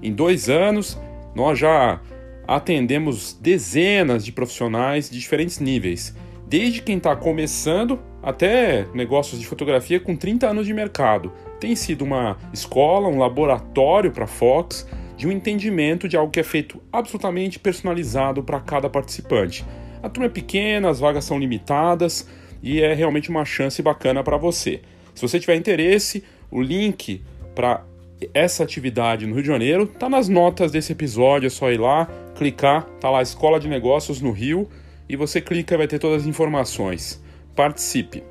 Em 0.02 0.12
dois 0.12 0.48
anos, 0.48 0.98
nós 1.36 1.56
já 1.56 2.00
atendemos 2.46 3.32
dezenas 3.40 4.24
de 4.24 4.32
profissionais 4.32 5.08
de 5.08 5.18
diferentes 5.18 5.58
níveis, 5.58 6.14
desde 6.46 6.82
quem 6.82 6.98
está 6.98 7.16
começando 7.16 7.98
até 8.22 8.86
negócios 8.94 9.40
de 9.40 9.46
fotografia 9.46 10.00
com 10.00 10.16
30 10.16 10.48
anos 10.48 10.66
de 10.66 10.72
mercado. 10.72 11.32
Tem 11.60 11.74
sido 11.74 12.04
uma 12.04 12.36
escola, 12.52 13.08
um 13.08 13.18
laboratório 13.18 14.10
para 14.10 14.26
Fox, 14.26 14.86
de 15.16 15.26
um 15.28 15.32
entendimento 15.32 16.08
de 16.08 16.16
algo 16.16 16.30
que 16.30 16.40
é 16.40 16.44
feito 16.44 16.82
absolutamente 16.92 17.58
personalizado 17.58 18.42
para 18.42 18.60
cada 18.60 18.90
participante. 18.90 19.64
A 20.02 20.08
turma 20.08 20.26
é 20.26 20.30
pequena, 20.30 20.90
as 20.90 21.00
vagas 21.00 21.24
são 21.24 21.38
limitadas 21.38 22.28
e 22.62 22.80
é 22.80 22.92
realmente 22.94 23.30
uma 23.30 23.44
chance 23.44 23.80
bacana 23.80 24.22
para 24.22 24.36
você. 24.36 24.82
Se 25.14 25.22
você 25.22 25.38
tiver 25.38 25.54
interesse, 25.54 26.24
o 26.50 26.60
link 26.60 27.22
para 27.54 27.84
essa 28.32 28.62
atividade 28.62 29.26
no 29.26 29.34
Rio 29.34 29.42
de 29.42 29.48
Janeiro 29.48 29.84
está 29.84 30.08
nas 30.08 30.28
notas 30.28 30.70
desse 30.70 30.92
episódio, 30.92 31.46
é 31.46 31.50
só 31.50 31.70
ir 31.70 31.80
lá, 31.80 32.08
clicar, 32.34 32.84
tá 33.00 33.10
lá 33.10 33.22
Escola 33.22 33.58
de 33.58 33.68
Negócios 33.68 34.20
no 34.20 34.30
Rio 34.30 34.68
e 35.08 35.16
você 35.16 35.40
clica 35.40 35.74
e 35.74 35.78
vai 35.78 35.86
ter 35.86 35.98
todas 35.98 36.22
as 36.22 36.28
informações. 36.28 37.22
Participe! 37.54 38.22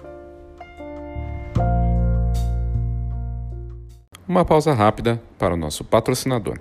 Uma 4.28 4.46
pausa 4.46 4.74
rápida 4.74 5.22
para 5.38 5.54
o 5.54 5.58
nosso 5.58 5.84
patrocinador. 5.84 6.58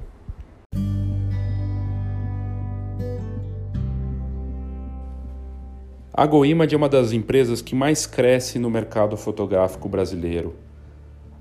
A 6.14 6.26
GoImage 6.26 6.74
é 6.74 6.76
uma 6.76 6.88
das 6.90 7.12
empresas 7.12 7.62
que 7.62 7.74
mais 7.74 8.04
cresce 8.04 8.58
no 8.58 8.68
mercado 8.68 9.16
fotográfico 9.16 9.88
brasileiro. 9.88 10.54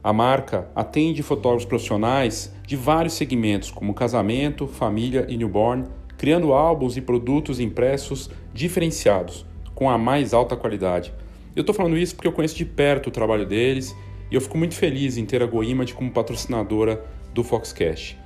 A 0.04 0.12
marca 0.12 0.68
atende 0.76 1.22
fotógrafos 1.22 1.66
profissionais 1.66 2.52
de 2.66 2.76
vários 2.76 3.14
segmentos, 3.14 3.70
como 3.70 3.93
casamento, 3.93 4.66
família 4.66 5.28
e 5.30 5.38
newborn, 5.38 5.86
criando 6.18 6.54
álbuns 6.54 6.97
e 6.97 7.02
produtos 7.02 7.60
impressos 7.60 8.30
diferenciados, 8.52 9.45
com 9.76 9.89
a 9.89 9.99
mais 9.99 10.34
alta 10.34 10.56
qualidade. 10.56 11.14
Eu 11.56 11.62
estou 11.62 11.76
falando 11.76 11.97
isso 11.97 12.16
porque 12.16 12.28
eu 12.28 12.32
conheço 12.32 12.56
de 12.56 12.66
perto 12.66 13.08
o 13.08 13.12
trabalho 13.12 13.45
deles 13.45 13.95
e 14.32 14.36
eu 14.36 14.41
fico 14.41 14.58
muito 14.58 14.74
feliz 14.74 15.18
em 15.18 15.26
ter 15.26 15.43
a 15.43 15.45
GoImage 15.45 15.93
como 15.93 16.10
patrocinadora 16.10 17.06
do 17.32 17.43
Foxcast. 17.43 18.18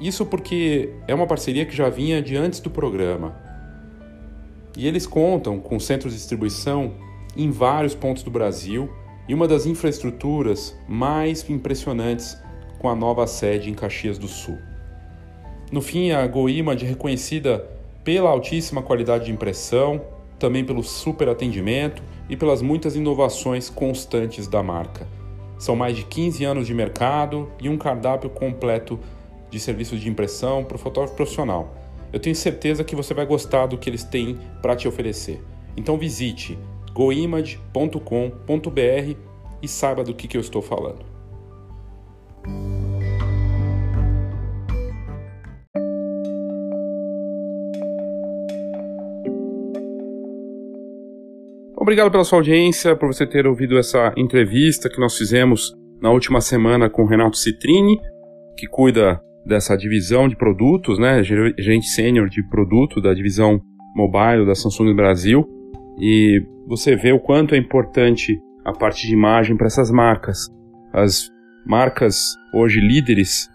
Isso 0.00 0.26
porque 0.26 0.92
é 1.06 1.14
uma 1.14 1.28
parceria 1.28 1.64
que 1.64 1.76
já 1.76 1.88
vinha 1.88 2.20
de 2.20 2.36
antes 2.36 2.58
do 2.58 2.70
programa. 2.70 3.36
E 4.76 4.88
eles 4.88 5.06
contam 5.06 5.60
com 5.60 5.78
centros 5.78 6.12
de 6.12 6.18
distribuição 6.18 6.94
em 7.36 7.52
vários 7.52 7.94
pontos 7.94 8.24
do 8.24 8.30
Brasil 8.30 8.90
e 9.28 9.34
uma 9.34 9.48
das 9.48 9.66
infraestruturas 9.66 10.76
mais 10.88 11.48
impressionantes 11.48 12.38
com 12.78 12.88
a 12.88 12.94
nova 12.94 13.26
sede 13.26 13.70
em 13.70 13.74
Caxias 13.74 14.18
do 14.18 14.28
Sul. 14.28 14.58
No 15.72 15.80
fim, 15.80 16.10
a 16.10 16.26
GoImage 16.26 16.84
é 16.84 16.88
reconhecida 16.88 17.66
pela 18.04 18.30
altíssima 18.30 18.82
qualidade 18.82 19.24
de 19.24 19.32
impressão, 19.32 20.02
também 20.38 20.64
pelo 20.64 20.82
super 20.82 21.28
atendimento 21.28 22.02
e 22.28 22.36
pelas 22.36 22.60
muitas 22.60 22.94
inovações 22.94 23.70
constantes 23.70 24.46
da 24.46 24.62
marca. 24.62 25.08
São 25.58 25.74
mais 25.74 25.96
de 25.96 26.04
15 26.04 26.44
anos 26.44 26.66
de 26.66 26.74
mercado 26.74 27.50
e 27.60 27.68
um 27.68 27.78
cardápio 27.78 28.28
completo 28.28 29.00
de 29.50 29.58
serviços 29.58 30.00
de 30.00 30.08
impressão 30.08 30.64
para 30.64 30.76
o 30.76 30.78
fotógrafo 30.78 31.16
profissional. 31.16 31.74
Eu 32.12 32.20
tenho 32.20 32.36
certeza 32.36 32.84
que 32.84 32.94
você 32.94 33.14
vai 33.14 33.24
gostar 33.24 33.66
do 33.66 33.78
que 33.78 33.88
eles 33.88 34.04
têm 34.04 34.38
para 34.60 34.76
te 34.76 34.86
oferecer. 34.86 35.42
Então 35.76 35.96
visite 35.96 36.58
goimage.com.br 36.94 37.98
e 39.60 39.68
saiba 39.68 40.04
do 40.04 40.14
que, 40.14 40.28
que 40.28 40.36
eu 40.36 40.40
estou 40.40 40.62
falando. 40.62 41.04
Obrigado 51.76 52.10
pela 52.10 52.24
sua 52.24 52.38
audiência, 52.38 52.96
por 52.96 53.12
você 53.12 53.26
ter 53.26 53.46
ouvido 53.46 53.76
essa 53.76 54.14
entrevista 54.16 54.88
que 54.88 54.98
nós 54.98 55.18
fizemos 55.18 55.74
na 56.00 56.10
última 56.10 56.40
semana 56.40 56.88
com 56.88 57.02
o 57.02 57.06
Renato 57.06 57.36
Citrini, 57.36 57.98
que 58.56 58.66
cuida 58.66 59.20
dessa 59.44 59.76
divisão 59.76 60.26
de 60.26 60.34
produtos, 60.34 60.98
né, 60.98 61.22
gerente 61.22 61.86
sênior 61.88 62.30
de 62.30 62.42
produto 62.48 63.00
da 63.02 63.12
divisão 63.12 63.60
mobile 63.94 64.46
da 64.46 64.54
Samsung 64.54 64.94
Brasil. 64.94 65.46
E 65.98 66.42
você 66.66 66.96
vê 66.96 67.12
o 67.12 67.20
quanto 67.20 67.54
é 67.54 67.58
importante 67.58 68.40
a 68.64 68.72
parte 68.72 69.06
de 69.06 69.12
imagem 69.12 69.56
para 69.56 69.66
essas 69.66 69.90
marcas. 69.90 70.48
As 70.92 71.30
marcas 71.66 72.34
hoje 72.52 72.80
líderes 72.80 73.48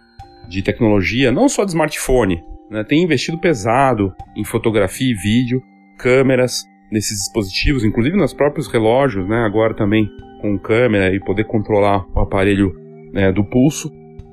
de 0.47 0.61
tecnologia, 0.61 1.31
não 1.31 1.47
só 1.47 1.63
de 1.63 1.71
smartphone, 1.71 2.43
né, 2.69 2.83
têm 2.83 3.03
investido 3.03 3.39
pesado 3.39 4.13
em 4.35 4.43
fotografia 4.43 5.11
e 5.11 5.15
vídeo, 5.15 5.61
câmeras 5.97 6.63
nesses 6.91 7.17
dispositivos, 7.19 7.83
inclusive 7.83 8.17
nos 8.17 8.33
próprios 8.33 8.67
relógios, 8.67 9.27
né, 9.27 9.43
agora 9.45 9.75
também 9.75 10.09
com 10.41 10.57
câmera 10.57 11.13
e 11.13 11.19
poder 11.19 11.43
controlar 11.45 12.05
o 12.15 12.19
aparelho 12.19 12.73
né, 13.13 13.31
do 13.31 13.43
pulso, 13.43 13.91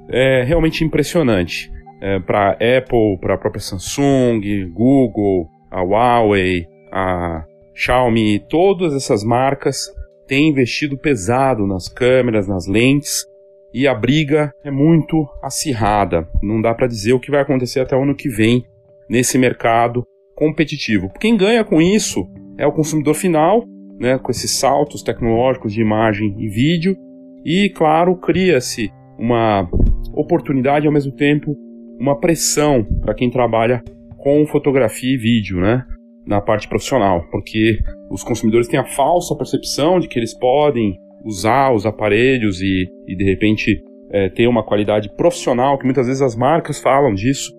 é 0.09 0.43
realmente 0.43 0.85
impressionante. 0.85 1.71
É, 2.01 2.21
para 2.21 2.53
Apple, 2.53 3.19
para 3.21 3.35
a 3.35 3.39
própria 3.39 3.61
Samsung, 3.61 4.41
Google, 4.73 5.49
a 5.71 5.83
Huawei, 5.83 6.67
a 6.93 7.43
Xiaomi, 7.77 8.41
todas 8.49 8.95
essas 8.95 9.23
marcas 9.23 9.95
têm 10.27 10.49
investido 10.49 10.97
pesado 10.97 11.67
nas 11.67 11.89
câmeras, 11.91 12.49
nas 12.49 12.67
lentes, 12.67 13.27
e 13.73 13.87
a 13.87 13.95
briga 13.95 14.51
é 14.65 14.71
muito 14.71 15.29
acirrada. 15.43 16.27
Não 16.43 16.63
dá 16.63 16.75
para 16.75 16.87
dizer 16.87 17.13
o 17.13 17.21
que 17.21 17.31
vai 17.31 17.43
acontecer 17.43 17.81
até 17.81 17.95
o 17.95 18.03
ano 18.03 18.15
que 18.15 18.31
vem 18.31 18.65
nesse 19.11 19.37
mercado 19.37 20.03
competitivo. 20.35 21.11
Quem 21.21 21.37
ganha 21.37 21.63
com 21.65 21.81
isso 21.83 22.27
é 22.57 22.67
o 22.67 22.73
consumidor 22.73 23.15
final, 23.15 23.63
né, 24.01 24.19
com 24.19 24.31
esses 24.31 24.53
saltos 24.53 25.03
tecnológicos 25.03 25.75
de 25.75 25.83
imagem 25.83 26.35
e 26.39 26.49
vídeo, 26.49 26.97
e 27.45 27.69
claro, 27.69 28.17
cria-se 28.17 28.91
uma 29.19 29.69
oportunidade 30.15 30.87
ao 30.87 30.93
mesmo 30.93 31.13
tempo 31.13 31.55
uma 32.01 32.19
pressão 32.19 32.85
para 33.03 33.15
quem 33.15 33.31
trabalha 33.31 33.83
com 34.17 34.47
fotografia 34.47 35.15
e 35.15 35.19
vídeo, 35.19 35.61
né, 35.61 35.85
na 36.27 36.41
parte 36.41 36.69
profissional, 36.69 37.25
porque 37.31 37.79
os 38.11 38.23
consumidores 38.25 38.69
têm 38.69 38.81
a 38.81 38.85
falsa 38.85 39.37
percepção 39.37 40.01
de 40.01 40.09
que 40.09 40.19
eles 40.19 40.37
podem 40.37 40.99
usar 41.25 41.73
os 41.73 41.87
aparelhos 41.87 42.61
e, 42.61 42.87
e 43.07 43.17
de 43.17 43.25
repente 43.25 43.83
é, 44.11 44.29
ter 44.29 44.47
uma 44.47 44.65
qualidade 44.65 45.09
profissional, 45.17 45.79
que 45.79 45.85
muitas 45.85 46.07
vezes 46.07 46.23
as 46.23 46.37
marcas 46.37 46.81
falam 46.81 47.15
disso, 47.15 47.53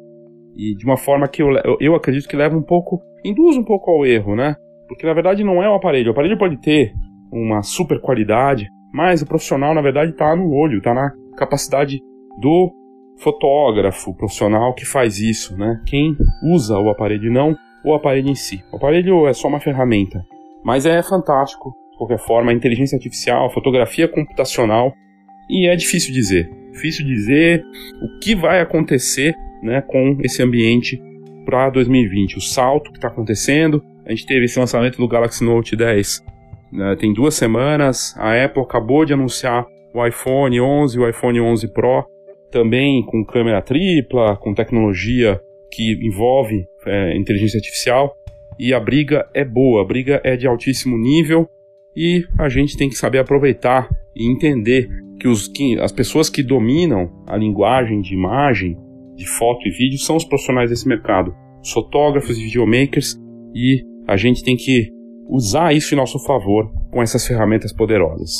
e 0.55 0.75
de 0.75 0.85
uma 0.85 0.97
forma 0.97 1.27
que 1.27 1.41
eu, 1.41 1.49
eu 1.79 1.95
acredito 1.95 2.27
que 2.27 2.35
leva 2.35 2.57
um 2.57 2.63
pouco, 2.63 3.01
induz 3.23 3.55
um 3.55 3.63
pouco 3.63 3.91
ao 3.91 4.05
erro, 4.05 4.35
né? 4.35 4.55
Porque 4.87 5.05
na 5.05 5.13
verdade 5.13 5.43
não 5.43 5.61
é 5.61 5.69
o 5.69 5.75
aparelho. 5.75 6.07
O 6.07 6.11
aparelho 6.11 6.37
pode 6.37 6.57
ter 6.57 6.93
uma 7.31 7.61
super 7.61 8.01
qualidade, 8.01 8.67
mas 8.91 9.21
o 9.21 9.27
profissional 9.27 9.75
na 9.75 9.81
verdade 9.81 10.11
está 10.11 10.35
no 10.35 10.51
olho, 10.51 10.79
está 10.79 10.93
na 10.93 11.11
capacidade 11.37 11.99
do 12.41 12.71
fotógrafo 13.19 14.15
profissional 14.15 14.73
que 14.73 14.85
faz 14.85 15.19
isso, 15.19 15.55
né? 15.57 15.81
Quem 15.85 16.15
usa 16.51 16.79
o 16.79 16.89
aparelho 16.89 17.27
e 17.27 17.33
não 17.33 17.55
o 17.87 17.95
aparelho 17.95 18.29
em 18.29 18.35
si. 18.35 18.63
O 18.71 18.77
aparelho 18.77 19.27
é 19.27 19.33
só 19.33 19.47
uma 19.47 19.59
ferramenta, 19.59 20.23
mas 20.63 20.85
é 20.85 21.01
fantástico, 21.01 21.73
de 21.91 21.97
qualquer 21.97 22.19
forma, 22.19 22.51
a 22.51 22.53
inteligência 22.53 22.95
artificial, 22.95 23.45
a 23.45 23.49
fotografia 23.49 24.07
computacional, 24.07 24.93
e 25.49 25.67
é 25.67 25.75
difícil 25.75 26.13
dizer. 26.13 26.49
Difícil 26.71 27.05
dizer 27.05 27.63
o 28.01 28.19
que 28.19 28.35
vai 28.35 28.59
acontecer 28.59 29.33
né, 29.63 29.81
com 29.81 30.17
esse 30.21 30.43
ambiente 30.43 31.01
para 31.45 31.69
2020. 31.69 32.37
O 32.37 32.41
salto 32.41 32.91
que 32.91 32.97
está 32.97 33.07
acontecendo, 33.07 33.83
a 34.05 34.09
gente 34.09 34.25
teve 34.25 34.45
esse 34.45 34.59
lançamento 34.59 34.97
do 34.97 35.07
Galaxy 35.07 35.43
Note 35.43 35.75
10 35.75 36.23
né, 36.71 36.95
tem 36.97 37.13
duas 37.13 37.35
semanas. 37.35 38.13
A 38.17 38.43
Apple 38.43 38.61
acabou 38.61 39.05
de 39.05 39.13
anunciar 39.13 39.65
o 39.93 40.05
iPhone 40.05 40.59
11 40.59 40.97
e 40.97 40.99
o 40.99 41.09
iPhone 41.09 41.39
11 41.39 41.73
Pro, 41.73 42.05
também 42.51 43.03
com 43.05 43.25
câmera 43.25 43.61
tripla, 43.61 44.35
com 44.37 44.53
tecnologia 44.53 45.39
que 45.71 45.93
envolve 46.05 46.65
é, 46.85 47.17
inteligência 47.17 47.57
artificial. 47.57 48.15
E 48.59 48.73
a 48.73 48.79
briga 48.79 49.27
é 49.33 49.45
boa, 49.45 49.81
a 49.81 49.85
briga 49.85 50.21
é 50.23 50.35
de 50.35 50.47
altíssimo 50.47 50.97
nível 50.97 51.47
e 51.95 52.25
a 52.37 52.49
gente 52.49 52.77
tem 52.77 52.89
que 52.89 52.95
saber 52.95 53.19
aproveitar 53.19 53.89
e 54.15 54.31
entender 54.31 54.87
que, 55.19 55.27
os, 55.27 55.47
que 55.47 55.79
as 55.79 55.91
pessoas 55.91 56.29
que 56.29 56.43
dominam 56.43 57.23
a 57.27 57.35
linguagem 57.35 58.01
de 58.01 58.13
imagem, 58.13 58.77
de 59.15 59.27
foto 59.27 59.67
e 59.67 59.71
vídeo 59.71 59.97
são 59.97 60.15
os 60.15 60.25
profissionais 60.25 60.69
desse 60.69 60.87
mercado, 60.87 61.35
os 61.61 61.71
fotógrafos 61.71 62.37
e 62.37 62.43
videomakers 62.43 63.15
e 63.53 63.83
a 64.07 64.15
gente 64.15 64.43
tem 64.43 64.55
que 64.55 64.89
usar 65.27 65.73
isso 65.73 65.93
em 65.93 65.97
nosso 65.97 66.19
favor 66.19 66.71
com 66.91 67.01
essas 67.01 67.25
ferramentas 67.27 67.73
poderosas. 67.73 68.31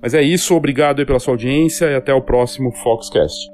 Mas 0.00 0.14
é 0.14 0.22
isso, 0.22 0.54
obrigado 0.54 1.04
pela 1.04 1.18
sua 1.18 1.34
audiência 1.34 1.86
e 1.86 1.94
até 1.94 2.12
o 2.12 2.22
próximo 2.22 2.70
Foxcast. 2.72 3.53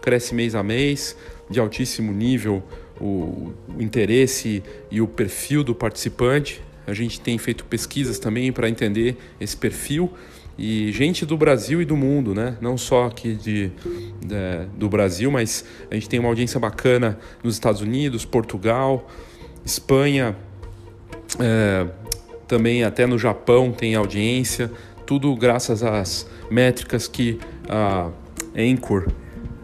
cresce 0.00 0.34
mês 0.34 0.54
a 0.54 0.62
mês, 0.62 1.16
de 1.48 1.58
altíssimo 1.58 2.12
nível 2.12 2.62
o, 3.00 3.52
o 3.68 3.80
interesse 3.80 4.62
e 4.90 5.00
o 5.00 5.06
perfil 5.06 5.64
do 5.64 5.74
participante. 5.74 6.62
A 6.86 6.92
gente 6.92 7.20
tem 7.20 7.38
feito 7.38 7.64
pesquisas 7.64 8.18
também 8.18 8.52
para 8.52 8.68
entender 8.68 9.16
esse 9.40 9.56
perfil 9.56 10.12
e 10.58 10.92
gente 10.92 11.24
do 11.24 11.36
Brasil 11.36 11.80
e 11.80 11.84
do 11.84 11.96
mundo, 11.96 12.34
né? 12.34 12.56
Não 12.60 12.76
só 12.76 13.06
aqui 13.06 13.34
de, 13.34 13.72
de, 14.20 14.66
do 14.76 14.88
Brasil, 14.88 15.30
mas 15.30 15.64
a 15.90 15.94
gente 15.94 16.08
tem 16.08 16.20
uma 16.20 16.28
audiência 16.28 16.60
bacana 16.60 17.18
nos 17.42 17.54
Estados 17.54 17.80
Unidos, 17.80 18.26
Portugal, 18.26 19.08
Espanha, 19.64 20.36
é, 21.38 21.86
também 22.46 22.84
até 22.84 23.06
no 23.06 23.18
Japão 23.18 23.72
tem 23.72 23.94
audiência, 23.94 24.70
tudo 25.06 25.34
graças 25.34 25.82
às 25.82 26.28
métricas 26.50 27.08
que 27.08 27.38
a 27.68 28.10
Anchor, 28.54 29.08